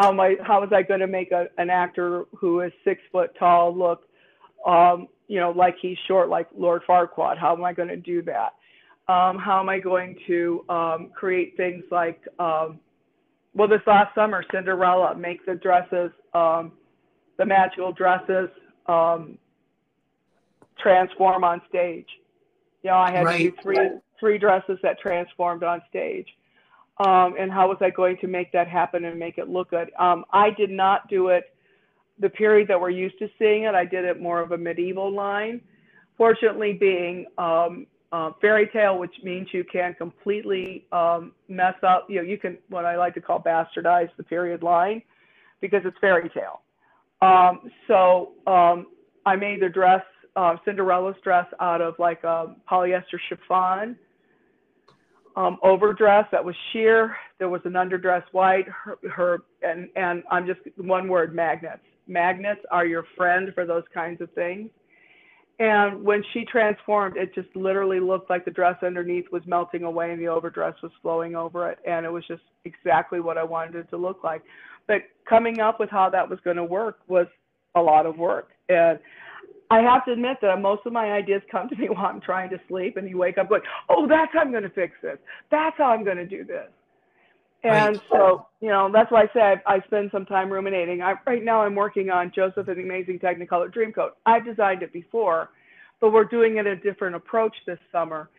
how 0.00 0.08
am 0.08 0.20
I 0.20 0.36
how 0.42 0.60
was 0.60 0.70
I 0.72 0.82
going 0.82 1.00
to 1.00 1.06
make 1.06 1.30
a, 1.30 1.48
an 1.58 1.68
actor 1.68 2.24
who 2.36 2.60
is 2.60 2.72
six 2.84 3.02
foot 3.12 3.34
tall 3.38 3.76
look 3.76 4.08
um, 4.66 5.08
you 5.28 5.38
know 5.38 5.50
like 5.50 5.76
he's 5.80 5.98
short 6.08 6.28
like 6.28 6.48
Lord 6.56 6.82
Farquaad? 6.88 7.38
How 7.38 7.54
am 7.54 7.64
I 7.64 7.72
going 7.72 7.88
to 7.88 7.96
do 7.96 8.22
that? 8.22 8.54
Um, 9.12 9.38
how 9.38 9.60
am 9.60 9.68
I 9.68 9.78
going 9.78 10.16
to 10.26 10.64
um, 10.68 11.10
create 11.14 11.56
things 11.56 11.84
like 11.90 12.20
um, 12.38 12.80
well 13.54 13.68
this 13.68 13.82
last 13.86 14.14
summer 14.14 14.42
Cinderella 14.52 15.14
make 15.14 15.44
the 15.44 15.54
dresses 15.54 16.10
um, 16.32 16.72
the 17.36 17.44
magical 17.44 17.92
dresses 17.92 18.48
um, 18.86 19.36
transform 20.78 21.44
on 21.44 21.60
stage. 21.68 22.08
You 22.82 22.90
know 22.90 22.96
I 22.96 23.10
had 23.10 23.26
to 23.26 23.38
do 23.38 23.52
three 23.62 23.90
three 24.18 24.38
dresses 24.38 24.78
that 24.82 24.98
transformed 24.98 25.62
on 25.62 25.82
stage 25.90 26.28
um, 27.00 27.34
and 27.40 27.50
how 27.50 27.66
was 27.68 27.78
I 27.80 27.88
going 27.88 28.18
to 28.20 28.26
make 28.26 28.52
that 28.52 28.68
happen 28.68 29.06
and 29.06 29.18
make 29.18 29.38
it 29.38 29.48
look 29.48 29.70
good? 29.70 29.90
Um, 29.98 30.24
I 30.32 30.50
did 30.50 30.70
not 30.70 31.08
do 31.08 31.28
it 31.28 31.44
the 32.20 32.28
period 32.28 32.68
that 32.68 32.78
we're 32.78 32.90
used 32.90 33.18
to 33.20 33.28
seeing 33.38 33.62
it. 33.62 33.74
I 33.74 33.86
did 33.86 34.04
it 34.04 34.20
more 34.20 34.40
of 34.40 34.52
a 34.52 34.58
medieval 34.58 35.10
line. 35.10 35.62
Fortunately, 36.18 36.74
being 36.74 37.24
um, 37.38 37.86
uh, 38.12 38.32
fairy 38.42 38.68
tale, 38.70 38.98
which 38.98 39.14
means 39.22 39.48
you 39.52 39.64
can 39.64 39.94
completely 39.94 40.84
um, 40.92 41.32
mess 41.48 41.74
up. 41.82 42.06
You 42.10 42.16
know, 42.16 42.22
you 42.22 42.36
can 42.36 42.58
what 42.68 42.84
I 42.84 42.96
like 42.98 43.14
to 43.14 43.22
call 43.22 43.40
bastardize 43.40 44.10
the 44.18 44.22
period 44.22 44.62
line 44.62 45.00
because 45.62 45.80
it's 45.86 45.96
fairy 46.02 46.30
tale. 46.34 46.60
Um, 47.22 47.70
so 47.88 48.32
um, 48.46 48.88
I 49.24 49.36
made 49.36 49.62
the 49.62 49.70
dress, 49.70 50.02
uh, 50.36 50.56
Cinderella's 50.66 51.16
dress, 51.24 51.46
out 51.60 51.80
of 51.80 51.94
like 51.98 52.24
a 52.24 52.54
polyester 52.70 53.18
chiffon 53.30 53.96
um, 55.36 55.58
overdress 55.62 56.26
that 56.32 56.44
was 56.44 56.54
sheer. 56.72 57.16
There 57.38 57.48
was 57.48 57.60
an 57.64 57.72
underdress 57.72 58.24
white. 58.32 58.66
Her, 58.68 58.98
her 59.10 59.42
and 59.62 59.88
and 59.96 60.22
I'm 60.30 60.46
just 60.46 60.60
one 60.76 61.08
word 61.08 61.34
magnets. 61.34 61.82
magnets 62.06 62.60
are 62.70 62.86
your 62.86 63.04
friend 63.16 63.50
for 63.54 63.64
those 63.66 63.84
kinds 63.94 64.20
of 64.20 64.30
things. 64.32 64.70
And 65.60 66.02
when 66.02 66.24
she 66.32 66.46
transformed, 66.46 67.18
it 67.18 67.34
just 67.34 67.54
literally 67.54 68.00
looked 68.00 68.30
like 68.30 68.46
the 68.46 68.50
dress 68.50 68.76
underneath 68.82 69.26
was 69.30 69.42
melting 69.46 69.84
away 69.84 70.10
and 70.10 70.18
the 70.18 70.26
overdress 70.26 70.74
was 70.82 70.90
flowing 71.02 71.36
over 71.36 71.70
it. 71.70 71.78
And 71.86 72.06
it 72.06 72.10
was 72.10 72.26
just 72.26 72.42
exactly 72.64 73.20
what 73.20 73.36
I 73.36 73.44
wanted 73.44 73.76
it 73.76 73.90
to 73.90 73.98
look 73.98 74.24
like. 74.24 74.42
But 74.88 75.02
coming 75.28 75.60
up 75.60 75.78
with 75.78 75.90
how 75.90 76.08
that 76.10 76.28
was 76.28 76.38
going 76.44 76.56
to 76.56 76.64
work 76.64 77.00
was 77.08 77.26
a 77.74 77.80
lot 77.80 78.06
of 78.06 78.16
work. 78.16 78.48
And 78.70 78.98
I 79.70 79.80
have 79.82 80.04
to 80.06 80.12
admit 80.12 80.38
that 80.42 80.60
most 80.60 80.84
of 80.84 80.92
my 80.92 81.12
ideas 81.12 81.42
come 81.50 81.68
to 81.68 81.76
me 81.76 81.88
while 81.90 82.06
I'm 82.06 82.20
trying 82.20 82.50
to 82.50 82.60
sleep, 82.68 82.96
and 82.96 83.08
you 83.08 83.18
wake 83.18 83.38
up 83.38 83.48
going, 83.48 83.62
"Oh, 83.88 84.06
that's 84.08 84.32
how 84.32 84.40
I'm 84.40 84.50
going 84.50 84.64
to 84.64 84.70
fix 84.70 84.94
this. 85.02 85.18
That's 85.50 85.76
how 85.78 85.90
I'm 85.90 86.04
going 86.04 86.16
to 86.18 86.26
do 86.26 86.44
this." 86.44 86.68
And 87.62 87.96
Right. 87.96 88.00
so, 88.10 88.46
you 88.60 88.68
know, 88.68 88.90
that's 88.92 89.10
why 89.12 89.24
I 89.24 89.28
said 89.34 89.62
I 89.66 89.80
spend 89.86 90.10
some 90.12 90.24
time 90.24 90.50
ruminating. 90.50 91.02
I, 91.02 91.14
right 91.26 91.44
now, 91.44 91.62
I'm 91.62 91.74
working 91.74 92.10
on 92.10 92.32
Joseph 92.34 92.68
and 92.68 92.78
the 92.78 92.82
Amazing 92.82 93.18
Technicolor 93.18 93.72
Dreamcoat. 93.72 94.12
I've 94.24 94.46
designed 94.46 94.82
it 94.82 94.92
before, 94.94 95.50
but 96.00 96.10
we're 96.10 96.24
doing 96.24 96.56
it 96.56 96.66
a 96.66 96.76
different 96.76 97.16
approach 97.16 97.54
this 97.66 97.78
summer. 97.92 98.30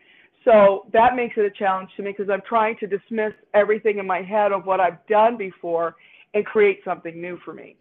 So 0.44 0.86
that 0.92 1.14
makes 1.14 1.36
it 1.36 1.44
a 1.44 1.50
challenge 1.50 1.90
to 1.96 2.02
me 2.02 2.10
because 2.16 2.28
I'm 2.30 2.42
trying 2.48 2.76
to 2.78 2.88
dismiss 2.88 3.32
everything 3.54 3.98
in 3.98 4.06
my 4.06 4.22
head 4.22 4.50
of 4.50 4.66
what 4.66 4.80
I've 4.80 5.06
done 5.06 5.36
before 5.36 5.94
and 6.34 6.44
create 6.44 6.80
something 6.84 7.20
new 7.20 7.38
for 7.44 7.54
me. 7.54 7.76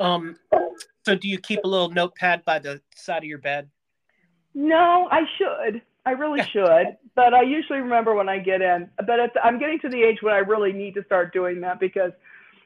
Um, 0.00 0.36
so 1.04 1.14
do 1.14 1.28
you 1.28 1.38
keep 1.38 1.60
a 1.64 1.68
little 1.68 1.90
notepad 1.90 2.44
by 2.44 2.58
the 2.58 2.80
side 2.94 3.18
of 3.18 3.24
your 3.28 3.38
bed? 3.38 3.68
No, 4.54 5.08
I 5.10 5.20
should. 5.38 5.82
I 6.06 6.12
really 6.12 6.42
should. 6.52 6.96
But 7.14 7.34
I 7.34 7.42
usually 7.42 7.80
remember 7.80 8.14
when 8.14 8.28
I 8.28 8.38
get 8.38 8.62
in. 8.62 8.88
But 9.06 9.20
at 9.20 9.34
the, 9.34 9.40
I'm 9.44 9.58
getting 9.58 9.78
to 9.80 9.88
the 9.88 10.02
age 10.02 10.18
when 10.22 10.32
I 10.34 10.38
really 10.38 10.72
need 10.72 10.94
to 10.94 11.04
start 11.04 11.32
doing 11.32 11.60
that 11.60 11.78
because, 11.78 12.12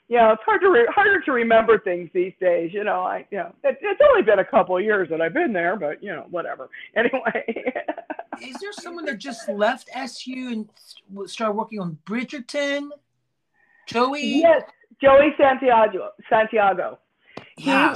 you 0.09 0.17
know, 0.17 0.31
it's 0.31 0.43
hard 0.45 0.61
to 0.63 0.71
re- 0.71 0.89
harder 0.95 1.21
to 1.21 1.33
remember 1.33 1.79
things 1.79 2.11
these 2.15 2.33
days. 2.41 2.71
You 2.73 2.85
know, 2.85 3.01
I 3.01 3.27
you 3.31 3.39
know 3.39 3.53
it, 3.65 3.79
it's 3.81 4.01
only 4.09 4.23
been 4.23 4.39
a 4.39 4.45
couple 4.45 4.77
of 4.77 4.85
years 4.85 5.09
that 5.11 5.21
I've 5.21 5.35
been 5.35 5.53
there, 5.53 5.77
but 5.77 6.03
you 6.03 6.13
know, 6.13 6.27
whatever. 6.31 6.71
Anyway. 6.97 7.73
Is 8.43 8.57
there 8.61 8.73
someone 8.73 9.05
that 9.07 9.19
just 9.19 9.49
left 9.49 9.89
SU 9.95 10.49
and 10.51 10.69
s- 10.77 11.33
started 11.33 11.55
working 11.55 11.81
on 11.81 11.99
Bridgerton? 12.05 12.91
Joey? 13.87 14.41
yes, 14.41 14.63
Joey 15.01 15.35
Santiago. 15.39 16.11
Santiago. 16.29 16.99
Yeah. 17.57 17.95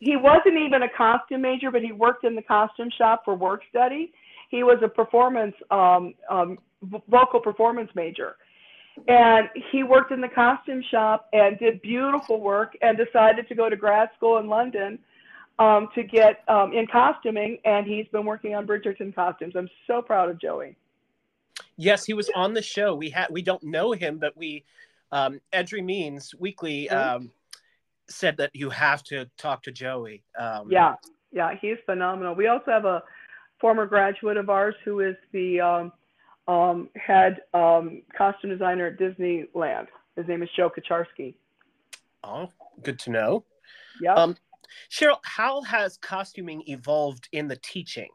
he 0.00 0.16
wasn't 0.16 0.58
even 0.58 0.82
a 0.82 0.88
costume 0.88 1.42
major, 1.42 1.70
but 1.70 1.82
he 1.82 1.92
worked 1.92 2.24
in 2.24 2.34
the 2.34 2.42
costume 2.42 2.90
shop 2.96 3.22
for 3.24 3.34
work 3.34 3.62
study. 3.68 4.12
He 4.48 4.62
was 4.62 4.78
a 4.82 4.88
performance, 4.88 5.54
um, 5.70 6.14
um, 6.28 6.58
vocal 7.08 7.40
performance 7.40 7.90
major. 7.94 8.36
And 9.08 9.48
he 9.70 9.82
worked 9.82 10.10
in 10.10 10.20
the 10.20 10.28
costume 10.28 10.82
shop 10.90 11.28
and 11.32 11.58
did 11.58 11.80
beautiful 11.82 12.40
work 12.40 12.76
and 12.82 12.98
decided 12.98 13.48
to 13.48 13.54
go 13.54 13.68
to 13.70 13.76
grad 13.76 14.10
school 14.16 14.38
in 14.38 14.48
London 14.48 14.98
um, 15.58 15.88
to 15.94 16.02
get 16.02 16.42
um, 16.48 16.72
in 16.72 16.86
costuming. 16.86 17.58
And 17.64 17.86
he's 17.86 18.06
been 18.08 18.24
working 18.26 18.54
on 18.54 18.66
Bridgerton 18.66 19.14
costumes. 19.14 19.54
I'm 19.56 19.70
so 19.86 20.02
proud 20.02 20.28
of 20.28 20.40
Joey. 20.40 20.76
Yes, 21.76 22.04
he 22.04 22.14
was 22.14 22.30
on 22.34 22.52
the 22.54 22.62
show. 22.62 22.94
We 22.94 23.10
had 23.10 23.28
we 23.30 23.42
don't 23.42 23.62
know 23.62 23.92
him, 23.92 24.18
but 24.18 24.36
we 24.36 24.64
um 25.12 25.40
Edry 25.52 25.82
Means 25.84 26.34
Weekly 26.38 26.88
Mhm. 26.90 27.14
um 27.16 27.32
said 28.10 28.36
that 28.38 28.50
you 28.54 28.70
have 28.70 29.02
to 29.04 29.28
talk 29.38 29.62
to 29.64 29.72
Joey. 29.72 30.24
Um 30.38 30.70
Yeah, 30.70 30.94
yeah, 31.32 31.54
he's 31.60 31.76
phenomenal. 31.86 32.34
We 32.34 32.48
also 32.48 32.70
have 32.70 32.84
a 32.84 33.02
former 33.60 33.86
graduate 33.86 34.36
of 34.36 34.50
ours 34.50 34.74
who 34.84 35.00
is 35.00 35.16
the 35.32 35.60
um, 35.60 35.92
um, 36.48 36.88
head 36.96 37.40
um, 37.54 38.02
costume 38.16 38.50
designer 38.50 38.86
at 38.86 38.98
Disneyland. 38.98 39.86
His 40.16 40.26
name 40.26 40.42
is 40.42 40.48
Joe 40.56 40.70
Kaczarski. 40.70 41.34
Oh, 42.24 42.48
good 42.82 42.98
to 43.00 43.10
know. 43.10 43.44
Yeah. 44.00 44.14
Um 44.14 44.36
Cheryl, 44.90 45.18
how 45.24 45.62
has 45.62 45.96
costuming 45.96 46.62
evolved 46.66 47.28
in 47.32 47.48
the 47.48 47.56
teaching? 47.56 48.10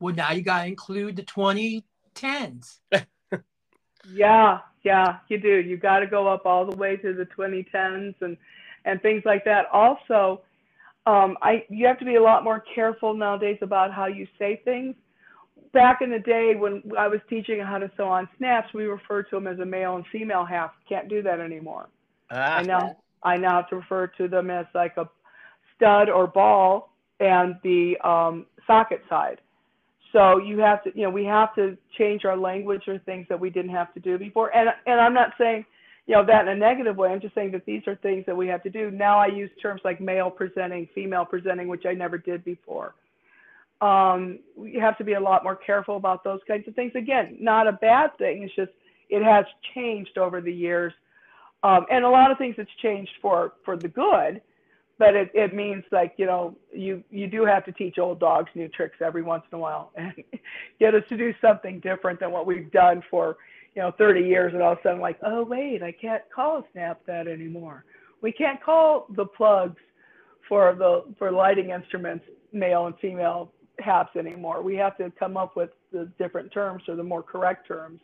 Well, 0.00 0.14
now 0.14 0.30
you 0.32 0.42
got 0.42 0.62
to 0.62 0.68
include 0.68 1.16
the 1.16 1.24
2010s. 1.24 2.78
Yeah, 4.10 4.60
yeah, 4.88 5.18
you 5.28 5.38
do. 5.38 5.56
You 5.56 5.76
got 5.76 5.98
to 5.98 6.06
go 6.06 6.26
up 6.26 6.46
all 6.46 6.64
the 6.64 6.76
way 6.76 6.96
to 6.96 7.12
the 7.12 7.26
2010s 7.38 8.14
and 8.22 8.36
and 8.86 9.02
things 9.02 9.22
like 9.26 9.44
that. 9.44 9.66
Also, 9.70 10.40
um, 11.06 11.36
I 11.42 11.64
you 11.68 11.86
have 11.86 11.98
to 11.98 12.06
be 12.06 12.14
a 12.14 12.22
lot 12.22 12.42
more 12.42 12.64
careful 12.74 13.12
nowadays 13.14 13.58
about 13.60 13.92
how 13.92 14.06
you 14.06 14.26
say 14.38 14.62
things. 14.64 14.94
Back 15.74 15.98
in 16.00 16.10
the 16.10 16.20
day 16.20 16.54
when 16.56 16.82
I 16.98 17.06
was 17.06 17.20
teaching 17.28 17.60
how 17.60 17.76
to 17.76 17.90
sew 17.98 18.08
on 18.08 18.28
snaps, 18.38 18.72
we 18.72 18.84
referred 18.84 19.24
to 19.28 19.36
them 19.36 19.46
as 19.46 19.58
a 19.58 19.66
male 19.66 19.96
and 19.96 20.06
female 20.10 20.46
half. 20.46 20.70
Can't 20.88 21.08
do 21.10 21.20
that 21.22 21.38
anymore. 21.38 21.90
Ah, 22.30 22.56
I 22.56 22.62
now 22.62 22.96
I 23.22 23.36
now 23.36 23.56
have 23.56 23.68
to 23.68 23.76
refer 23.76 24.06
to 24.18 24.26
them 24.26 24.48
as 24.48 24.64
like 24.74 24.96
a 24.96 25.06
stud 25.76 26.08
or 26.08 26.26
ball 26.26 26.94
and 27.20 27.56
the 27.62 27.98
um, 28.02 28.46
socket 28.66 29.02
side. 29.10 29.40
So 30.12 30.38
you 30.38 30.58
have 30.58 30.82
to, 30.84 30.90
you 30.94 31.04
know, 31.04 31.10
we 31.10 31.24
have 31.24 31.54
to 31.56 31.76
change 31.98 32.24
our 32.24 32.36
language 32.36 32.82
or 32.88 32.98
things 33.00 33.26
that 33.28 33.38
we 33.38 33.50
didn't 33.50 33.72
have 33.72 33.92
to 33.94 34.00
do 34.00 34.18
before. 34.18 34.54
And 34.56 34.70
and 34.86 35.00
I'm 35.00 35.14
not 35.14 35.32
saying, 35.38 35.64
you 36.06 36.14
know, 36.14 36.24
that 36.26 36.42
in 36.42 36.48
a 36.48 36.56
negative 36.56 36.96
way. 36.96 37.10
I'm 37.10 37.20
just 37.20 37.34
saying 37.34 37.52
that 37.52 37.66
these 37.66 37.82
are 37.86 37.96
things 37.96 38.24
that 38.26 38.36
we 38.36 38.46
have 38.48 38.62
to 38.62 38.70
do. 38.70 38.90
Now 38.90 39.18
I 39.18 39.26
use 39.26 39.50
terms 39.60 39.82
like 39.84 40.00
male 40.00 40.30
presenting, 40.30 40.88
female 40.94 41.24
presenting, 41.24 41.68
which 41.68 41.84
I 41.86 41.92
never 41.92 42.18
did 42.18 42.44
before. 42.44 42.94
Um, 43.80 44.40
we 44.56 44.74
have 44.74 44.98
to 44.98 45.04
be 45.04 45.12
a 45.12 45.20
lot 45.20 45.44
more 45.44 45.54
careful 45.54 45.96
about 45.96 46.24
those 46.24 46.40
kinds 46.48 46.66
of 46.66 46.74
things. 46.74 46.92
Again, 46.96 47.36
not 47.38 47.68
a 47.68 47.72
bad 47.72 48.16
thing. 48.18 48.42
It's 48.42 48.54
just 48.56 48.72
it 49.10 49.22
has 49.22 49.44
changed 49.74 50.18
over 50.18 50.40
the 50.40 50.52
years 50.52 50.92
um, 51.62 51.86
and 51.90 52.04
a 52.04 52.08
lot 52.08 52.30
of 52.30 52.38
things 52.38 52.54
it's 52.58 52.70
changed 52.82 53.10
for 53.20 53.54
for 53.64 53.76
the 53.76 53.88
good 53.88 54.40
but 54.98 55.14
it, 55.14 55.30
it 55.34 55.54
means 55.54 55.84
like 55.92 56.14
you 56.16 56.26
know 56.26 56.56
you 56.72 57.02
you 57.10 57.26
do 57.26 57.44
have 57.44 57.64
to 57.64 57.72
teach 57.72 57.98
old 57.98 58.20
dogs 58.20 58.50
new 58.54 58.68
tricks 58.68 58.96
every 59.04 59.22
once 59.22 59.44
in 59.50 59.56
a 59.56 59.60
while 59.60 59.92
and 59.96 60.12
get 60.78 60.94
us 60.94 61.04
to 61.08 61.16
do 61.16 61.32
something 61.40 61.80
different 61.80 62.20
than 62.20 62.30
what 62.32 62.46
we've 62.46 62.70
done 62.72 63.02
for 63.10 63.36
you 63.74 63.82
know 63.82 63.92
30 63.96 64.20
years 64.20 64.52
and 64.52 64.62
all 64.62 64.72
of 64.72 64.78
a 64.78 64.82
sudden 64.82 65.00
like 65.00 65.18
oh 65.24 65.44
wait 65.44 65.82
i 65.82 65.92
can't 65.92 66.22
call 66.34 66.58
a 66.58 66.64
snap 66.72 67.00
that 67.06 67.26
anymore. 67.28 67.84
We 68.20 68.32
can't 68.32 68.60
call 68.60 69.06
the 69.10 69.26
plugs 69.26 69.80
for 70.48 70.74
the 70.74 71.04
for 71.18 71.30
lighting 71.30 71.70
instruments 71.70 72.24
male 72.52 72.86
and 72.86 72.98
female 72.98 73.52
haps 73.78 74.16
anymore. 74.16 74.60
We 74.60 74.74
have 74.74 74.96
to 74.96 75.12
come 75.16 75.36
up 75.36 75.54
with 75.54 75.70
the 75.92 76.10
different 76.18 76.50
terms 76.50 76.82
or 76.88 76.96
the 76.96 77.04
more 77.04 77.22
correct 77.22 77.68
terms. 77.68 78.00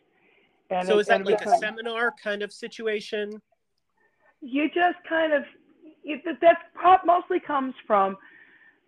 And 0.69 0.87
so 0.87 0.97
it- 0.97 1.01
is 1.01 1.07
that 1.07 1.25
like 1.25 1.45
a 1.45 1.57
seminar 1.57 2.13
kind 2.23 2.41
of 2.41 2.53
situation? 2.53 3.41
you 4.41 4.67
just 4.69 4.97
kind 5.09 5.33
of 5.33 5.43
that 6.41 7.01
mostly 7.05 7.39
comes 7.39 7.73
from 7.85 8.17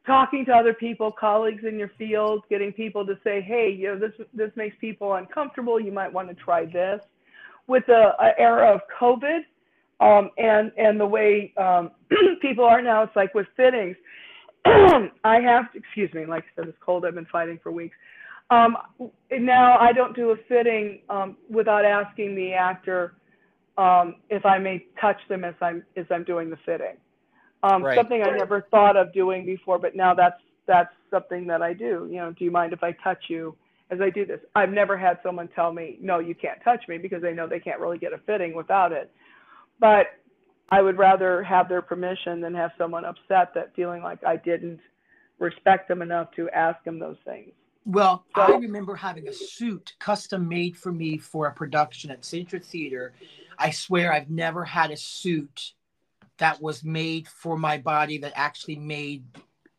talking 0.05 0.45
to 0.45 0.51
other 0.53 0.74
people, 0.74 1.11
colleagues 1.11 1.63
in 1.68 1.78
your 1.78 1.91
field, 1.97 2.43
getting 2.49 2.72
people 2.72 3.05
to 3.05 3.15
say, 3.24 3.41
"Hey, 3.41 3.70
you 3.70 3.88
know, 3.88 3.99
this 3.99 4.28
this 4.34 4.51
makes 4.55 4.76
people 4.80 5.15
uncomfortable. 5.15 5.80
You 5.80 5.91
might 5.91 6.11
want 6.11 6.30
to 6.30 6.36
try 6.36 6.65
this." 6.65 7.01
With 7.68 7.86
the 7.88 8.11
uh, 8.18 8.32
era 8.38 8.74
of 8.74 8.82
COVID 8.99 9.39
um, 9.99 10.32
and 10.38 10.72
and 10.78 10.99
the 10.99 11.05
way 11.05 11.53
um, 11.57 11.91
people 12.41 12.63
are 12.63 12.82
now, 12.82 13.03
it's 13.03 13.15
like 13.15 13.34
with 13.36 13.47
fittings. 13.55 13.97
I 14.65 15.39
have, 15.39 15.72
to, 15.72 15.78
excuse 15.78 16.13
me, 16.13 16.26
like 16.26 16.43
I 16.43 16.61
said, 16.61 16.68
it's 16.68 16.78
cold. 16.82 17.05
I've 17.05 17.15
been 17.15 17.28
fighting 17.32 17.59
for 17.63 17.72
weeks. 17.72 17.95
Um, 18.49 18.78
now 19.32 19.78
I 19.78 19.91
don't 19.91 20.15
do 20.15 20.32
a 20.32 20.36
fitting 20.47 20.99
um, 21.09 21.38
without 21.49 21.86
asking 21.86 22.36
the 22.36 22.53
actor 22.53 23.15
um, 23.78 24.16
if 24.30 24.46
I 24.46 24.58
may 24.58 24.86
touch 25.00 25.18
them 25.30 25.44
as 25.44 25.54
I'm 25.62 25.84
as 25.96 26.06
I'm 26.10 26.24
doing 26.24 26.50
the 26.50 26.58
fitting. 26.66 26.98
Um, 27.64 27.84
Right. 27.84 27.96
Something 27.96 28.24
I 28.24 28.32
never 28.32 28.62
thought 28.70 28.96
of 28.98 29.14
doing 29.14 29.46
before, 29.46 29.80
but 29.80 29.96
now 29.96 30.14
that's 30.14 30.40
that's 30.66 30.94
something 31.10 31.48
that 31.48 31.62
I 31.62 31.74
do. 31.74 32.08
You 32.10 32.18
know, 32.18 32.32
do 32.32 32.44
you 32.44 32.52
mind 32.52 32.74
if 32.74 32.84
I 32.84 32.92
touch 33.04 33.24
you 33.30 33.56
as 33.90 34.02
I 34.02 34.10
do 34.10 34.26
this? 34.26 34.40
I've 34.56 34.72
never 34.72 34.98
had 34.98 35.18
someone 35.24 35.48
tell 35.50 35.72
me, 35.72 35.98
no, 36.02 36.20
you 36.20 36.36
can't 36.36 36.62
touch 36.64 36.88
me 36.88 36.98
because 36.98 37.22
they 37.22 37.34
know 37.34 37.48
they 37.48 37.60
can't 37.60 37.80
really 37.80 37.98
get 37.98 38.14
a 38.14 38.18
fitting 38.20 38.54
without 38.54 38.92
it. 38.92 39.10
But 39.80 40.08
I 40.70 40.82
would 40.82 40.98
rather 40.98 41.42
have 41.44 41.70
their 41.70 41.82
permission 41.82 42.42
than 42.42 42.54
have 42.54 42.72
someone 42.78 43.06
upset 43.06 43.54
that 43.56 43.74
feeling 43.76 44.04
like 44.04 44.24
I 44.26 44.36
didn't 44.36 44.82
respect 45.40 45.88
them 45.88 46.02
enough 46.02 46.32
to 46.36 46.50
ask 46.50 46.84
them 46.84 47.00
those 47.00 47.18
things. 47.24 47.54
Well, 47.86 48.26
So- 48.36 48.42
I 48.42 48.58
remember 48.58 48.96
having 48.96 49.30
a 49.30 49.34
suit 49.34 49.94
custom 50.00 50.50
made 50.50 50.76
for 50.76 50.92
me 50.92 51.18
for 51.18 51.48
a 51.48 51.54
production 51.54 52.12
at 52.12 52.26
Central 52.26 52.62
Theater. 52.62 53.14
I 53.58 53.72
swear 53.72 54.14
I've 54.14 54.30
never 54.30 54.64
had 54.66 54.91
a 54.91 54.97
suit 54.97 55.74
that 56.38 56.62
was 56.62 56.84
made 56.84 57.28
for 57.28 57.58
my 57.58 57.78
body 57.78 58.20
that 58.20 58.34
actually 58.36 58.76
made, 58.76 59.26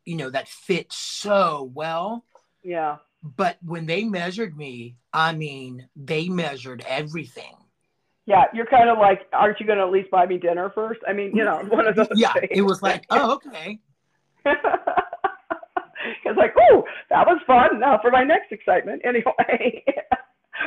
you 0.05 0.17
know, 0.17 0.31
that 0.31 0.49
fit 0.49 0.93
so 0.93 1.71
well. 1.75 2.25
Yeah. 2.63 2.97
But 3.23 3.59
when 3.65 3.87
they 3.87 4.05
measured 4.05 4.57
me, 4.57 4.97
I 5.13 5.33
mean, 5.35 5.89
they 5.97 6.29
measured 6.29 6.85
everything. 6.87 7.55
Yeah, 8.27 8.45
you're 8.53 8.67
kind 8.67 8.91
of 8.91 8.99
like, 8.99 9.23
aren't 9.33 9.59
you 9.59 9.67
going 9.67 9.79
to 9.79 9.85
at 9.85 9.91
least 9.91 10.11
buy 10.11 10.27
me 10.27 10.37
dinner 10.37 10.71
first? 10.75 11.01
I 11.09 11.13
mean, 11.15 11.35
you 11.35 11.45
know, 11.45 11.65
one 11.69 11.87
of 11.87 11.97
those 11.97 12.09
Yeah, 12.15 12.33
things. 12.35 12.49
it 12.51 12.63
was 12.63 12.83
like, 12.83 13.07
oh, 13.11 13.35
okay. 13.35 13.79
it's 14.45 16.37
like, 16.37 16.55
oh, 16.71 16.85
that 17.11 17.27
was 17.27 17.41
fun. 17.47 17.81
Now 17.81 17.99
for 18.01 18.11
my 18.11 18.25
next 18.25 18.53
excitement, 18.53 19.03
anyway. 19.05 19.85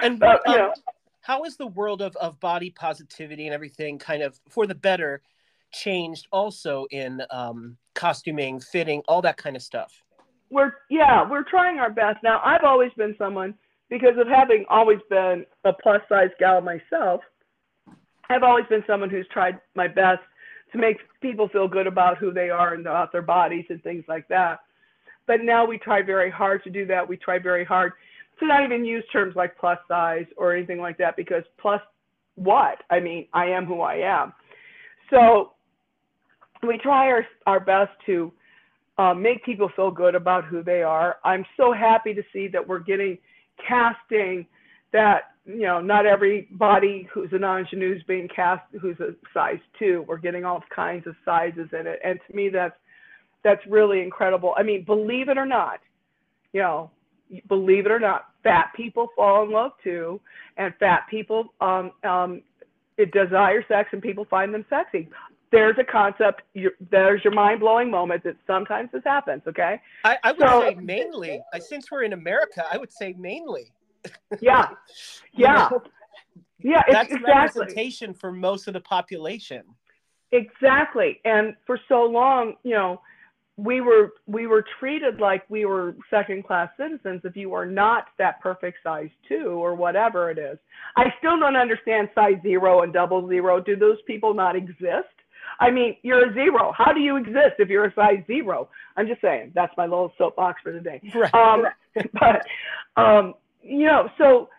And 0.01 0.19
but 0.19 0.41
you 0.47 0.53
um, 0.53 0.57
know, 0.57 0.73
how 1.21 1.43
is 1.43 1.57
the 1.57 1.67
world 1.67 2.01
of, 2.01 2.15
of 2.17 2.39
body 2.39 2.69
positivity 2.71 3.45
and 3.47 3.53
everything 3.53 3.97
kind 3.99 4.23
of 4.23 4.39
for 4.49 4.67
the 4.67 4.75
better 4.75 5.21
changed 5.71 6.27
also 6.31 6.85
in 6.91 7.21
um, 7.29 7.77
costuming, 7.95 8.59
fitting, 8.59 9.01
all 9.07 9.21
that 9.21 9.37
kind 9.37 9.55
of 9.55 9.61
stuff. 9.61 10.03
we're 10.49 10.73
yeah 10.89 11.27
we're 11.29 11.43
trying 11.43 11.79
our 11.79 11.91
best. 11.91 12.17
Now 12.23 12.41
i've 12.43 12.63
always 12.63 12.91
been 12.97 13.15
someone 13.17 13.53
because 13.89 14.17
of 14.17 14.27
having 14.27 14.65
always 14.69 14.99
been 15.09 15.45
a 15.65 15.73
plus 15.73 16.01
size 16.07 16.29
gal 16.39 16.61
myself 16.61 17.21
i've 18.29 18.43
always 18.43 18.65
been 18.69 18.83
someone 18.87 19.09
who's 19.09 19.27
tried 19.31 19.59
my 19.75 19.87
best 19.87 20.21
to 20.71 20.77
make 20.77 20.97
people 21.21 21.47
feel 21.49 21.67
good 21.67 21.87
about 21.87 22.17
who 22.17 22.31
they 22.31 22.49
are 22.49 22.73
and 22.73 22.85
about 22.85 23.11
their 23.11 23.21
bodies 23.21 23.65
and 23.69 23.81
things 23.83 24.03
like 24.07 24.27
that. 24.29 24.59
But 25.27 25.41
now 25.43 25.65
we 25.65 25.77
try 25.77 26.01
very 26.01 26.31
hard 26.31 26.63
to 26.63 26.69
do 26.69 26.85
that. 26.87 27.07
We 27.07 27.17
try 27.17 27.39
very 27.39 27.65
hard 27.65 27.93
to 28.41 28.47
not 28.47 28.63
even 28.63 28.83
use 28.83 29.03
terms 29.11 29.35
like 29.35 29.57
plus 29.57 29.79
size 29.87 30.25
or 30.37 30.53
anything 30.55 30.79
like 30.79 30.97
that 30.97 31.15
because 31.15 31.43
plus 31.59 31.81
what 32.35 32.77
i 32.89 32.99
mean 32.99 33.25
i 33.33 33.45
am 33.45 33.65
who 33.65 33.81
i 33.81 33.95
am 33.95 34.33
so 35.09 35.53
we 36.63 36.77
try 36.77 37.07
our, 37.07 37.25
our 37.45 37.59
best 37.59 37.91
to 38.05 38.31
uh, 38.97 39.13
make 39.13 39.43
people 39.43 39.69
feel 39.75 39.91
good 39.91 40.15
about 40.15 40.45
who 40.45 40.63
they 40.63 40.83
are. 40.83 41.17
I'm 41.23 41.45
so 41.57 41.73
happy 41.73 42.13
to 42.13 42.21
see 42.31 42.47
that 42.49 42.67
we're 42.67 42.79
getting 42.79 43.17
casting 43.67 44.45
that 44.93 45.21
you 45.45 45.61
know 45.61 45.79
not 45.81 46.05
everybody 46.05 47.07
who's 47.11 47.31
an 47.31 47.43
ingenue 47.43 47.95
is 47.95 48.03
being 48.03 48.27
cast 48.33 48.63
who's 48.79 48.99
a 48.99 49.15
size 49.33 49.59
two. 49.79 50.05
We're 50.07 50.17
getting 50.17 50.45
all 50.45 50.63
kinds 50.73 51.07
of 51.07 51.15
sizes 51.25 51.69
in 51.77 51.87
it, 51.87 51.99
and 52.03 52.19
to 52.27 52.35
me 52.35 52.49
that's 52.49 52.75
that's 53.43 53.61
really 53.67 54.01
incredible. 54.01 54.53
I 54.57 54.63
mean, 54.63 54.83
believe 54.83 55.29
it 55.29 55.37
or 55.37 55.45
not, 55.45 55.79
you 56.53 56.61
know, 56.61 56.91
believe 57.47 57.85
it 57.85 57.91
or 57.91 57.99
not, 57.99 58.25
fat 58.43 58.71
people 58.75 59.09
fall 59.15 59.43
in 59.43 59.51
love 59.51 59.71
too, 59.83 60.19
and 60.57 60.73
fat 60.79 61.01
people 61.09 61.53
um, 61.61 61.91
um, 62.03 62.41
it 62.97 63.11
desire 63.11 63.63
sex, 63.67 63.89
and 63.93 64.01
people 64.01 64.25
find 64.29 64.53
them 64.53 64.65
sexy. 64.69 65.07
There's 65.51 65.75
a 65.79 65.83
concept 65.83 66.43
you, 66.53 66.71
there's 66.91 67.23
your 67.25 67.33
mind-blowing 67.33 67.91
moment 67.91 68.23
that 68.23 68.37
sometimes 68.47 68.89
this 68.93 69.03
happens 69.05 69.41
okay? 69.47 69.81
I, 70.05 70.17
I 70.23 70.31
would 70.31 70.39
So- 70.47 70.61
say 70.61 70.75
mainly, 70.75 71.41
since 71.59 71.91
we're 71.91 72.03
in 72.03 72.13
America, 72.13 72.63
I 72.71 72.77
would 72.77 72.91
say 72.91 73.13
mainly. 73.17 73.71
yeah. 74.41 74.69
You 75.33 75.45
yeah 75.45 75.67
know, 75.71 75.81
yeah 76.59 76.81
it's, 76.87 76.93
That's 76.93 77.11
exactly. 77.13 77.33
representation 77.61 78.13
for 78.13 78.31
most 78.31 78.67
of 78.67 78.73
the 78.73 78.79
population. 78.81 79.63
exactly. 80.31 81.19
And 81.25 81.55
for 81.67 81.79
so 81.87 82.03
long 82.03 82.55
you 82.63 82.71
know 82.75 83.01
we 83.63 83.79
were 83.79 84.13
we 84.25 84.47
were 84.47 84.65
treated 84.79 85.19
like 85.19 85.43
we 85.49 85.65
were 85.65 85.95
second 86.09 86.45
class 86.45 86.69
citizens 86.77 87.21
if 87.23 87.35
you 87.35 87.49
were 87.49 87.65
not 87.65 88.05
that 88.17 88.41
perfect 88.41 88.79
size 88.83 89.09
two 89.27 89.49
or 89.63 89.75
whatever 89.75 90.31
it 90.31 90.37
is. 90.37 90.57
I 90.97 91.05
still 91.19 91.39
don't 91.39 91.55
understand 91.55 92.09
size 92.15 92.41
zero 92.41 92.81
and 92.81 92.91
double 92.91 93.27
zero. 93.27 93.61
Do 93.61 93.75
those 93.75 93.97
people 94.07 94.33
not 94.33 94.55
exist? 94.55 95.13
I 95.59 95.69
mean 95.69 95.95
you're 96.01 96.31
a 96.31 96.33
zero. 96.33 96.73
How 96.75 96.91
do 96.91 97.01
you 97.01 97.17
exist 97.17 97.59
if 97.59 97.69
you're 97.69 97.85
a 97.85 97.93
size 97.93 98.23
zero? 98.25 98.69
I'm 98.97 99.07
just 99.07 99.21
saying 99.21 99.51
that's 99.53 99.73
my 99.77 99.83
little 99.83 100.11
soapbox 100.17 100.61
for 100.63 100.71
the 100.71 100.79
day. 100.79 101.01
Right. 101.13 101.33
um, 101.33 101.65
but 102.19 103.01
um, 103.01 103.35
you 103.61 103.85
know, 103.85 104.09
so 104.17 104.49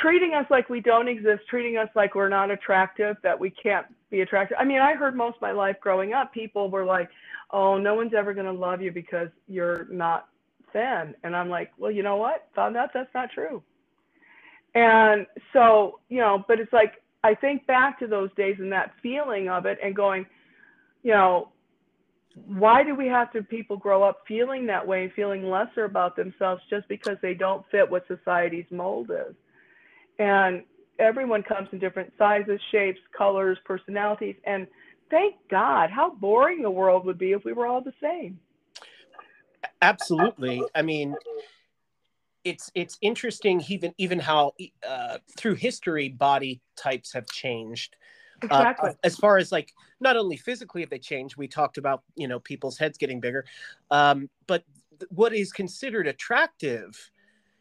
treating 0.00 0.34
us 0.34 0.46
like 0.50 0.68
we 0.68 0.80
don't 0.80 1.08
exist, 1.08 1.42
treating 1.48 1.76
us 1.76 1.88
like 1.94 2.14
we're 2.14 2.28
not 2.28 2.50
attractive, 2.50 3.16
that 3.22 3.38
we 3.38 3.50
can't 3.50 3.86
be 4.10 4.20
attractive. 4.20 4.56
I 4.60 4.64
mean, 4.64 4.80
I 4.80 4.94
heard 4.94 5.16
most 5.16 5.36
of 5.36 5.42
my 5.42 5.52
life 5.52 5.76
growing 5.80 6.12
up, 6.12 6.32
people 6.32 6.70
were 6.70 6.84
like, 6.84 7.08
"Oh, 7.50 7.78
no 7.78 7.94
one's 7.94 8.14
ever 8.14 8.34
going 8.34 8.46
to 8.46 8.52
love 8.52 8.82
you 8.82 8.92
because 8.92 9.28
you're 9.48 9.86
not 9.90 10.28
thin," 10.72 11.14
and 11.22 11.36
I'm 11.36 11.48
like, 11.48 11.72
"Well, 11.78 11.90
you 11.90 12.02
know 12.02 12.16
what? 12.16 12.48
Found 12.54 12.76
out 12.76 12.90
that's 12.92 13.12
not 13.14 13.30
true." 13.30 13.62
And 14.74 15.26
so, 15.52 16.00
you 16.08 16.18
know, 16.18 16.44
but 16.46 16.60
it's 16.60 16.72
like 16.72 17.02
I 17.24 17.34
think 17.34 17.66
back 17.66 17.98
to 18.00 18.06
those 18.06 18.30
days 18.34 18.56
and 18.58 18.72
that 18.72 18.92
feeling 19.02 19.48
of 19.48 19.66
it, 19.66 19.78
and 19.82 19.94
going, 19.94 20.26
you 21.02 21.12
know, 21.12 21.48
why 22.46 22.82
do 22.84 22.94
we 22.94 23.06
have 23.06 23.32
to 23.32 23.42
people 23.42 23.76
grow 23.76 24.02
up 24.02 24.22
feeling 24.26 24.66
that 24.66 24.86
way 24.86 25.04
and 25.04 25.12
feeling 25.12 25.44
lesser 25.44 25.84
about 25.84 26.16
themselves 26.16 26.62
just 26.70 26.86
because 26.88 27.16
they 27.22 27.34
don't 27.34 27.64
fit 27.70 27.90
what 27.90 28.06
society's 28.06 28.66
mold 28.70 29.10
is 29.10 29.34
and 30.20 30.62
everyone 31.00 31.42
comes 31.42 31.68
in 31.72 31.78
different 31.78 32.12
sizes 32.18 32.60
shapes 32.70 33.00
colors 33.16 33.58
personalities 33.64 34.36
and 34.44 34.66
thank 35.10 35.34
god 35.50 35.90
how 35.90 36.10
boring 36.14 36.62
the 36.62 36.70
world 36.70 37.04
would 37.04 37.18
be 37.18 37.32
if 37.32 37.44
we 37.44 37.52
were 37.52 37.66
all 37.66 37.80
the 37.80 37.92
same 38.00 38.38
Absolutely. 39.82 40.62
I 40.74 40.82
mean, 40.82 41.16
it's 42.44 42.70
it's 42.74 42.98
interesting 43.00 43.62
even 43.68 43.94
even 43.98 44.18
how 44.18 44.52
uh, 44.86 45.18
through 45.36 45.54
history 45.54 46.08
body 46.08 46.60
types 46.76 47.12
have 47.12 47.26
changed. 47.26 47.96
Uh, 48.42 48.44
exactly 48.44 48.90
as 49.04 49.16
far 49.16 49.36
as 49.36 49.52
like 49.52 49.72
not 50.00 50.16
only 50.16 50.36
physically 50.36 50.80
have 50.80 50.90
they 50.90 50.98
changed, 50.98 51.36
we 51.36 51.46
talked 51.46 51.78
about 51.78 52.02
you 52.16 52.28
know 52.28 52.40
people's 52.40 52.78
heads 52.78 52.96
getting 52.96 53.20
bigger, 53.20 53.44
um, 53.90 54.28
but 54.46 54.64
what 55.08 55.34
is 55.34 55.52
considered 55.52 56.06
attractive 56.06 57.10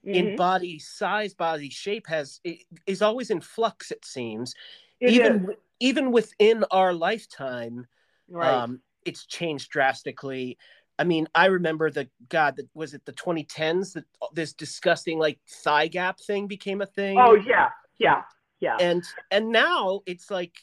in 0.04 0.28
Mhm. 0.28 0.38
body 0.38 0.80
size, 0.80 1.34
body 1.34 1.70
shape 1.70 2.08
has 2.08 2.40
is 2.86 3.02
always 3.02 3.30
in 3.30 3.42
flux. 3.42 3.92
It 3.92 4.06
seems 4.06 4.56
It 5.00 5.14
even 5.14 5.46
is, 5.46 5.56
even 5.80 6.12
within 6.12 6.64
our 6.72 6.94
lifetime, 6.94 7.88
right 8.30 8.64
um, 8.64 8.82
it's 9.06 9.26
changed 9.26 9.72
drastically. 9.72 10.58
I 10.98 11.06
mean, 11.06 11.28
I 11.34 11.46
remember 11.46 11.90
the 11.90 12.10
God 12.28 12.58
that 12.58 12.68
was 12.74 12.94
it 12.94 13.06
the 13.06 13.14
2010s 13.14 13.94
that 13.94 14.06
this 14.34 14.54
disgusting 14.54 15.18
like 15.18 15.40
thigh 15.48 15.88
gap 15.88 16.20
thing 16.20 16.48
became 16.48 16.82
a 16.82 16.86
thing. 16.86 17.18
oh 17.18 17.36
yeah 17.36 17.70
yeah 17.98 18.24
yeah 18.60 18.78
and 18.80 19.04
and 19.32 19.50
now 19.50 20.02
it's 20.06 20.30
like, 20.30 20.54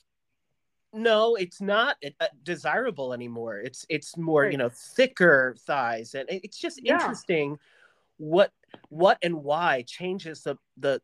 no, 0.92 1.34
it's 1.36 1.60
not 1.60 1.96
uh, 2.20 2.26
desirable 2.42 3.12
anymore. 3.12 3.58
It's 3.58 3.86
it's 3.88 4.16
more 4.16 4.44
you 4.46 4.58
know 4.58 4.70
thicker 4.70 5.56
thighs, 5.66 6.14
and 6.14 6.26
it's 6.28 6.58
just 6.58 6.80
Yeah. 6.82 6.98
interesting 6.98 7.58
what 8.18 8.52
what 8.88 9.18
and 9.22 9.34
why 9.42 9.84
changes 9.86 10.42
the 10.42 10.56
the 10.76 11.00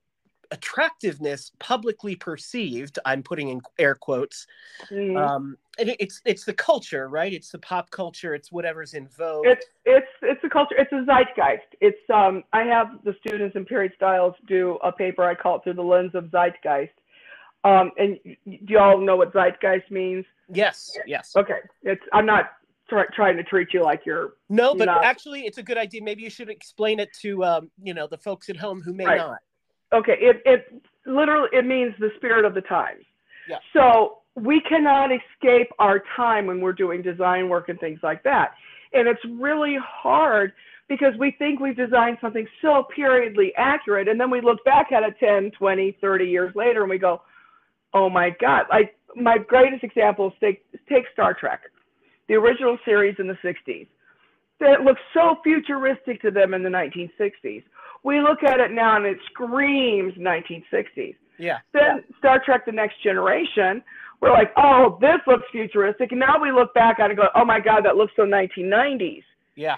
attractiveness 0.51 1.51
publicly 1.61 2.15
perceived. 2.15 2.99
I'm 3.07 3.23
putting 3.23 3.49
in 3.49 3.61
air 3.79 3.95
quotes 3.95 4.47
Mhm. 4.91 5.17
um 5.17 5.57
and 5.79 5.89
it, 5.89 5.97
it's 5.99 6.21
it's 6.25 6.45
the 6.45 6.53
culture 6.53 7.09
right? 7.09 7.33
It's 7.33 7.51
the 7.51 7.59
pop 7.59 7.91
culture 7.91 8.35
it's 8.35 8.53
whatever's 8.53 8.95
in 8.95 9.09
vogue. 9.09 9.47
It's 9.47 9.67
it's 9.87 10.07
it's 10.23 10.45
a 10.45 10.49
culture 10.51 10.75
it's 10.79 10.93
a 10.93 11.05
zeitgeist. 11.07 11.69
It's 11.81 12.11
um 12.13 12.45
i 12.53 12.63
have 12.63 12.89
the 13.05 13.15
students 13.21 13.57
in 13.57 13.65
period 13.65 13.93
styles 13.97 14.35
do 14.47 14.79
a 14.83 14.93
paper 14.93 15.25
i 15.25 15.35
call 15.35 15.57
it 15.57 15.65
through 15.65 15.75
the 15.75 15.83
lens 15.83 16.15
of 16.15 16.25
zeitgeist. 16.31 16.93
Um 17.65 17.91
and 17.97 18.19
do 18.25 18.59
y'all 18.75 19.01
know 19.01 19.17
what 19.17 19.33
zeitgeist 19.33 19.91
means? 19.91 20.25
Yes 20.53 20.97
yes. 21.07 21.33
Okay 21.37 21.61
it's 21.83 22.03
i'm 22.13 22.27
not 22.27 22.53
try, 22.93 23.05
trying 23.15 23.37
to 23.37 23.43
treat 23.43 23.69
you 23.73 23.83
like 23.83 24.03
you're 24.05 24.35
no 24.49 24.75
but 24.75 24.85
not- 24.87 25.05
actually 25.05 25.43
it's 25.47 25.59
a 25.59 25.63
good 25.63 25.79
idea. 25.79 26.03
Maybe 26.03 26.23
you 26.23 26.31
should 26.31 26.51
explain 26.51 27.01
it 27.01 27.11
to 27.23 27.45
um 27.45 27.71
you 27.83 27.95
know 27.95 28.07
the 28.07 28.19
folks 28.19 28.49
at 28.51 28.57
home 28.57 28.83
who 28.83 28.93
may 28.93 29.07
Right. 29.07 29.19
not. 29.19 29.39
Okay 29.93 30.17
it 30.21 30.43
it 30.45 30.83
literally 31.07 31.49
it 31.53 31.67
means 31.67 31.95
the 31.99 32.11
spirit 32.17 32.45
of 32.45 32.55
the 32.55 32.61
times 32.63 33.05
Yeah. 33.49 33.59
so 33.73 34.19
we 34.35 34.61
cannot 34.63 35.11
escape 35.13 35.69
our 35.79 36.03
time 36.17 36.47
when 36.47 36.61
we're 36.61 36.73
doing 36.73 37.03
design 37.03 37.49
work 37.51 37.69
and 37.69 37.79
things 37.81 38.01
like 38.03 38.23
that. 38.23 38.53
And 38.95 39.07
it's 39.07 39.21
really 39.27 39.77
hard 39.85 40.53
because 40.89 41.15
we 41.19 41.33
think 41.33 41.61
we've 41.61 41.77
designed 41.77 42.17
something 42.21 42.47
so 42.63 42.85
periodly 42.95 43.53
accurate 43.57 44.09
and 44.09 44.19
then 44.21 44.31
we 44.31 44.41
look 44.41 44.63
back 44.65 44.93
at 44.93 45.03
it 45.03 45.15
10 45.21 45.51
20 45.53 45.93
30 46.01 46.25
years 46.27 46.55
later 46.55 46.83
and 46.83 46.91
we 46.91 46.99
go 46.99 47.23
oh 47.95 48.09
my 48.09 48.31
god. 48.41 48.67
Like 48.71 48.95
my 49.15 49.37
greatest 49.39 49.85
example 49.85 50.29
is 50.29 50.33
take, 50.41 50.65
take 50.89 51.05
star 51.13 51.35
trek 51.35 51.61
the 52.29 52.35
original 52.35 52.79
series 52.85 53.17
in 53.19 53.27
the 53.27 53.39
60s 53.45 53.87
that 54.61 54.83
looked 54.83 55.01
so 55.13 55.37
futuristic 55.43 56.23
to 56.23 56.31
them 56.31 56.55
in 56.55 56.63
the 56.63 56.69
1960s 56.69 57.63
we 58.03 58.21
look 58.21 58.43
at 58.43 58.61
it 58.61 58.71
now 58.73 58.97
and 58.97 59.07
it 59.07 59.19
screams 59.31 60.15
1960s. 60.15 61.15
yeah 61.39 61.59
Then 61.73 62.05
Star 62.19 62.43
Trek: 62.45 62.67
The 62.67 62.73
Next 62.73 63.03
Generation, 63.03 63.83
we're 64.21 64.33
like, 64.33 64.53
oh, 64.57 64.99
this 65.01 65.19
looks 65.27 65.45
futuristic, 65.51 66.13
and 66.13 66.21
now 66.21 66.41
we 66.41 66.53
look 66.53 66.75
back 66.75 67.01
at 67.01 67.07
it 67.07 67.11
and 67.11 67.17
go, 67.17 67.29
oh 67.35 67.45
my 67.45 67.61
God, 67.61 67.85
that 67.85 67.97
looks 67.97 68.13
so 68.17 68.23
1990s. 68.23 69.23
yeah 69.57 69.77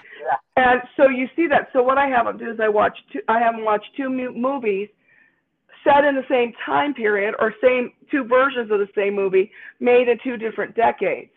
And 0.55 0.81
so 0.97 1.09
you 1.09 1.27
see 1.35 1.47
that. 1.47 1.69
So 1.73 1.81
what 1.83 1.97
I 1.97 2.07
have 2.07 2.25
them 2.25 2.37
do 2.37 2.51
is 2.51 2.59
I 2.59 2.69
watch 2.69 2.97
two, 3.11 3.21
I 3.27 3.39
have 3.39 3.55
them 3.55 3.65
watch 3.65 3.83
two 3.95 4.09
movies 4.09 4.89
set 5.83 6.03
in 6.03 6.15
the 6.15 6.25
same 6.27 6.51
time 6.65 6.95
period 6.95 7.35
or 7.39 7.53
same 7.61 7.93
two 8.09 8.23
versions 8.23 8.71
of 8.71 8.79
the 8.79 8.87
same 8.95 9.13
movie 9.13 9.51
made 9.79 10.07
in 10.07 10.17
two 10.23 10.35
different 10.35 10.75
decades. 10.75 11.29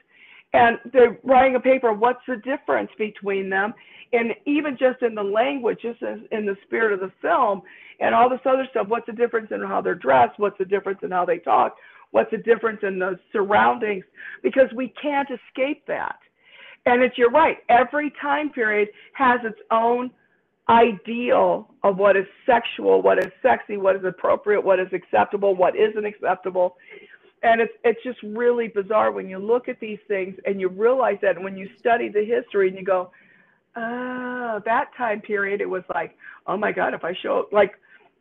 And 0.55 0.79
they're 0.93 1.19
writing 1.25 1.57
a 1.57 1.61
paper, 1.61 1.93
what's 1.93 2.23
the 2.27 2.37
difference 2.37 2.91
between 2.97 3.51
them? 3.51 3.75
And 4.13 4.33
even 4.47 4.79
just 4.79 5.03
in 5.03 5.15
the 5.15 5.23
language, 5.23 5.81
just 5.83 6.01
in 6.01 6.47
the 6.47 6.57
spirit 6.65 6.95
of 6.95 7.01
the 7.01 7.13
film 7.21 7.63
and 8.01 8.15
all 8.15 8.31
this 8.31 8.41
other 8.47 8.67
stuff, 8.71 8.89
what's 8.89 9.07
the 9.07 9.13
difference 9.13 9.49
in 9.51 9.63
how 9.63 9.83
they're 9.83 9.95
dressed? 9.95 10.39
What's 10.39 10.57
the 10.57 10.65
difference 10.65 11.01
in 11.03 11.11
how 11.11 11.27
they 11.27 11.39
talk? 11.39 11.77
What's 12.11 12.31
the 12.31 12.39
difference 12.39 12.81
in 12.83 12.99
the 12.99 13.19
surroundings? 13.33 14.05
Because 14.43 14.73
we 14.75 14.95
can't 15.01 15.29
escape 15.31 15.85
that. 15.87 16.17
And 16.87 17.03
it's 17.03 17.19
you're 17.19 17.31
right. 17.31 17.59
Every 17.69 18.11
time 18.23 18.49
period 18.49 18.89
has 19.13 19.41
its 19.45 19.59
own 19.71 20.11
ideal 20.71 21.69
of 21.83 21.99
what 21.99 22.17
is 22.17 22.25
sexual, 22.47 23.03
what 23.03 23.19
is 23.19 23.31
sexy, 23.43 23.77
what 23.77 23.97
is 23.97 24.05
appropriate, 24.05 24.63
what 24.63 24.81
is 24.81 24.89
acceptable, 24.93 25.55
what 25.55 25.75
isn't 25.77 26.07
acceptable. 26.07 26.77
And 27.43 27.61
it's 27.61 27.73
it's 27.85 28.03
just 28.03 28.19
really 28.23 28.69
bizarre 28.69 29.13
when 29.13 29.29
you 29.29 29.39
look 29.39 29.69
at 29.69 29.79
these 29.81 29.99
things 30.09 30.37
and 30.45 30.61
you 30.61 30.69
realize 30.69 31.19
that 31.23 31.41
when 31.41 31.57
you 31.57 31.69
study 31.79 32.09
the 32.09 32.25
history 32.25 32.69
and 32.69 32.77
you 32.77 32.85
go, 32.85 33.11
ah, 33.77 34.61
that 34.65 34.91
time 34.97 35.21
period 35.21 35.61
it 35.61 35.69
was 35.69 35.85
like, 35.95 36.17
oh 36.47 36.57
my 36.57 36.73
God, 36.73 36.95
if 36.95 37.05
I 37.05 37.15
show 37.23 37.47
like 37.53 37.75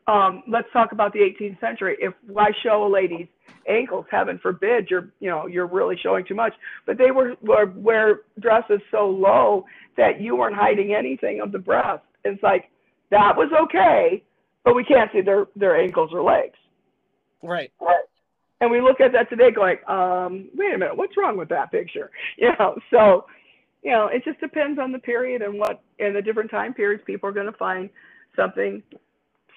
um, 0.07 0.43
let's 0.47 0.67
talk 0.71 0.93
about 0.93 1.11
the 1.11 1.19
18th 1.19 1.59
century. 1.59 1.97
If 1.99 2.13
I 2.37 2.51
show 2.63 2.85
a 2.85 2.89
lady's 2.89 3.27
ankles, 3.67 4.05
heaven 4.09 4.39
forbid, 4.41 4.89
you're 4.89 5.09
you 5.19 5.29
know 5.29 5.47
you're 5.47 5.67
really 5.67 5.97
showing 6.01 6.25
too 6.25 6.35
much. 6.35 6.53
But 6.85 6.97
they 6.97 7.11
were, 7.11 7.35
were 7.41 7.65
wear 7.75 8.21
dresses 8.39 8.79
so 8.89 9.09
low 9.09 9.65
that 9.97 10.21
you 10.21 10.37
weren't 10.37 10.55
hiding 10.55 10.93
anything 10.93 11.41
of 11.41 11.51
the 11.51 11.59
breast. 11.59 12.03
It's 12.23 12.41
like 12.41 12.69
that 13.11 13.35
was 13.35 13.51
okay, 13.63 14.23
but 14.63 14.75
we 14.75 14.85
can't 14.85 15.11
see 15.11 15.21
their 15.21 15.47
their 15.55 15.77
ankles 15.77 16.11
or 16.13 16.23
legs. 16.23 16.57
right, 17.43 17.71
Right. 17.81 18.05
And 18.59 18.71
we 18.71 18.81
look 18.81 18.99
at 18.99 19.11
that 19.11 19.29
today, 19.29 19.51
going, 19.51 19.77
um, 19.87 20.49
wait 20.55 20.73
a 20.73 20.77
minute, 20.77 20.97
what's 20.97 21.15
wrong 21.15 21.37
with 21.37 21.49
that 21.49 21.71
picture? 21.71 22.09
You 22.37 22.49
know, 22.59 22.77
so 22.91 23.25
you 23.83 23.91
know, 23.91 24.07
it 24.07 24.23
just 24.25 24.39
depends 24.39 24.79
on 24.79 24.91
the 24.91 24.99
period 24.99 25.41
and 25.41 25.57
what 25.57 25.81
in 25.99 26.13
the 26.13 26.21
different 26.21 26.51
time 26.51 26.73
periods 26.73 27.03
people 27.05 27.29
are 27.29 27.33
going 27.33 27.45
to 27.45 27.57
find 27.57 27.89
something 28.35 28.81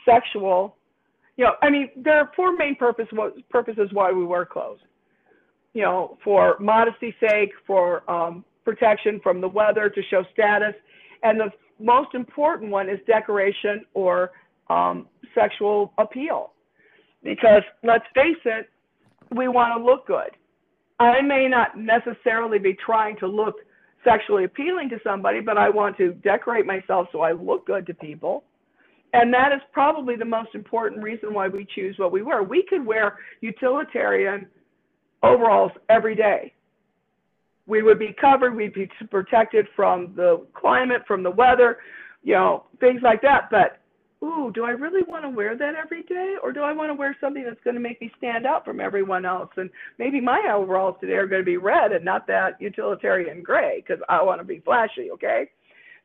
sexual. 0.05 0.77
You 1.37 1.47
know, 1.47 1.53
I 1.63 1.71
mean, 1.71 1.91
there 1.97 2.19
are 2.19 2.31
four 2.37 2.55
main 2.55 2.77
purpose, 2.77 3.07
purposes 3.49 3.89
why 3.93 4.13
we 4.13 4.25
wear 4.25 4.45
clothes. 4.45 4.79
You 5.73 5.83
know, 5.83 6.19
for 6.23 6.57
modesty's 6.61 7.15
sake, 7.21 7.51
for 7.67 8.09
um, 8.11 8.45
protection 8.65 9.21
from 9.23 9.41
the 9.41 9.49
weather, 9.49 9.89
to 9.89 10.03
show 10.11 10.23
status, 10.33 10.75
and 11.23 11.41
the 11.41 11.51
most 11.79 12.15
important 12.15 12.71
one 12.71 12.89
is 12.89 12.99
decoration 13.07 13.85
or 13.95 14.33
um, 14.69 15.07
sexual 15.35 15.93
appeal. 15.99 16.53
Because 17.23 17.63
let's 17.83 18.05
face 18.15 18.37
it, 18.45 18.69
we 19.35 19.49
want 19.49 19.77
to 19.77 19.85
look 19.85 20.07
good. 20.07 20.31
I 20.99 21.23
may 21.23 21.49
not 21.49 21.79
necessarily 21.79 22.59
be 22.59 22.75
trying 22.75 23.17
to 23.19 23.27
look 23.27 23.57
sexually 24.05 24.45
appealing 24.45 24.89
to 24.91 24.99
somebody, 25.05 25.41
but 25.41 25.57
I 25.59 25.71
want 25.71 25.97
to 25.99 26.13
decorate 26.15 26.67
myself 26.67 27.09
so 27.13 27.21
I 27.21 27.33
look 27.33 27.67
good 27.67 27.87
to 27.87 27.95
people. 27.95 28.45
And 29.13 29.33
that 29.35 29.53
is 29.53 29.61
probably 29.73 30.17
the 30.17 30.25
most 30.25 30.55
important 30.55 31.03
reason 31.03 31.35
why 31.35 31.49
we 31.49 31.67
choose 31.75 31.99
what 31.99 32.13
we 32.13 32.23
wear. 32.23 32.43
We 32.43 32.65
could 32.69 32.85
wear 32.87 33.19
utilitarian 33.41 34.47
overalls 35.23 35.73
every 35.89 36.15
day. 36.15 36.55
We 37.67 37.83
would 37.83 37.99
be 37.99 38.15
covered, 38.21 38.55
we'd 38.55 38.75
be 38.75 38.91
protected 39.11 39.67
from 39.77 40.13
the 40.17 40.47
climate, 40.55 41.03
from 41.07 41.23
the 41.23 41.31
weather, 41.31 41.79
you 42.23 42.35
know, 42.35 42.65
things 42.79 43.01
like 43.03 43.23
that. 43.23 43.49
But, 43.51 43.80
ooh, 44.23 44.51
do 44.55 44.65
I 44.65 44.71
really 44.71 45.03
want 45.03 45.25
to 45.25 45.31
wear 45.31 45.57
that 45.57 45.75
every 45.75 46.03
day? 46.03 46.37
Or 46.43 46.53
do 46.53 46.61
I 46.61 46.73
want 46.73 46.91
to 46.91 46.95
wear 46.95 47.17
something 47.21 47.45
that's 47.45 47.63
going 47.65 47.75
to 47.75 47.81
make 47.81 48.01
me 48.01 48.11
stand 48.19 48.47
out 48.47 48.65
from 48.65 48.81
everyone 48.81 49.25
else? 49.25 49.51
And 49.57 49.71
maybe 49.99 50.21
my 50.21 50.53
overalls 50.55 50.97
today 51.01 51.15
are 51.15 51.27
going 51.27 51.41
to 51.41 51.47
be 51.47 51.57
red 51.57 51.93
and 51.93 52.05
not 52.05 52.27
that 52.27 52.61
utilitarian 52.61 53.43
gray 53.43 53.83
because 53.87 54.03
I 54.09 54.23
want 54.23 54.41
to 54.41 54.45
be 54.45 54.61
flashy, 54.61 55.11
okay? 55.13 55.51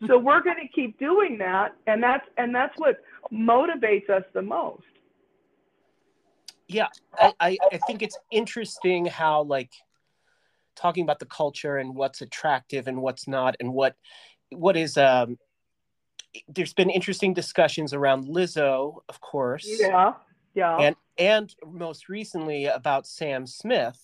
So 0.08 0.18
we're 0.20 0.42
going 0.42 0.58
to 0.62 0.68
keep 0.74 0.98
doing 0.98 1.38
that, 1.40 1.76
and 1.88 2.02
that's 2.02 2.26
and 2.38 2.56
that's 2.56 2.74
what 2.78 2.98
motivates 3.32 4.10
us 4.10 4.24
the 4.34 4.42
most. 4.42 4.84
Yeah, 6.68 6.88
I, 7.20 7.34
I, 7.40 7.58
I 7.72 7.78
think 7.86 8.02
it's 8.02 8.18
interesting 8.32 9.06
how 9.06 9.44
like 9.44 9.72
talking 10.76 11.04
about 11.04 11.20
the 11.20 11.28
culture 11.28 11.78
and 11.78 11.96
what's 11.96 12.22
attractive 12.22 12.88
and 12.88 13.02
what's 13.02 13.28
not, 13.28 13.56
and 13.60 13.74
what 13.74 13.96
what 14.52 14.78
is 14.78 14.98
um. 14.98 15.38
There's 16.48 16.74
been 16.74 16.90
interesting 16.90 17.34
discussions 17.34 17.94
around 17.94 18.26
Lizzo, 18.28 18.98
of 19.10 19.20
course. 19.22 19.68
Yeah, 19.80 20.14
yeah. 20.54 20.78
And 20.78 20.96
and 21.18 21.56
most 21.66 22.10
recently 22.10 22.66
about 22.66 23.08
Sam 23.08 23.46
Smith. 23.48 24.00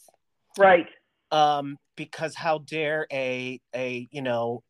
Right. 0.57 0.87
Um, 1.31 1.77
because 1.95 2.35
how 2.35 2.59
dare 2.59 3.07
a 3.11 3.59
a 3.75 4.07
you 4.11 4.21
know 4.21 4.63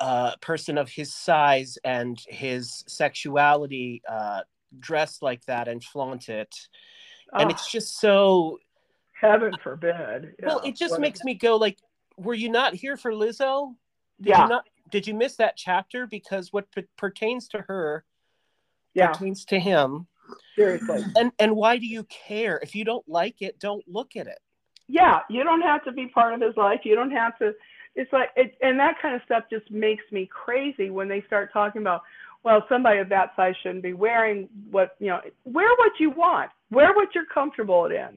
uh, 0.00 0.34
person 0.40 0.78
of 0.78 0.88
his 0.88 1.14
size 1.14 1.78
and 1.84 2.18
his 2.28 2.82
sexuality 2.88 4.02
uh, 4.08 4.40
dress 4.78 5.22
like 5.22 5.44
that 5.46 5.68
and 5.68 5.82
flaunt 5.82 6.28
it. 6.28 6.52
And 7.32 7.48
Oh, 7.50 7.54
it's 7.54 7.70
just 7.70 8.00
so 8.00 8.58
heaven 9.20 9.52
forbid. 9.62 10.34
well, 10.42 10.60
it 10.64 10.74
just 10.76 10.92
What- 10.92 11.00
makes 11.00 11.22
me 11.22 11.34
go 11.34 11.56
like, 11.56 11.78
were 12.16 12.34
you 12.34 12.48
not 12.50 12.74
here 12.74 12.96
for 12.96 13.12
Lizzo? 13.12 13.74
Did 14.20 14.30
Yeah, 14.30 14.42
you 14.42 14.48
not 14.48 14.64
did 14.92 15.08
you 15.08 15.14
miss 15.14 15.34
that 15.36 15.56
chapter? 15.56 16.06
Because 16.06 16.52
what 16.52 16.70
p- 16.70 16.86
pertains 16.96 17.48
to 17.48 17.62
her 17.62 18.04
yeah. 18.94 19.08
pertains 19.08 19.44
to 19.46 19.58
him. 19.58 20.06
Seriously. 20.54 21.04
And 21.16 21.32
and 21.40 21.56
why 21.56 21.78
do 21.78 21.86
you 21.86 22.04
care? 22.04 22.60
If 22.62 22.76
you 22.76 22.84
don't 22.84 23.08
like 23.08 23.42
it, 23.42 23.58
don't 23.58 23.82
look 23.88 24.14
at 24.14 24.28
it. 24.28 24.38
yeah, 24.92 25.20
you 25.30 25.42
don't 25.42 25.62
have 25.62 25.82
to 25.84 25.92
be 25.92 26.06
part 26.06 26.34
of 26.34 26.40
his 26.40 26.56
life. 26.56 26.80
You 26.84 26.94
don't 26.94 27.10
have 27.10 27.38
to. 27.38 27.54
It's 27.94 28.12
like, 28.12 28.30
it, 28.36 28.54
and 28.62 28.78
that 28.78 29.00
kind 29.00 29.14
of 29.14 29.22
stuff 29.24 29.44
just 29.50 29.70
makes 29.70 30.04
me 30.10 30.28
crazy 30.30 30.90
when 30.90 31.08
they 31.08 31.22
start 31.26 31.52
talking 31.52 31.82
about, 31.82 32.02
well, 32.42 32.64
somebody 32.68 32.98
of 32.98 33.08
that 33.10 33.32
size 33.36 33.54
shouldn't 33.62 33.82
be 33.82 33.92
wearing 33.92 34.48
what, 34.70 34.96
you 34.98 35.08
know, 35.08 35.20
wear 35.44 35.68
what 35.76 35.92
you 35.98 36.10
want, 36.10 36.50
wear 36.70 36.92
what 36.94 37.14
you're 37.14 37.26
comfortable 37.26 37.86
in. 37.86 38.16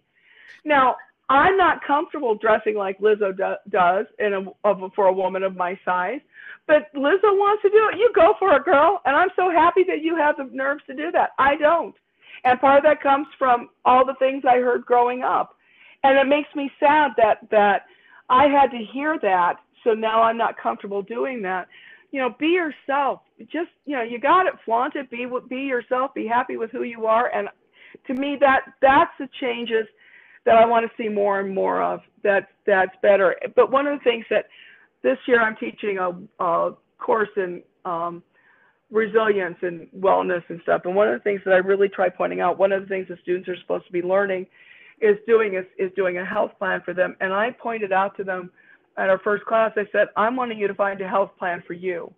Now, 0.64 0.96
I'm 1.30 1.58
not 1.58 1.84
comfortable 1.86 2.36
dressing 2.36 2.76
like 2.76 3.00
Lizzo 3.00 3.36
do, 3.36 3.56
does 3.70 4.06
in 4.20 4.34
a, 4.34 4.68
of, 4.68 4.92
for 4.96 5.08
a 5.08 5.14
woman 5.14 5.44
of 5.44 5.56
my 5.56 5.78
size, 5.84 6.22
but 6.68 6.94
Lizzo 6.96 7.36
wants 7.38 7.62
to 7.64 7.70
do 7.70 7.90
it. 7.92 7.98
You 7.98 8.12
go 8.16 8.34
for 8.40 8.56
it, 8.56 8.66
girl. 8.66 9.02
And 9.06 9.16
I'm 9.16 9.30
so 9.36 9.52
happy 9.52 9.84
that 9.88 10.02
you 10.02 10.16
have 10.18 10.38
the 10.38 10.50
nerves 10.52 10.82
to 10.88 10.96
do 10.96 11.12
that. 11.12 11.32
I 11.38 11.56
don't. 11.56 11.96
And 12.44 12.60
part 12.60 12.78
of 12.78 12.84
that 12.84 13.02
comes 13.02 13.28
from 13.38 13.70
all 13.86 14.06
the 14.06 14.16
things 14.20 14.44
I 14.48 14.58
heard 14.58 14.86
growing 14.86 15.24
up 15.24 15.56
and 16.06 16.20
it 16.20 16.30
makes 16.30 16.54
me 16.56 16.70
sad 16.80 17.12
that 17.18 17.40
that 17.50 17.86
I 18.30 18.48
had 18.48 18.68
to 18.72 18.86
hear 18.94 19.18
that. 19.22 19.56
So 19.84 19.94
now 19.94 20.22
I'm 20.22 20.38
not 20.38 20.58
comfortable 20.58 21.02
doing 21.02 21.42
that. 21.44 21.68
You 22.12 22.22
know, 22.22 22.36
be 22.40 22.48
yourself. 22.48 23.22
Just 23.52 23.72
you 23.86 23.96
know, 23.96 24.04
you 24.04 24.20
got 24.20 24.46
it. 24.46 24.54
Flaunt 24.64 24.96
it. 24.96 25.10
Be 25.10 25.28
be 25.50 25.62
yourself. 25.62 26.14
Be 26.14 26.28
happy 26.28 26.58
with 26.58 26.72
who 26.72 26.84
you 26.84 27.08
are. 27.08 27.34
And 27.34 27.50
to 28.08 28.14
me, 28.14 28.38
that 28.40 28.62
that's 28.82 29.12
the 29.20 29.28
changes 29.42 29.88
that 30.46 30.56
I 30.56 30.66
want 30.66 30.86
to 30.86 31.04
see 31.04 31.10
more 31.10 31.40
and 31.40 31.54
more 31.54 31.82
of. 31.82 32.02
That 32.24 32.50
that's 32.68 32.96
better. 33.02 33.36
But 33.56 33.72
one 33.72 33.88
of 33.88 33.98
the 33.98 34.04
things 34.04 34.26
that 34.30 34.46
this 35.04 35.18
year 35.28 35.42
I'm 35.42 35.56
teaching 35.58 35.98
a, 35.98 36.44
a 36.44 36.72
course 36.98 37.30
in 37.38 37.62
um, 37.86 38.24
resilience 38.92 39.58
and 39.62 39.88
wellness 39.98 40.44
and 40.50 40.60
stuff. 40.64 40.82
And 40.86 40.96
one 40.96 41.08
of 41.08 41.20
the 41.20 41.24
things 41.24 41.42
that 41.46 41.54
I 41.54 41.58
really 41.58 41.90
try 41.90 42.10
pointing 42.10 42.42
out, 42.42 42.58
one 42.58 42.72
of 42.72 42.82
the 42.82 42.88
things 42.88 43.08
the 43.08 43.18
students 43.22 43.50
are 43.50 43.58
supposed 43.62 43.86
to 43.88 43.92
be 43.92 44.02
learning 44.02 44.48
is 45.02 45.18
doing 45.28 45.56
is, 45.56 45.66
is 45.78 45.92
doing 45.96 46.18
a 46.18 46.26
health 46.26 46.52
plan 46.58 46.82
for 46.84 46.94
them. 46.94 47.16
And 47.20 47.34
I 47.34 47.52
pointed 47.52 47.92
out 47.92 48.16
to 48.18 48.24
them 48.24 48.52
at 48.98 49.10
our 49.10 49.20
first 49.20 49.46
class, 49.46 49.72
I 49.76 49.84
said, 49.92 50.08
I'm 50.16 50.36
wanting 50.36 50.58
you 50.58 50.68
to 50.68 50.74
find 50.74 51.02
a 51.02 51.08
health 51.08 51.32
plan 51.38 51.62
for 51.68 51.74
you. 51.74 52.14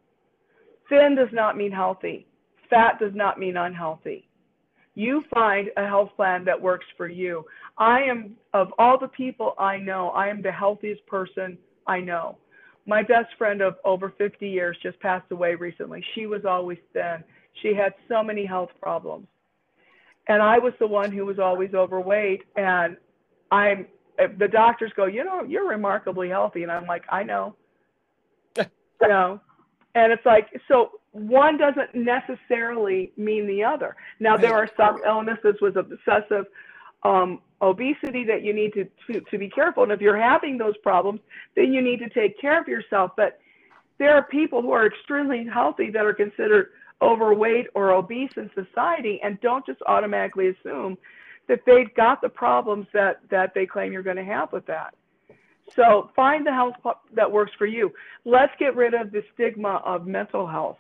Thin 0.90 1.16
does 1.16 1.30
not 1.34 1.58
mean 1.58 1.72
healthy. 1.72 2.28
Fat 2.70 3.00
does 3.00 3.14
not 3.16 3.40
mean 3.40 3.58
unhealthy. 3.58 4.28
You 4.94 5.24
find 5.34 5.70
a 5.78 5.86
health 5.86 6.10
plan 6.16 6.44
that 6.46 6.62
works 6.62 6.86
for 6.96 7.08
you. 7.08 7.46
I 7.78 8.02
am, 8.02 8.36
of 8.54 8.70
all 8.78 8.98
the 9.00 9.08
people 9.08 9.54
I 9.60 9.78
know, 9.78 10.10
I 10.10 10.28
am 10.28 10.42
the 10.42 10.52
healthiest 10.52 11.06
person 11.08 11.58
I 11.86 12.00
know. 12.00 12.38
My 12.88 13.04
best 13.04 13.30
friend 13.38 13.62
of 13.62 13.76
over 13.86 14.14
50 14.18 14.50
years 14.50 14.78
just 14.82 15.00
passed 15.00 15.32
away 15.32 15.54
recently. 15.56 16.04
She 16.16 16.26
was 16.26 16.46
always 16.46 16.80
thin. 16.94 17.24
She 17.62 17.76
had 17.76 17.94
so 18.08 18.24
many 18.24 18.46
health 18.46 18.70
problems 18.82 19.28
and 20.28 20.42
I 20.42 20.60
was 20.60 20.74
the 20.80 20.88
one 20.88 21.12
who 21.12 21.26
was 21.26 21.40
always 21.40 21.74
overweight. 21.74 22.44
And 22.56 22.98
I'm 23.52 23.88
the 24.38 24.48
doctors 24.48 24.92
go, 24.96 25.06
you 25.06 25.24
know, 25.24 25.44
you're 25.44 25.68
remarkably 25.68 26.30
healthy, 26.30 26.64
and 26.64 26.72
I'm 26.72 26.86
like, 26.86 27.04
I 27.10 27.24
know, 27.24 27.56
you 28.58 29.08
know, 29.08 29.40
and 29.96 30.12
it's 30.12 30.26
like 30.26 30.48
so 30.68 30.92
one 31.12 31.58
doesn't 31.58 31.96
necessarily 31.96 33.12
mean 33.18 33.48
the 33.48 33.64
other. 33.64 33.96
Now 34.20 34.38
there 34.38 34.56
are 34.56 34.70
some 34.76 35.02
illnesses 35.06 35.56
with 35.62 35.78
obsessive 35.78 36.46
um, 37.04 37.42
obesity 37.62 38.24
that 38.26 38.44
you 38.44 38.54
need 38.54 38.74
to, 38.74 38.88
to 39.12 39.22
to 39.22 39.38
be 39.38 39.50
careful, 39.50 39.84
and 39.84 39.92
if 39.92 40.02
you're 40.02 40.20
having 40.20 40.58
those 40.58 40.78
problems, 40.78 41.20
then 41.56 41.74
you 41.74 41.82
need 41.82 42.00
to 42.00 42.10
take 42.10 42.40
care 42.40 42.60
of 42.60 42.68
yourself. 42.68 43.12
But 43.16 43.40
there 43.98 44.14
are 44.14 44.24
people 44.24 44.62
who 44.62 44.72
are 44.72 44.86
extremely 44.86 45.46
healthy 45.46 45.90
that 45.92 46.06
are 46.06 46.14
considered 46.14 46.70
overweight 47.02 47.68
or 47.76 47.92
obese 47.92 48.32
in 48.38 48.50
society 48.56 49.20
and 49.24 49.40
don't 49.42 49.66
just 49.66 49.80
automatically 49.88 50.48
assume 50.50 50.98
that 51.48 51.62
they've 51.66 51.94
got 51.96 52.22
the 52.22 52.30
problems 52.30 52.88
that 52.94 53.22
that 53.30 53.54
they 53.54 53.66
claim 53.66 53.92
you're 53.92 54.04
going 54.04 54.18
to 54.18 54.24
have 54.24 54.52
with 54.52 54.66
that. 54.66 54.94
So 55.76 56.10
find 56.16 56.46
the 56.46 56.54
health 56.54 56.76
that 57.14 57.32
works 57.32 57.52
for 57.58 57.66
you. 57.66 57.92
Let's 58.26 58.54
get 58.58 58.76
rid 58.76 58.94
of 58.94 59.12
the 59.12 59.24
stigma 59.34 59.82
of 59.86 60.08
mental 60.08 60.48
health. 60.48 60.78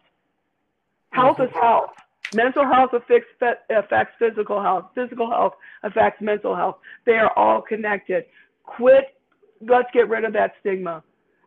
Health 1.12 1.40
is 1.40 1.50
health 1.54 1.92
mental 2.34 2.66
health 2.66 2.92
affects, 2.94 3.30
affects 3.70 4.14
physical 4.20 4.62
health 4.62 4.86
physical 4.96 5.30
health 5.30 5.54
affects 5.84 6.22
mental 6.22 6.56
health 6.56 6.78
they 7.06 7.14
are 7.14 7.32
all 7.38 7.62
connected 7.62 8.26
quit 8.64 9.16
let's 9.62 9.90
get 9.94 10.10
rid 10.10 10.24
of 10.26 10.34
that 10.34 10.52
stigma 10.60 11.04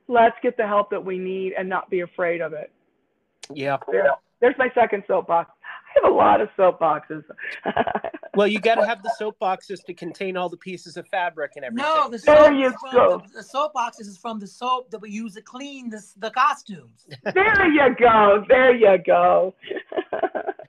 let's 0.09 0.37
get 0.43 0.57
the 0.57 0.66
help 0.66 0.91
that 0.91 1.05
we 1.05 1.18
need 1.18 1.53
and 1.59 1.68
not 1.68 1.89
be 1.91 2.01
afraid 2.01 2.41
of 2.41 2.53
it 2.53 2.70
Yeah. 3.53 3.76
yeah. 3.93 4.03
There's 4.41 4.55
my 4.59 4.70
second 4.74 5.05
soapbox. 5.07 5.51
I 5.62 6.01
have 6.03 6.11
a 6.12 6.14
lot 6.14 6.41
of 6.41 6.49
soapboxes. 6.59 7.24
Well, 8.37 8.47
you 8.47 8.61
got 8.61 8.76
to 8.76 8.87
have 8.87 9.03
the 9.03 9.12
soapboxes 9.20 9.85
to 9.87 9.93
contain 9.93 10.37
all 10.37 10.49
the 10.49 10.57
pieces 10.57 10.97
of 10.97 11.07
fabric 11.09 11.53
and 11.57 11.64
everything. 11.64 11.85
No, 11.93 12.09
the 12.09 12.18
There 12.18 12.45
soap, 12.45 12.55
you 12.55 12.66
is 12.68 12.74
from 12.81 12.93
go. 12.93 13.22
The, 13.26 13.39
the 13.39 13.43
soap 13.43 13.72
boxes 13.74 14.07
is 14.07 14.16
from 14.16 14.39
the 14.39 14.47
soap 14.47 14.89
that 14.93 15.01
we 15.01 15.11
use 15.11 15.35
to 15.35 15.43
clean 15.43 15.91
the, 15.91 16.01
the 16.18 16.31
costumes. 16.31 17.07
there 17.35 17.68
you 17.68 17.95
go. 17.99 18.45
There 18.49 18.72
you 18.74 18.99
go. 19.05 19.53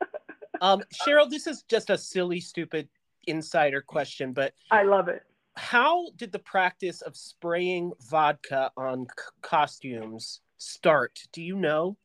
Um, 0.62 0.82
Cheryl, 0.93 1.30
this 1.30 1.47
is 1.47 1.64
just 1.64 1.89
a 1.89 1.97
silly, 1.97 2.39
stupid 2.39 2.88
insider 3.28 3.82
question, 3.82 4.32
but 4.32 4.53
I 4.70 4.84
love 4.84 5.07
it. 5.07 5.24
how 5.55 6.09
did 6.18 6.32
the 6.32 6.39
practice 6.39 7.01
of 7.01 7.16
spraying 7.18 7.91
vodka 8.09 8.72
on 8.78 9.07
c- 9.07 9.24
costumes 9.41 10.41
start? 10.57 11.20
Do 11.34 11.41
you 11.41 11.55
know? 11.55 11.97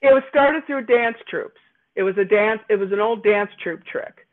It 0.00 0.14
was 0.14 0.22
started 0.30 0.64
through 0.66 0.86
dance 0.86 1.16
troupes. 1.28 1.60
It 1.96 2.04
was 2.04 2.16
a 2.18 2.24
dance. 2.24 2.60
It 2.70 2.76
was 2.76 2.92
an 2.92 3.00
old 3.00 3.24
dance 3.24 3.50
troupe 3.60 3.84
trick, 3.84 4.26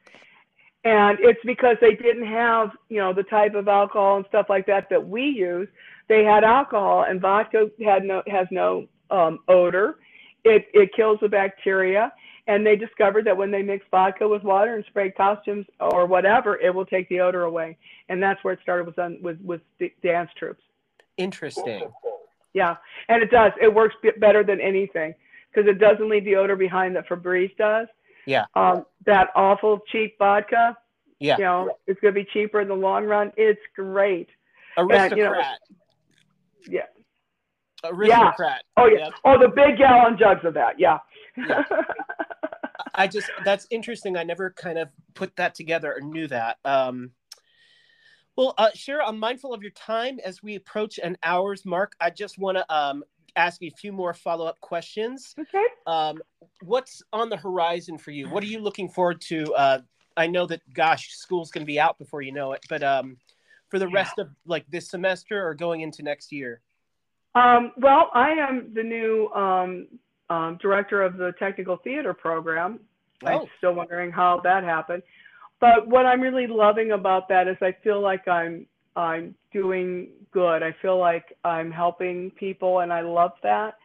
and 0.83 1.17
it's 1.19 1.39
because 1.43 1.77
they 1.81 1.95
didn't 1.95 2.27
have 2.27 2.69
you 2.89 2.97
know 2.97 3.13
the 3.13 3.23
type 3.23 3.55
of 3.55 3.67
alcohol 3.67 4.17
and 4.17 4.25
stuff 4.29 4.45
like 4.47 4.67
that 4.67 4.87
that 4.91 5.07
we 5.07 5.23
use. 5.23 5.67
They 6.07 6.23
had 6.23 6.43
alcohol, 6.43 7.05
and 7.09 7.19
vodka 7.19 7.69
had 7.83 8.03
no 8.03 8.21
has 8.27 8.45
no 8.51 8.87
um, 9.09 9.39
odor. 9.47 9.97
It 10.43 10.67
it 10.75 10.91
kills 10.95 11.17
the 11.21 11.29
bacteria, 11.29 12.13
and 12.47 12.65
they 12.65 12.75
discovered 12.75 13.25
that 13.25 13.35
when 13.35 13.51
they 13.51 13.61
mix 13.63 13.85
vodka 13.89 14.27
with 14.27 14.43
water 14.43 14.75
and 14.75 14.85
spray 14.85 15.11
costumes 15.11 15.65
or 15.79 16.05
whatever, 16.05 16.59
it 16.59 16.73
will 16.73 16.85
take 16.85 17.09
the 17.09 17.19
odor 17.19 17.43
away. 17.43 17.77
And 18.09 18.21
that's 18.21 18.43
where 18.43 18.53
it 18.53 18.59
started 18.61 18.85
with 18.85 18.97
with 19.21 19.39
with 19.41 19.61
dance 20.03 20.29
troupes. 20.37 20.61
Interesting. 21.17 21.89
Yeah, 22.53 22.75
and 23.09 23.21
it 23.21 23.31
does. 23.31 23.51
It 23.61 23.73
works 23.73 23.95
better 24.17 24.43
than 24.43 24.61
anything 24.61 25.13
because 25.53 25.69
it 25.69 25.79
doesn't 25.79 26.07
leave 26.09 26.25
the 26.25 26.35
odor 26.35 26.55
behind 26.55 26.95
that 26.95 27.07
Febreze 27.07 27.55
does. 27.57 27.87
Yeah. 28.25 28.45
Um, 28.55 28.85
that 29.05 29.29
awful 29.35 29.79
cheap 29.91 30.17
vodka. 30.17 30.77
Yeah. 31.19 31.37
You 31.37 31.43
know, 31.43 31.77
it's 31.87 31.99
going 32.01 32.13
to 32.13 32.19
be 32.23 32.27
cheaper 32.33 32.61
in 32.61 32.67
the 32.67 32.75
long 32.75 33.05
run. 33.05 33.31
It's 33.37 33.61
great. 33.75 34.29
Aristocrat. 34.77 35.17
you 35.17 35.23
know, 35.23 35.43
Yeah. 36.67 36.81
Aristocrat. 37.89 38.63
Oh 38.77 38.87
yeah. 38.87 39.05
Yep. 39.05 39.13
Oh, 39.23 39.39
the 39.39 39.47
big 39.47 39.77
gallon 39.77 40.17
jugs 40.17 40.43
of 40.43 40.53
that. 40.55 40.79
Yeah. 40.79 40.97
Yeah. 41.37 41.63
I 42.95 43.07
just 43.07 43.29
that's 43.43 43.67
interesting. 43.69 44.15
I 44.15 44.23
never 44.23 44.51
kind 44.51 44.77
of 44.77 44.89
put 45.13 45.35
that 45.35 45.53
together 45.53 45.93
or 45.93 46.01
knew 46.01 46.27
that. 46.27 46.57
Um, 46.63 47.11
well, 48.37 48.53
uh, 48.57 48.69
Cheryl, 48.75 49.07
I'm 49.07 49.19
mindful 49.19 49.53
of 49.53 49.61
your 49.61 49.71
time 49.71 50.19
as 50.23 50.43
we 50.43 50.55
approach 50.55 50.97
an 50.99 51.17
hour's 51.23 51.65
mark. 51.65 51.93
I 51.99 52.09
just 52.09 52.37
want 52.37 52.57
to 52.57 52.73
um, 52.73 53.03
ask 53.35 53.61
you 53.61 53.69
a 53.73 53.77
few 53.77 53.91
more 53.91 54.13
follow 54.13 54.45
up 54.45 54.59
questions. 54.59 55.35
okay. 55.39 55.63
Um, 55.87 56.21
what's 56.61 57.01
on 57.13 57.29
the 57.29 57.37
horizon 57.37 57.97
for 57.97 58.11
you? 58.11 58.29
What 58.29 58.43
are 58.43 58.47
you 58.47 58.59
looking 58.59 58.89
forward 58.89 59.21
to? 59.21 59.53
Uh, 59.53 59.79
I 60.17 60.27
know 60.27 60.45
that, 60.47 60.61
gosh, 60.73 61.13
school's 61.13 61.51
going 61.51 61.61
to 61.61 61.67
be 61.67 61.79
out 61.79 61.97
before 61.97 62.21
you 62.21 62.31
know 62.31 62.53
it, 62.53 62.65
but 62.69 62.83
um, 62.83 63.17
for 63.69 63.79
the 63.79 63.87
rest 63.87 64.19
of 64.19 64.29
like 64.45 64.65
this 64.69 64.89
semester 64.89 65.45
or 65.45 65.53
going 65.53 65.81
into 65.81 66.03
next 66.03 66.31
year? 66.31 66.61
Um, 67.35 67.73
well, 67.77 68.09
I 68.13 68.31
am 68.31 68.71
the 68.73 68.83
new 68.83 69.29
um, 69.33 69.87
um, 70.29 70.57
director 70.61 71.01
of 71.01 71.17
the 71.17 71.33
technical 71.39 71.77
theater 71.77 72.13
program. 72.13 72.79
I'm 73.23 73.41
Oh. 73.41 73.49
still 73.57 73.73
wondering 73.73 74.11
how 74.11 74.39
that 74.41 74.63
happened. 74.63 75.03
But 75.59 75.87
what 75.87 76.05
I'm 76.05 76.21
really 76.21 76.47
loving 76.47 76.91
about 76.91 77.29
that 77.29 77.47
is 77.47 77.57
I 77.61 77.71
feel 77.83 78.01
like 78.01 78.27
I'm 78.27 78.65
I'm 78.97 79.35
doing 79.51 80.09
good. 80.31 80.63
I 80.63 80.71
feel 80.81 80.97
like 80.97 81.37
I'm 81.43 81.69
helping 81.71 82.31
people, 82.31 82.79
and 82.79 82.93
I 82.93 83.01
love 83.01 83.33
that. 83.43 83.77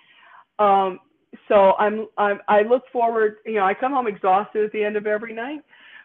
Um, 0.58 1.00
so 1.48 1.72
I'm, 1.78 2.06
I'm 2.16 2.40
I 2.48 2.62
look 2.62 2.84
forward. 2.92 3.36
You 3.44 3.54
know, 3.54 3.64
I 3.64 3.74
come 3.74 3.92
home 3.92 4.06
exhausted 4.06 4.64
at 4.64 4.72
the 4.72 4.82
end 4.84 4.96
of 4.96 5.06
every 5.06 5.32
night, 5.32 5.64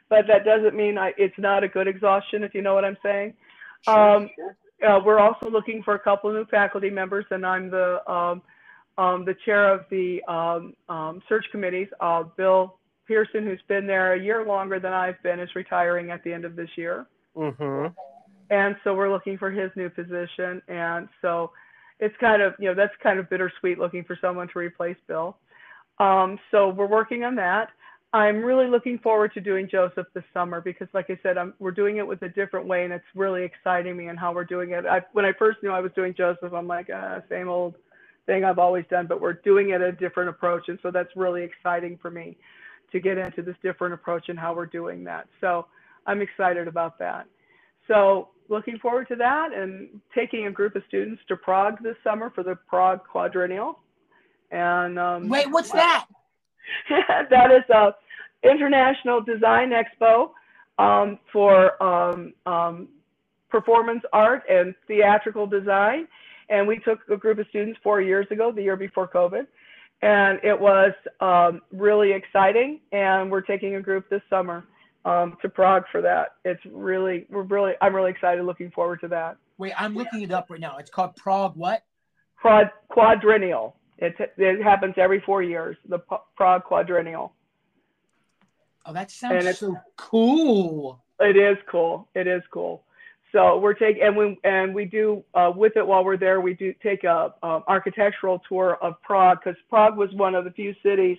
but 0.09 0.25
that 0.27 0.43
doesn't 0.45 0.75
mean 0.75 0.97
I, 0.97 1.13
it's 1.17 1.37
not 1.37 1.63
a 1.63 1.67
good 1.67 1.87
exhaustion. 1.87 2.43
If 2.43 2.53
you 2.55 2.61
know 2.61 2.73
what 2.73 2.85
I'm 2.85 2.97
saying. 3.03 3.33
Um, 3.87 4.29
uh, 4.87 4.99
we're 5.05 5.19
also 5.19 5.49
looking 5.49 5.83
for 5.83 5.93
a 5.95 5.99
couple 5.99 6.29
of 6.29 6.35
new 6.35 6.45
faculty 6.45 6.89
members, 6.89 7.25
and 7.31 7.45
I'm 7.45 7.69
the 7.69 8.07
um, 8.11 8.41
um, 8.97 9.25
the 9.25 9.35
chair 9.45 9.73
of 9.73 9.85
the 9.89 10.23
um, 10.27 10.73
um, 10.89 11.21
search 11.27 11.45
committees. 11.51 11.87
Uh, 11.99 12.23
Bill 12.37 12.77
Pearson, 13.07 13.43
who's 13.43 13.61
been 13.67 13.85
there 13.85 14.13
a 14.13 14.21
year 14.21 14.45
longer 14.45 14.79
than 14.79 14.93
I've 14.93 15.21
been, 15.23 15.39
is 15.39 15.49
retiring 15.55 16.11
at 16.11 16.23
the 16.23 16.33
end 16.33 16.45
of 16.45 16.55
this 16.55 16.69
year, 16.75 17.07
Mm-hmm. 17.35 17.87
and 18.49 18.75
so 18.83 18.93
we're 18.93 19.11
looking 19.11 19.37
for 19.37 19.51
his 19.51 19.69
new 19.75 19.89
position. 19.89 20.61
And 20.67 21.09
so 21.21 21.51
it's 21.99 22.15
kind 22.19 22.41
of 22.41 22.53
you 22.59 22.69
know 22.69 22.75
that's 22.75 22.93
kind 23.03 23.19
of 23.19 23.29
bittersweet 23.29 23.77
looking 23.77 24.03
for 24.03 24.17
someone 24.21 24.47
to 24.53 24.59
replace 24.59 24.97
Bill. 25.07 25.37
Um, 25.99 26.39
so 26.51 26.69
we're 26.69 26.87
working 26.87 27.23
on 27.23 27.35
that. 27.35 27.69
I'm 28.13 28.43
really 28.43 28.67
looking 28.67 28.97
forward 28.99 29.33
to 29.33 29.41
doing 29.41 29.67
Joseph 29.69 30.07
this 30.13 30.23
summer 30.33 30.61
because, 30.61 30.87
like 30.93 31.07
I 31.09 31.19
said, 31.21 31.37
I'm, 31.37 31.53
we're 31.59 31.71
doing 31.71 31.97
it 31.97 32.07
with 32.07 32.21
a 32.21 32.29
different 32.29 32.65
way, 32.65 32.85
and 32.85 32.93
it's 32.93 33.03
really 33.13 33.43
exciting 33.43 33.97
me 33.97 34.07
and 34.07 34.17
how 34.17 34.33
we're 34.33 34.45
doing 34.45 34.71
it. 34.71 34.85
I, 34.85 35.01
when 35.11 35.25
I 35.25 35.33
first 35.37 35.57
knew 35.61 35.71
I 35.71 35.81
was 35.81 35.91
doing 35.97 36.13
Joseph, 36.15 36.53
I'm 36.53 36.67
like, 36.67 36.87
ah, 36.93 37.19
same 37.29 37.49
old 37.49 37.75
thing 38.25 38.43
I've 38.43 38.59
always 38.59 38.85
done, 38.89 39.07
but 39.07 39.21
we're 39.21 39.33
doing 39.33 39.69
it 39.71 39.81
a 39.81 39.91
different 39.91 40.29
approach, 40.29 40.67
and 40.67 40.79
so 40.81 40.91
that's 40.91 41.09
really 41.15 41.43
exciting 41.43 41.97
for 42.01 42.09
me 42.11 42.37
to 42.91 42.99
get 42.99 43.17
into 43.17 43.41
this 43.41 43.55
different 43.61 43.93
approach 43.93 44.29
and 44.29 44.39
how 44.39 44.53
we're 44.53 44.65
doing 44.65 45.03
that. 45.03 45.27
So 45.41 45.65
I'm 46.05 46.21
excited 46.21 46.67
about 46.67 46.97
that. 46.99 47.27
So 47.87 48.29
looking 48.49 48.77
forward 48.79 49.07
to 49.09 49.15
that 49.15 49.53
and 49.53 50.01
taking 50.13 50.47
a 50.47 50.51
group 50.51 50.75
of 50.75 50.83
students 50.87 51.21
to 51.27 51.35
Prague 51.35 51.81
this 51.81 51.95
summer 52.03 52.31
for 52.33 52.43
the 52.43 52.55
Prague 52.55 53.01
Quadrennial. 53.03 53.79
And 54.51 54.99
um, 54.99 55.27
Wait, 55.29 55.49
what's 55.49 55.71
that? 55.71 56.05
that 56.89 57.51
is 57.51 57.69
a 57.69 57.95
international 58.43 59.21
design 59.21 59.71
expo 59.71 60.31
um, 60.77 61.19
for 61.31 61.81
um, 61.81 62.33
um, 62.45 62.87
performance 63.49 64.03
art 64.13 64.43
and 64.49 64.75
theatrical 64.87 65.47
design. 65.47 66.07
And 66.49 66.67
we 66.67 66.79
took 66.79 66.99
a 67.09 67.17
group 67.17 67.39
of 67.39 67.47
students 67.49 67.79
four 67.83 68.01
years 68.01 68.27
ago, 68.31 68.51
the 68.51 68.61
year 68.61 68.75
before 68.75 69.07
COVID, 69.07 69.47
and 70.01 70.39
it 70.43 70.59
was 70.59 70.91
um, 71.21 71.61
really 71.71 72.11
exciting. 72.11 72.79
And 72.91 73.31
we're 73.31 73.41
taking 73.41 73.75
a 73.75 73.81
group 73.81 74.09
this 74.09 74.21
summer 74.29 74.65
um, 75.05 75.37
to 75.41 75.49
Prague 75.49 75.83
for 75.91 76.01
that. 76.01 76.33
It's 76.43 76.61
really, 76.71 77.25
we're 77.29 77.43
really, 77.43 77.73
I'm 77.81 77.95
really 77.95 78.11
excited, 78.11 78.43
looking 78.45 78.71
forward 78.71 78.99
to 79.01 79.07
that. 79.09 79.37
Wait, 79.57 79.73
I'm 79.77 79.95
looking 79.95 80.21
it 80.21 80.31
up 80.31 80.49
right 80.49 80.59
now. 80.59 80.77
It's 80.77 80.89
called 80.89 81.15
Prague 81.15 81.55
what? 81.55 81.83
Quad, 82.41 82.69
quadrennial. 82.89 83.75
It, 83.97 84.13
it 84.37 84.61
happens 84.61 84.95
every 84.97 85.21
four 85.25 85.41
years, 85.41 85.77
the 85.87 85.99
P- 85.99 86.15
Prague 86.35 86.63
Quadrennial. 86.63 87.33
Oh, 88.85 88.93
that 88.93 89.03
And 89.03 89.11
sounds 89.11 89.33
it's- 89.45 89.59
so 89.59 89.77
cool. 89.95 91.01
It 91.19 91.37
is 91.37 91.57
cool. 91.71 92.09
It 92.13 92.27
is 92.27 92.43
cool. 92.51 92.83
So 93.35 93.57
we're 93.57 93.73
taking 93.73 94.01
and 94.01 94.15
we 94.15 94.39
and 94.45 94.73
we 94.73 94.85
do 94.85 95.21
uh, 95.33 95.51
with 95.53 95.73
it 95.75 95.85
while 95.85 96.05
we're 96.05 96.15
there. 96.15 96.39
We 96.39 96.53
do 96.53 96.73
take 96.81 97.03
a, 97.03 97.33
um 97.43 97.63
architectural 97.67 98.41
tour 98.47 98.77
of 98.81 98.93
Prague 99.01 99.39
because 99.43 99.59
Prague 99.69 99.97
was 99.97 100.09
one 100.13 100.35
of 100.35 100.45
the 100.45 100.51
few 100.51 100.73
cities 100.81 101.17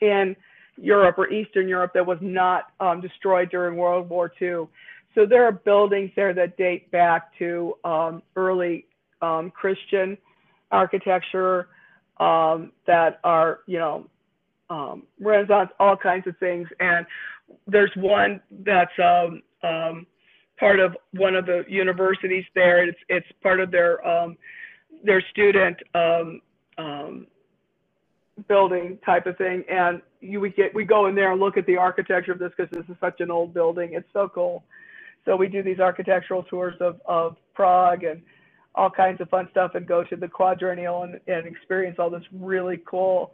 in 0.00 0.36
Europe 0.76 1.18
or 1.18 1.28
Eastern 1.28 1.66
Europe 1.66 1.90
that 1.94 2.06
was 2.06 2.18
not 2.20 2.66
um, 2.78 3.00
destroyed 3.00 3.50
during 3.50 3.76
World 3.76 4.08
War 4.08 4.30
II. 4.40 4.68
So 5.16 5.26
there 5.28 5.44
are 5.44 5.50
buildings 5.50 6.12
there 6.14 6.32
that 6.34 6.56
date 6.56 6.88
back 6.92 7.36
to 7.40 7.74
um, 7.84 8.22
early 8.36 8.86
um, 9.20 9.50
Christian 9.50 10.16
architecture 10.70 11.66
um, 12.20 12.70
that 12.86 13.18
are 13.24 13.60
you 13.66 13.80
know 13.80 14.06
um, 14.70 15.02
Renaissance, 15.18 15.70
all 15.80 15.96
kinds 15.96 16.28
of 16.28 16.38
things. 16.38 16.68
And 16.78 17.04
there's 17.66 17.90
one 17.96 18.40
that's 18.64 18.92
um, 19.00 20.06
part 20.58 20.80
of 20.80 20.96
one 21.12 21.34
of 21.34 21.46
the 21.46 21.64
universities 21.68 22.44
there. 22.54 22.88
It's 22.88 22.98
it's 23.08 23.26
part 23.42 23.60
of 23.60 23.70
their 23.70 24.06
um, 24.06 24.36
their 25.04 25.22
student 25.30 25.76
um, 25.94 26.40
um, 26.78 27.26
building 28.48 28.98
type 29.04 29.26
of 29.26 29.36
thing. 29.38 29.64
And 29.70 30.00
you 30.20 30.40
we 30.40 30.50
get 30.50 30.74
we 30.74 30.84
go 30.84 31.06
in 31.06 31.14
there 31.14 31.32
and 31.32 31.40
look 31.40 31.56
at 31.56 31.66
the 31.66 31.76
architecture 31.76 32.32
of 32.32 32.38
this 32.38 32.52
because 32.56 32.70
this 32.72 32.88
is 32.88 32.96
such 33.00 33.20
an 33.20 33.30
old 33.30 33.54
building. 33.54 33.90
It's 33.92 34.08
so 34.12 34.28
cool. 34.28 34.64
So 35.24 35.36
we 35.36 35.48
do 35.48 35.62
these 35.62 35.80
architectural 35.80 36.44
tours 36.44 36.74
of, 36.80 37.00
of 37.04 37.36
Prague 37.52 38.04
and 38.04 38.22
all 38.76 38.90
kinds 38.90 39.20
of 39.20 39.28
fun 39.28 39.48
stuff 39.50 39.72
and 39.74 39.86
go 39.86 40.04
to 40.04 40.16
the 40.16 40.28
quadrennial 40.28 41.02
and, 41.02 41.18
and 41.26 41.46
experience 41.46 41.96
all 41.98 42.10
this 42.10 42.22
really 42.32 42.80
cool 42.86 43.32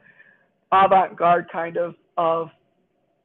avant-garde 0.73 1.47
kind 1.53 1.77
of 1.77 1.95
of 2.17 2.49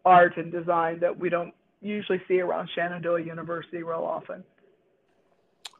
art 0.04 0.38
and 0.38 0.52
design 0.52 1.00
that 1.00 1.18
we 1.18 1.30
don't 1.30 1.54
usually 1.88 2.22
see 2.28 2.40
around 2.40 2.70
Shenandoah 2.76 3.22
University 3.22 3.84
real 3.84 4.04
often. 4.04 4.44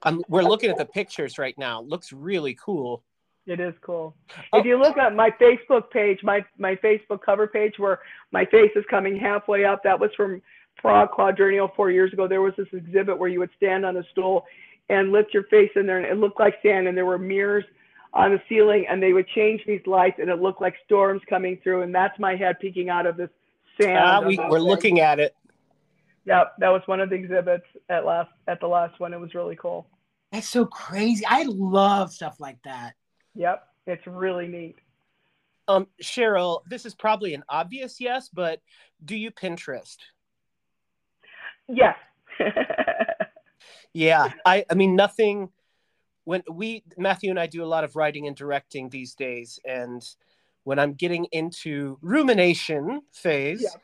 Um, 0.04 0.24
we're 0.28 0.44
looking 0.44 0.70
at 0.70 0.78
the 0.78 0.86
pictures 0.86 1.38
right 1.38 1.58
now. 1.58 1.82
Looks 1.82 2.14
really 2.14 2.56
cool. 2.56 3.04
It 3.46 3.60
is 3.60 3.74
cool. 3.82 4.14
Oh. 4.52 4.60
If 4.60 4.66
you 4.66 4.78
look 4.78 4.98
at 4.98 5.16
my 5.16 5.32
Facebook 5.32 5.90
page, 5.90 6.20
my, 6.22 6.46
my 6.58 6.76
Facebook 6.76 7.22
cover 7.22 7.48
page 7.48 7.76
where 7.78 8.00
my 8.32 8.46
face 8.46 8.72
is 8.76 8.84
coming 8.90 9.18
halfway 9.18 9.64
up, 9.64 9.84
that 9.84 10.00
was 10.00 10.12
from 10.16 10.42
Prague 10.78 11.12
Quadrennial 11.12 11.72
four 11.76 11.90
years 11.90 12.12
ago. 12.14 12.28
There 12.28 12.42
was 12.42 12.54
this 12.58 12.68
exhibit 12.74 13.18
where 13.18 13.30
you 13.30 13.40
would 13.40 13.50
stand 13.56 13.86
on 13.86 13.98
a 13.98 14.04
stool 14.12 14.46
and 14.90 15.12
lift 15.12 15.34
your 15.34 15.44
face 15.44 15.72
in 15.76 15.86
there 15.86 15.98
and 15.98 16.06
it 16.06 16.18
looked 16.18 16.40
like 16.40 16.56
sand 16.62 16.88
and 16.88 16.98
there 16.98 17.06
were 17.06 17.18
mirrors 17.18 17.66
on 18.14 18.32
the 18.32 18.42
ceiling 18.48 18.86
and 18.90 19.02
they 19.02 19.14
would 19.14 19.28
change 19.30 19.62
these 19.66 19.82
lights 19.86 20.18
and 20.20 20.30
it 20.30 20.42
looked 20.42 20.62
like 20.62 20.76
storms 20.86 21.22
coming 21.30 21.58
through 21.64 21.82
and 21.82 21.94
that's 21.94 22.18
my 22.20 22.36
head 22.36 22.60
peeking 22.60 22.90
out 22.90 23.06
of 23.06 23.18
this 23.18 23.30
sand. 23.80 23.98
On 23.98 24.28
we, 24.28 24.38
we're 24.38 24.52
things. 24.52 24.64
looking 24.64 25.00
at 25.00 25.20
it. 25.20 25.36
Yep, 26.28 26.56
that 26.60 26.70
was 26.70 26.82
one 26.88 27.00
of 27.00 27.10
the 27.10 27.16
exhibits 27.16 27.64
at 27.88 28.06
last 28.06 28.30
at 28.50 28.60
the 28.60 28.68
last 28.68 29.00
one. 29.00 29.14
It 29.14 29.20
was 29.20 29.34
really 29.34 29.56
cool. 29.56 29.88
That's 30.34 30.50
so 30.50 30.66
crazy. 30.66 31.26
I 31.26 31.46
love 31.48 32.12
stuff 32.12 32.42
like 32.42 32.62
that. 32.66 32.96
Yep, 33.36 33.66
it's 33.86 34.06
really 34.06 34.48
neat. 34.48 34.76
Um, 35.70 35.88
Cheryl, 36.04 36.62
this 36.70 36.86
is 36.86 36.96
probably 36.96 37.34
an 37.34 37.44
obvious 37.48 38.02
yes, 38.02 38.30
but 38.32 38.60
do 39.04 39.16
you 39.16 39.32
Pinterest? 39.32 39.98
Yes. 41.70 41.96
Yeah, 43.94 44.30
I, 44.46 44.66
I 44.70 44.74
mean, 44.74 44.96
nothing. 44.96 45.50
When 46.26 46.44
we 46.52 46.84
Matthew 46.98 47.30
and 47.30 47.40
I 47.40 47.48
do 47.48 47.64
a 47.64 47.66
lot 47.66 47.86
of 47.86 47.96
writing 47.96 48.28
and 48.28 48.36
directing 48.36 48.90
these 48.90 49.16
days, 49.16 49.62
and 49.64 50.06
when 50.66 50.78
I'm 50.78 50.92
getting 50.92 51.26
into 51.32 51.98
rumination 52.02 53.02
phase, 53.14 53.62
Yeah. 53.62 53.80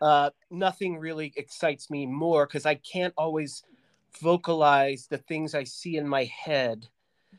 Uh, 0.00 0.30
nothing 0.50 0.98
really 0.98 1.32
excites 1.36 1.90
me 1.90 2.06
more 2.06 2.46
because 2.46 2.66
I 2.66 2.76
can't 2.76 3.14
always 3.16 3.64
vocalize 4.20 5.06
the 5.08 5.18
things 5.18 5.54
I 5.54 5.64
see 5.64 5.96
in 5.96 6.08
my 6.08 6.24
head. 6.24 6.88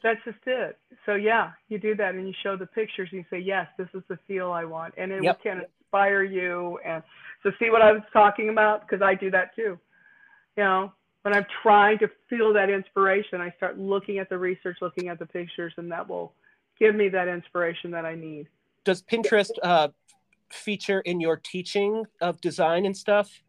That's 0.04 0.24
just 0.24 0.38
it. 0.46 0.78
So 1.06 1.16
yeah, 1.16 1.52
you 1.70 1.80
do 1.80 1.96
that 1.96 2.16
and 2.16 2.28
you 2.28 2.34
show 2.44 2.56
the 2.56 2.68
pictures 2.68 3.10
and 3.12 3.20
you 3.20 3.26
say, 3.30 3.40
yes, 3.40 3.68
this 3.78 3.88
is 3.94 4.04
the 4.08 4.20
feel 4.28 4.52
I 4.52 4.66
want, 4.66 4.94
and 4.98 5.12
it 5.12 5.24
Yep. 5.24 5.42
can 5.42 5.64
inspire 5.82 6.24
you. 6.24 6.80
And 6.86 7.02
so 7.44 7.52
see 7.60 7.70
what 7.70 7.82
I 7.82 7.92
was 7.92 8.04
talking 8.14 8.50
about 8.50 8.88
because 8.88 9.02
I 9.02 9.16
do 9.16 9.32
that 9.32 9.56
too. 9.56 9.80
You 10.56 10.64
know, 10.64 10.92
when 11.24 11.34
I'm 11.34 11.46
trying 11.64 12.00
to 12.00 12.10
feel 12.30 12.54
that 12.54 12.70
inspiration, 12.70 13.42
I 13.42 13.52
start 13.58 13.78
looking 13.78 14.20
at 14.20 14.30
the 14.30 14.38
research, 14.38 14.78
looking 14.82 15.10
at 15.10 15.20
the 15.20 15.26
pictures, 15.26 15.74
and 15.78 15.92
that 15.92 16.08
will 16.08 16.34
give 16.80 16.96
me 16.96 17.10
that 17.10 17.28
inspiration 17.28 17.92
that 17.92 18.06
I 18.06 18.16
need. 18.16 18.48
Does 18.84 19.02
Pinterest 19.02 19.52
uh, 19.64 19.90
feature 20.50 21.02
in 21.02 21.20
your 21.20 21.38
teaching 21.38 22.06
of 22.22 22.42
design 22.42 22.86
and 22.86 22.96
stuff? 22.96 23.44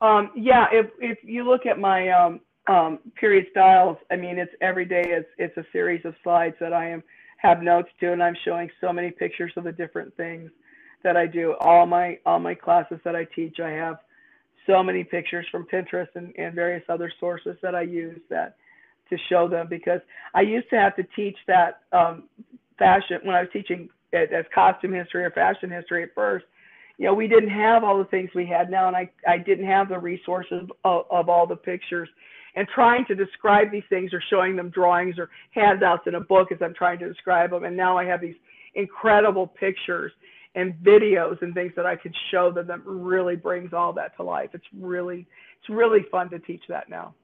Um, 0.00 0.30
yeah, 0.36 0.66
if 0.72 0.86
if 1.00 1.18
you 1.22 1.44
look 1.44 1.66
at 1.66 1.78
my 1.78 2.10
um, 2.10 2.40
um, 2.66 2.98
period 3.14 3.46
styles, 3.50 3.96
I 4.10 4.16
mean, 4.16 4.38
it's 4.38 4.52
every 4.60 4.84
day. 4.84 5.04
It's 5.04 5.28
it's 5.38 5.56
a 5.56 5.64
series 5.72 6.04
of 6.04 6.14
slides 6.22 6.56
that 6.60 6.72
I 6.72 6.90
am 6.90 7.02
have 7.38 7.62
notes 7.62 7.88
to, 8.00 8.12
and 8.12 8.22
I'm 8.22 8.36
showing 8.44 8.70
so 8.80 8.92
many 8.92 9.10
pictures 9.10 9.52
of 9.56 9.64
the 9.64 9.72
different 9.72 10.16
things 10.16 10.50
that 11.02 11.16
I 11.16 11.26
do. 11.26 11.54
All 11.60 11.86
my 11.86 12.18
all 12.26 12.38
my 12.38 12.54
classes 12.54 12.98
that 13.04 13.16
I 13.16 13.24
teach, 13.24 13.60
I 13.60 13.70
have 13.70 13.96
so 14.66 14.82
many 14.82 15.02
pictures 15.02 15.46
from 15.50 15.66
Pinterest 15.66 16.08
and, 16.14 16.32
and 16.36 16.54
various 16.54 16.84
other 16.88 17.12
sources 17.18 17.56
that 17.62 17.74
I 17.74 17.82
use 17.82 18.20
that 18.30 18.56
to 19.10 19.16
show 19.28 19.48
them 19.48 19.66
because 19.68 20.00
I 20.34 20.42
used 20.42 20.70
to 20.70 20.76
have 20.76 20.96
to 20.96 21.02
teach 21.16 21.36
that 21.46 21.80
um, 21.92 22.24
fashion 22.78 23.18
when 23.24 23.34
I 23.34 23.40
was 23.40 23.50
teaching 23.52 23.88
as 24.12 24.44
costume 24.54 24.92
history 24.92 25.24
or 25.24 25.30
fashion 25.30 25.70
history 25.70 26.02
at 26.02 26.14
first 26.14 26.44
you 26.98 27.06
know, 27.06 27.14
we 27.14 27.26
didn't 27.26 27.50
have 27.50 27.84
all 27.84 27.98
the 27.98 28.04
things 28.04 28.30
we 28.34 28.46
had 28.46 28.70
now, 28.70 28.86
and 28.86 28.96
I, 28.96 29.10
I 29.26 29.38
didn't 29.38 29.66
have 29.66 29.88
the 29.88 29.98
resources 29.98 30.68
of, 30.84 31.04
of 31.10 31.28
all 31.28 31.46
the 31.46 31.56
pictures. 31.56 32.08
And 32.54 32.68
trying 32.68 33.06
to 33.06 33.14
describe 33.14 33.72
these 33.72 33.82
things 33.88 34.12
or 34.12 34.22
showing 34.28 34.56
them 34.56 34.68
drawings 34.68 35.18
or 35.18 35.30
handouts 35.52 36.02
in 36.06 36.16
a 36.16 36.20
book 36.20 36.52
as 36.52 36.58
I'm 36.60 36.74
trying 36.74 36.98
to 36.98 37.08
describe 37.08 37.50
them. 37.50 37.64
And 37.64 37.76
now 37.76 37.96
I 37.96 38.04
have 38.04 38.20
these 38.20 38.36
incredible 38.74 39.46
pictures 39.46 40.12
and 40.54 40.74
videos 40.74 41.40
and 41.40 41.54
things 41.54 41.72
that 41.76 41.86
I 41.86 41.96
can 41.96 42.12
show 42.30 42.52
them 42.52 42.66
that 42.66 42.84
really 42.84 43.36
brings 43.36 43.72
all 43.72 43.94
that 43.94 44.14
to 44.18 44.22
life. 44.22 44.50
It's 44.52 44.66
really, 44.78 45.26
it's 45.58 45.70
really 45.70 46.04
fun 46.10 46.28
to 46.28 46.38
teach 46.38 46.62
that 46.68 46.90
now. 46.90 47.14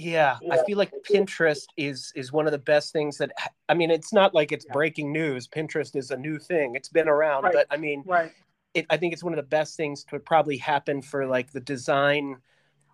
Yeah, 0.00 0.38
I 0.52 0.62
feel 0.64 0.78
like 0.78 0.92
Pinterest 1.10 1.66
is 1.76 2.12
is 2.14 2.32
one 2.32 2.46
of 2.46 2.52
the 2.52 2.58
best 2.58 2.92
things 2.92 3.18
that 3.18 3.32
I 3.68 3.74
mean, 3.74 3.90
it's 3.90 4.12
not 4.12 4.32
like 4.32 4.52
it's 4.52 4.64
Yeah. 4.64 4.72
breaking 4.72 5.12
news. 5.12 5.48
Pinterest 5.48 5.96
is 5.96 6.12
a 6.12 6.16
new 6.16 6.38
thing. 6.38 6.76
It's 6.76 6.88
been 6.88 7.08
around, 7.08 7.42
Right. 7.42 7.52
but 7.52 7.66
I 7.68 7.76
mean, 7.78 8.04
Right. 8.06 8.30
it, 8.74 8.86
I 8.90 8.96
think 8.96 9.12
it's 9.12 9.24
one 9.24 9.32
of 9.32 9.38
the 9.38 9.42
best 9.42 9.76
things 9.76 10.04
to 10.04 10.20
probably 10.20 10.56
happen 10.56 11.02
for 11.02 11.26
like 11.26 11.50
the 11.50 11.60
design 11.60 12.36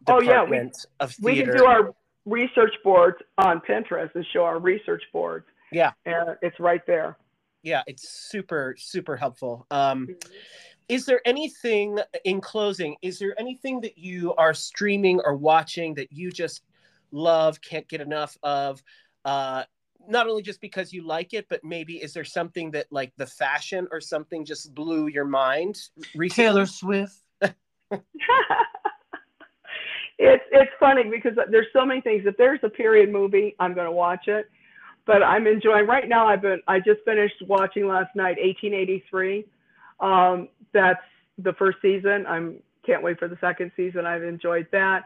Oh, 0.07 0.21
yeah, 0.21 0.45
we- 0.45 0.71
of 1.01 1.15
we 1.21 1.43
can 1.43 1.55
do 1.55 1.67
our 1.67 1.95
research 2.25 2.73
boards 2.83 3.19
on 3.37 3.61
Pinterest 3.61 4.15
and 4.15 4.25
show 4.33 4.45
our 4.45 4.59
research 4.59 5.03
boards. 5.13 5.47
Yeah. 5.73 5.93
And 6.07 6.39
it's 6.41 6.59
right 6.59 6.85
there. 6.87 7.19
yeah, 7.63 7.83
it's 7.87 8.09
super 8.09 8.75
super 8.79 9.15
helpful. 9.17 9.67
Um, 9.71 10.09
is 10.89 11.05
there 11.05 11.21
anything 11.27 11.99
in 12.25 12.41
closing? 12.41 12.97
Is 13.03 13.19
there 13.19 13.39
anything 13.39 13.81
that 13.83 13.99
you 13.99 14.35
are 14.37 14.55
streaming 14.55 15.21
or 15.23 15.35
watching 15.35 15.93
that 15.95 16.11
you 16.11 16.31
just 16.31 16.63
love, 17.15 17.61
can't 17.61 17.89
get 17.89 18.01
enough 18.01 18.37
of? 18.43 18.83
Uh, 19.25 19.65
not 20.07 20.29
only 20.29 20.43
just 20.43 20.61
because 20.61 20.93
you 20.93 21.07
like 21.07 21.33
it, 21.33 21.47
but 21.49 21.65
maybe 21.65 21.95
is 21.95 22.12
there 22.12 22.25
something 22.25 22.73
that 22.73 22.87
like 22.91 23.12
the 23.17 23.27
fashion 23.27 23.89
or 23.91 24.01
something 24.01 24.45
just 24.45 24.75
blew 24.75 25.07
your 25.07 25.25
mind 25.25 25.81
recently? 26.15 26.51
Taylor 26.51 26.67
Swift. 26.67 27.17
it's 30.19 30.45
it's 30.53 30.71
funny 30.79 31.05
because 31.11 31.33
there's 31.51 31.67
so 31.73 31.85
many 31.85 32.01
things. 32.01 32.23
If 32.27 32.37
there's 32.37 32.61
a 32.62 32.69
period 32.69 33.11
movie, 33.11 33.55
I'm 33.59 33.75
going 33.75 33.87
to 33.87 33.93
watch 33.93 34.29
it. 34.29 34.51
But 35.07 35.23
I'm 35.23 35.47
enjoying 35.47 35.87
right 35.87 36.09
now. 36.09 36.27
I've 36.27 36.43
been 36.43 36.61
I 36.67 36.79
just 36.79 37.01
finished 37.05 37.37
watching 37.47 37.87
last 37.87 38.15
night 38.15 38.37
1883. 38.39 39.45
Um, 40.01 40.49
that's 40.73 41.01
the 41.39 41.53
first 41.55 41.79
season. 41.83 42.27
I'm 42.27 42.57
can't 42.87 43.03
wait 43.03 43.19
for 43.19 43.29
the 43.29 43.39
second 43.41 43.73
season. 43.77 44.07
I've 44.07 44.23
enjoyed 44.23 44.67
that. 44.73 45.05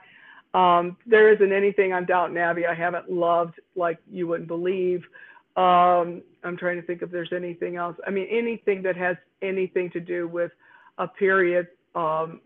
Um, 0.55 0.97
there 1.07 1.33
isn't 1.33 1.53
anything 1.53 1.93
on 1.93 2.07
Downton 2.07 2.37
Abbey 2.39 2.67
I 2.67 2.75
haven't 2.75 3.11
loved 3.11 3.55
like 3.77 3.99
you 4.11 4.27
wouldn't 4.27 4.49
believe. 4.49 5.05
Um, 5.57 6.23
I'm 6.45 6.57
trying 6.57 6.81
to 6.81 6.87
think 6.87 7.03
if 7.03 7.11
there's 7.11 7.33
anything 7.35 7.77
else. 7.77 7.97
I 8.07 8.11
mean, 8.11 8.27
anything 8.31 8.83
that 8.83 8.97
has 8.97 9.17
anything 9.43 9.91
to 9.91 10.01
do 10.01 10.27
with 10.29 10.53
a 10.99 11.07
period 11.09 11.69
um, 11.95 12.41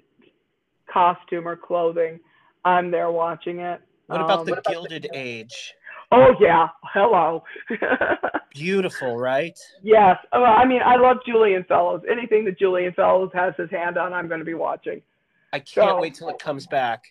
costume 0.92 1.46
or 1.46 1.56
clothing, 1.56 2.18
I'm 2.64 2.90
there 2.90 3.10
watching 3.10 3.60
it. 3.60 3.80
What 4.06 4.20
about 4.20 4.40
Um, 4.40 4.46
the 4.46 4.62
Gilded 4.68 5.08
Age? 5.14 5.74
Oh 6.10 6.34
yeah, 6.40 6.68
hello. 6.82 7.42
Beautiful, 8.54 9.16
right? 9.16 9.58
yes, 9.82 10.18
well, 10.32 10.44
I 10.44 10.66
mean, 10.66 10.82
I 10.84 10.96
love 10.96 11.18
Julian 11.26 11.64
Fellowes. 11.64 12.02
Anything 12.10 12.44
that 12.44 12.58
Julian 12.58 12.92
Fellowes 12.92 13.30
has 13.32 13.54
his 13.56 13.70
hand 13.70 13.96
on, 13.96 14.12
I'm 14.12 14.28
going 14.28 14.40
to 14.40 14.44
be 14.44 14.52
watching. 14.54 15.00
I 15.54 15.58
can't 15.60 15.88
So- 15.88 16.00
wait 16.00 16.14
till 16.14 16.28
it 16.28 16.38
comes 16.38 16.66
back. 16.66 17.04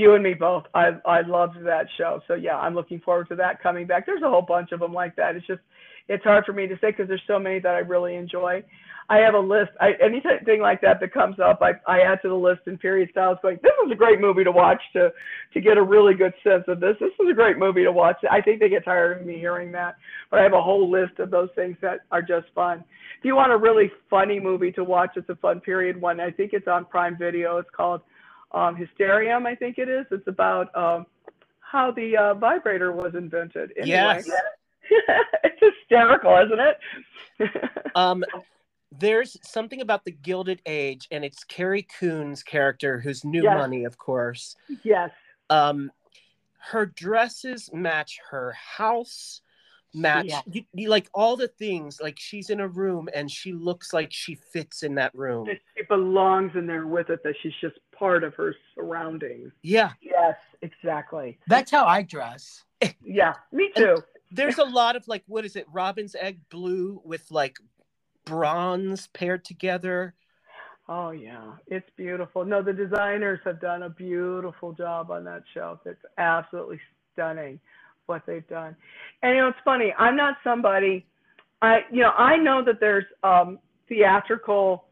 You 0.00 0.14
and 0.14 0.24
me 0.24 0.32
both. 0.32 0.64
I 0.74 0.92
I 1.04 1.20
loved 1.20 1.58
that 1.64 1.86
show. 1.98 2.20
So 2.26 2.34
yeah, 2.34 2.56
I'm 2.56 2.74
looking 2.74 3.00
forward 3.00 3.28
to 3.28 3.36
that 3.36 3.62
coming 3.62 3.86
back. 3.86 4.06
There's 4.06 4.22
a 4.22 4.30
whole 4.30 4.40
bunch 4.40 4.72
of 4.72 4.80
them 4.80 4.94
like 4.94 5.14
that. 5.16 5.36
It's 5.36 5.46
just 5.46 5.60
it's 6.08 6.24
hard 6.24 6.46
for 6.46 6.54
me 6.54 6.66
to 6.66 6.74
say 6.76 6.90
because 6.90 7.06
there's 7.06 7.22
so 7.26 7.38
many 7.38 7.60
that 7.60 7.74
I 7.74 7.80
really 7.80 8.16
enjoy. 8.16 8.64
I 9.10 9.18
have 9.18 9.34
a 9.34 9.38
list. 9.40 9.72
I, 9.80 9.90
anything 10.00 10.60
like 10.62 10.80
that 10.80 11.00
that 11.00 11.12
comes 11.12 11.36
up, 11.38 11.60
I, 11.60 11.72
I 11.86 12.00
add 12.00 12.20
to 12.22 12.28
the 12.28 12.34
list 12.34 12.60
in 12.66 12.78
period 12.78 13.08
styles. 13.10 13.38
Going, 13.42 13.58
this 13.62 13.72
is 13.84 13.92
a 13.92 13.96
great 13.96 14.20
movie 14.20 14.44
to 14.44 14.52
watch 14.52 14.80
to 14.94 15.10
to 15.52 15.60
get 15.60 15.76
a 15.76 15.82
really 15.82 16.14
good 16.14 16.32
sense 16.42 16.64
of 16.66 16.80
this. 16.80 16.96
This 16.98 17.10
is 17.20 17.28
a 17.30 17.34
great 17.34 17.58
movie 17.58 17.84
to 17.84 17.92
watch. 17.92 18.16
I 18.30 18.40
think 18.40 18.60
they 18.60 18.70
get 18.70 18.84
tired 18.84 19.20
of 19.20 19.26
me 19.26 19.34
hearing 19.34 19.70
that, 19.72 19.96
but 20.30 20.40
I 20.40 20.44
have 20.44 20.54
a 20.54 20.62
whole 20.62 20.90
list 20.90 21.18
of 21.18 21.30
those 21.30 21.50
things 21.54 21.76
that 21.82 22.00
are 22.10 22.22
just 22.22 22.46
fun. 22.54 22.84
If 23.18 23.24
you 23.24 23.36
want 23.36 23.52
a 23.52 23.56
really 23.58 23.90
funny 24.08 24.40
movie 24.40 24.72
to 24.72 24.84
watch, 24.84 25.10
it's 25.16 25.28
a 25.28 25.36
fun 25.36 25.60
period 25.60 26.00
one. 26.00 26.20
I 26.20 26.30
think 26.30 26.52
it's 26.54 26.68
on 26.68 26.86
Prime 26.86 27.18
Video. 27.18 27.58
It's 27.58 27.68
called 27.76 28.00
um, 28.52 28.76
Hysterium, 28.76 29.46
I 29.46 29.54
think 29.54 29.78
it 29.78 29.88
is. 29.88 30.06
It's 30.10 30.26
about 30.26 30.74
um, 30.76 31.06
how 31.60 31.90
the 31.90 32.16
uh, 32.16 32.34
vibrator 32.34 32.92
was 32.92 33.14
invented. 33.14 33.72
Anyway. 33.76 33.88
Yes. 33.88 34.30
it's 35.44 35.60
hysterical, 35.60 36.36
isn't 36.36 36.60
it? 36.60 37.50
Um, 37.96 38.24
there's 38.96 39.36
something 39.42 39.80
about 39.80 40.04
the 40.04 40.12
Gilded 40.12 40.62
Age, 40.64 41.08
and 41.10 41.24
it's 41.24 41.42
Carrie 41.42 41.86
Coon's 41.98 42.44
character, 42.44 43.00
who's 43.00 43.24
new 43.24 43.42
Yes. 43.42 43.56
money, 43.58 43.84
of 43.84 43.98
course. 43.98 44.54
yes. 44.84 45.10
Um, 45.48 45.90
her 46.70 46.86
dresses 46.86 47.68
match 47.72 48.20
her 48.30 48.52
house, 48.52 49.42
match 49.92 50.26
Yeah. 50.26 50.40
you, 50.46 50.64
you 50.72 50.88
like 50.88 51.08
all 51.14 51.36
the 51.36 51.48
things. 51.48 52.00
Like 52.00 52.18
she's 52.20 52.48
in 52.50 52.60
a 52.60 52.68
room, 52.68 53.08
and 53.12 53.28
she 53.28 53.52
looks 53.52 53.92
like 53.92 54.12
she 54.12 54.36
fits 54.36 54.84
in 54.84 54.94
that 54.96 55.12
room. 55.16 55.48
She 55.76 55.82
belongs 55.88 56.52
in 56.54 56.66
there 56.68 56.86
with 56.86 57.10
it, 57.10 57.24
that 57.24 57.34
she's 57.42 57.54
just 57.60 57.78
part 58.00 58.24
of 58.24 58.34
her 58.34 58.56
surroundings. 58.74 59.52
Yeah, 59.62 59.92
Yes, 60.00 60.34
exactly. 60.62 61.38
That's 61.46 61.70
how 61.70 61.86
I 61.86 62.02
dress. 62.02 62.64
Yeah, 63.04 63.34
me 63.52 63.70
too. 63.76 63.98
there's 64.32 64.56
a 64.56 64.64
lot 64.64 64.96
of 64.96 65.06
like, 65.06 65.22
what 65.26 65.44
is 65.44 65.54
it? 65.54 65.66
Robin's 65.70 66.16
egg 66.18 66.40
blue 66.50 67.02
with 67.04 67.30
like 67.30 67.58
bronze 68.24 69.06
paired 69.08 69.44
together. 69.44 70.14
Oh 70.88 71.10
yeah, 71.10 71.52
it's 71.66 71.88
beautiful. 71.96 72.44
No, 72.46 72.62
the 72.62 72.72
designers 72.72 73.38
have 73.44 73.60
done 73.60 73.82
a 73.82 73.90
beautiful 73.90 74.72
job 74.72 75.10
on 75.10 75.24
that 75.24 75.42
shelf. 75.52 75.80
It's 75.84 76.00
absolutely 76.16 76.80
stunning 77.12 77.60
what 78.06 78.22
they've 78.26 78.48
done. 78.48 78.74
And 79.22 79.36
you 79.36 79.42
know, 79.42 79.48
it's 79.48 79.58
funny. 79.62 79.92
I'm 79.98 80.16
not 80.16 80.36
somebody. 80.42 81.04
I 81.60 81.80
you 81.92 82.00
know 82.00 82.12
I 82.12 82.36
know 82.36 82.64
that 82.64 82.80
there's 82.80 83.04
um, 83.22 83.58
theatrical 83.88 84.84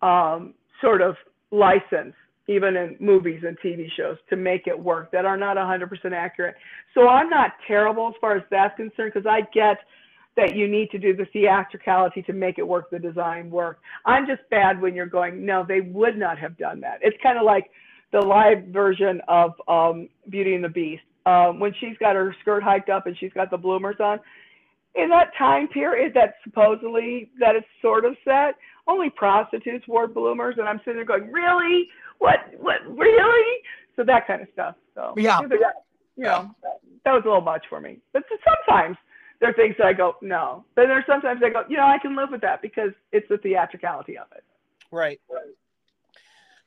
um, 0.00 0.54
sort 0.80 1.02
of 1.02 1.16
license 1.50 2.14
even 2.48 2.76
in 2.76 2.96
movies 2.98 3.42
and 3.46 3.56
TV 3.60 3.86
shows 3.96 4.16
to 4.30 4.36
make 4.36 4.66
it 4.66 4.78
work 4.78 5.12
that 5.12 5.24
are 5.24 5.36
not 5.36 5.56
100% 5.56 6.12
accurate. 6.12 6.56
So 6.94 7.06
I'm 7.06 7.28
not 7.28 7.52
terrible 7.66 8.08
as 8.08 8.14
far 8.20 8.36
as 8.36 8.42
that's 8.50 8.74
concerned 8.76 9.12
because 9.14 9.26
I 9.30 9.42
get 9.54 9.78
that 10.36 10.56
you 10.56 10.66
need 10.66 10.90
to 10.90 10.98
do 10.98 11.14
the 11.14 11.26
theatricality 11.32 12.22
to 12.22 12.32
make 12.32 12.58
it 12.58 12.66
work, 12.66 12.90
the 12.90 12.98
design 12.98 13.50
work. 13.50 13.80
I'm 14.06 14.26
just 14.26 14.40
bad 14.50 14.80
when 14.80 14.94
you're 14.94 15.06
going, 15.06 15.44
no, 15.44 15.64
they 15.66 15.80
would 15.80 16.16
not 16.16 16.38
have 16.38 16.56
done 16.56 16.80
that. 16.80 17.00
It's 17.02 17.16
kind 17.22 17.38
of 17.38 17.44
like 17.44 17.70
the 18.12 18.20
live 18.20 18.64
version 18.68 19.20
of 19.28 19.52
um, 19.68 20.08
Beauty 20.30 20.54
and 20.54 20.64
the 20.64 20.68
Beast. 20.68 21.02
Um, 21.26 21.60
when 21.60 21.74
she's 21.78 21.96
got 21.98 22.16
her 22.16 22.34
skirt 22.40 22.62
hiked 22.62 22.88
up 22.88 23.06
and 23.06 23.16
she's 23.18 23.32
got 23.34 23.50
the 23.50 23.58
bloomers 23.58 23.96
on, 24.00 24.20
in 24.94 25.10
that 25.10 25.32
time 25.36 25.68
period 25.68 26.12
that 26.14 26.34
supposedly 26.42 27.30
that 27.38 27.54
it's 27.54 27.66
sort 27.82 28.04
of 28.04 28.16
set, 28.24 28.54
only 28.88 29.10
prostitutes 29.10 29.86
wore 29.86 30.08
bloomers, 30.08 30.56
and 30.58 30.68
I'm 30.68 30.78
sitting 30.78 30.94
there 30.96 31.04
going, 31.04 31.30
really? 31.30 31.88
What? 32.18 32.38
What? 32.58 32.76
Really? 32.88 33.62
So 33.96 34.04
that 34.04 34.26
kind 34.26 34.42
of 34.42 34.48
stuff. 34.52 34.74
So 34.94 35.14
Yeah. 35.16 35.40
you 35.40 35.48
know, 36.24 36.54
that 37.04 37.12
was 37.12 37.22
a 37.24 37.28
little 37.28 37.40
much 37.40 37.66
for 37.68 37.80
me. 37.80 38.00
But 38.12 38.24
sometimes 38.44 38.96
there 39.40 39.50
are 39.50 39.52
things 39.52 39.76
that 39.78 39.86
I 39.86 39.92
go, 39.92 40.16
no. 40.20 40.64
But 40.74 40.86
there's 40.86 41.04
sometimes 41.06 41.40
I 41.44 41.50
go, 41.50 41.62
you 41.68 41.76
know, 41.76 41.86
I 41.86 41.98
can 41.98 42.16
live 42.16 42.30
with 42.30 42.40
that 42.40 42.60
because 42.62 42.90
it's 43.12 43.28
the 43.28 43.38
theatricality 43.38 44.18
of 44.18 44.26
it. 44.34 44.42
Right. 44.90 45.20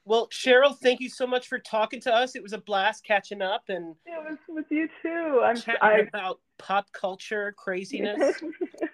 Well, 0.05 0.29
Cheryl, 0.29 0.75
thank 0.77 0.99
you 0.99 1.09
so 1.09 1.27
much 1.27 1.47
for 1.47 1.59
talking 1.59 1.99
to 2.01 2.13
us. 2.13 2.35
It 2.35 2.41
was 2.41 2.53
a 2.53 2.57
blast 2.57 3.03
catching 3.03 3.41
up 3.41 3.63
and 3.69 3.95
It 4.05 4.29
was 4.29 4.37
with 4.47 4.65
you 4.69 4.87
too. 5.01 5.41
I'm 5.43 5.55
chatting 5.57 5.77
I, 5.81 5.97
about 5.99 6.39
pop 6.57 6.91
culture 6.91 7.53
craziness. 7.57 8.41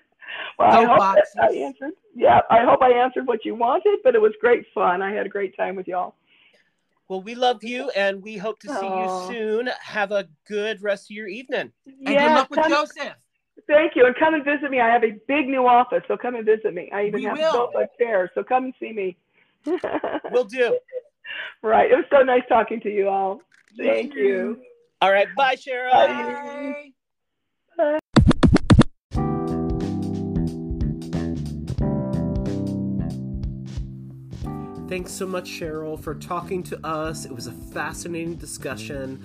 well, 0.57 0.71
I 0.71 0.85
hope 0.85 0.97
boxes. 0.97 1.35
I 1.41 1.53
answered. 1.53 1.91
Yeah, 2.15 2.39
I 2.49 2.63
hope 2.63 2.81
I 2.81 2.89
answered 2.91 3.27
what 3.27 3.45
you 3.45 3.55
wanted, 3.55 3.99
but 4.03 4.15
it 4.15 4.21
was 4.21 4.33
great 4.41 4.65
fun. 4.73 5.01
I 5.01 5.11
had 5.13 5.25
a 5.25 5.29
great 5.29 5.55
time 5.55 5.75
with 5.75 5.87
y'all. 5.87 6.15
Well, 7.07 7.21
we 7.21 7.35
love 7.35 7.63
you 7.63 7.89
and 7.95 8.21
we 8.21 8.37
hope 8.37 8.59
to 8.59 8.67
see 8.67 8.73
Aw. 8.73 9.27
you 9.27 9.33
soon. 9.33 9.69
Have 9.81 10.11
a 10.11 10.27
good 10.47 10.81
rest 10.81 11.09
of 11.09 11.15
your 11.15 11.27
evening. 11.27 11.71
And 11.85 12.05
good 12.05 12.15
luck 12.33 12.49
with 12.49 12.59
come- 12.59 12.71
Joseph. 12.71 13.15
Thank 13.65 13.93
you, 13.95 14.05
and 14.05 14.15
come 14.15 14.33
and 14.33 14.45
visit 14.45 14.69
me. 14.71 14.79
I 14.79 14.87
have 14.87 15.03
a 15.03 15.11
big 15.27 15.47
new 15.47 15.67
office, 15.67 16.01
so 16.07 16.15
come 16.15 16.35
and 16.35 16.45
visit 16.45 16.73
me. 16.73 16.89
I 16.93 17.07
even 17.07 17.19
We 17.19 17.23
have 17.25 17.37
will. 17.37 17.51
sofa 17.51 17.89
chairs, 17.97 18.29
so 18.33 18.43
come 18.43 18.65
and 18.65 18.73
see 18.79 18.93
me. 18.93 19.17
We'll 20.31 20.45
do. 20.45 20.77
right. 21.61 21.91
It 21.91 21.95
was 21.95 22.05
so 22.09 22.21
nice 22.23 22.43
talking 22.47 22.79
to 22.81 22.89
you 22.89 23.09
all. 23.09 23.41
Thank 23.75 24.13
you. 24.15 24.61
All 25.01 25.11
right. 25.11 25.27
Bye, 25.35 25.55
Cheryl. 25.55 25.91
Bye. 25.91 26.07
Bye. 26.13 26.91
Thanks 34.87 35.11
so 35.11 35.27
much, 35.27 35.49
Cheryl, 35.49 36.01
for 36.01 36.15
talking 36.15 36.63
to 36.63 36.87
us. 36.87 37.25
It 37.25 37.31
was 37.33 37.47
a 37.47 37.51
fascinating 37.51 38.37
discussion. 38.37 39.21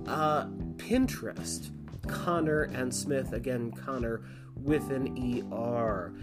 uh, 0.07 0.45
Pinterest. 0.77 1.69
Conner 2.07 2.63
and 2.63 2.93
Smith. 2.93 3.33
Again, 3.33 3.71
Conner 3.71 4.21
with 4.55 4.89
an 4.91 5.45
ER. 5.51 6.13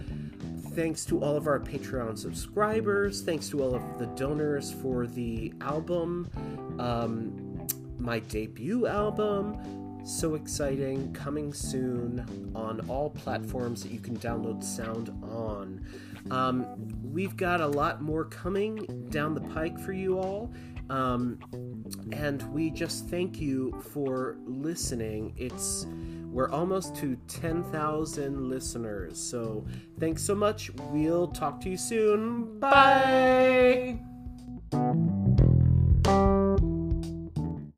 Thanks 0.78 1.04
to 1.06 1.20
all 1.24 1.36
of 1.36 1.48
our 1.48 1.58
Patreon 1.58 2.16
subscribers. 2.16 3.22
Thanks 3.22 3.48
to 3.48 3.60
all 3.64 3.74
of 3.74 3.98
the 3.98 4.06
donors 4.06 4.70
for 4.70 5.08
the 5.08 5.52
album. 5.60 6.30
Um, 6.78 7.66
my 7.98 8.20
debut 8.20 8.86
album. 8.86 10.04
So 10.04 10.36
exciting, 10.36 11.12
coming 11.12 11.52
soon 11.52 12.52
on 12.54 12.88
all 12.88 13.10
platforms 13.10 13.82
that 13.82 13.90
you 13.90 13.98
can 13.98 14.18
download 14.18 14.62
sound 14.62 15.08
on. 15.24 15.84
Um, 16.30 16.64
we've 17.02 17.36
got 17.36 17.60
a 17.60 17.66
lot 17.66 18.00
more 18.00 18.24
coming 18.26 19.08
down 19.10 19.34
the 19.34 19.40
pike 19.40 19.80
for 19.80 19.92
you 19.92 20.16
all. 20.20 20.52
Um, 20.90 21.40
and 22.12 22.40
we 22.54 22.70
just 22.70 23.08
thank 23.08 23.40
you 23.40 23.72
for 23.92 24.36
listening. 24.46 25.34
It's 25.36 25.86
we're 26.38 26.52
almost 26.52 26.94
to 26.98 27.16
10,000 27.26 28.48
listeners. 28.48 29.18
So 29.18 29.66
thanks 29.98 30.22
so 30.22 30.36
much. 30.36 30.70
We'll 30.92 31.26
talk 31.26 31.60
to 31.62 31.68
you 31.68 31.76
soon. 31.76 32.60
Bye. 32.60 33.98
Bye. 34.70 35.14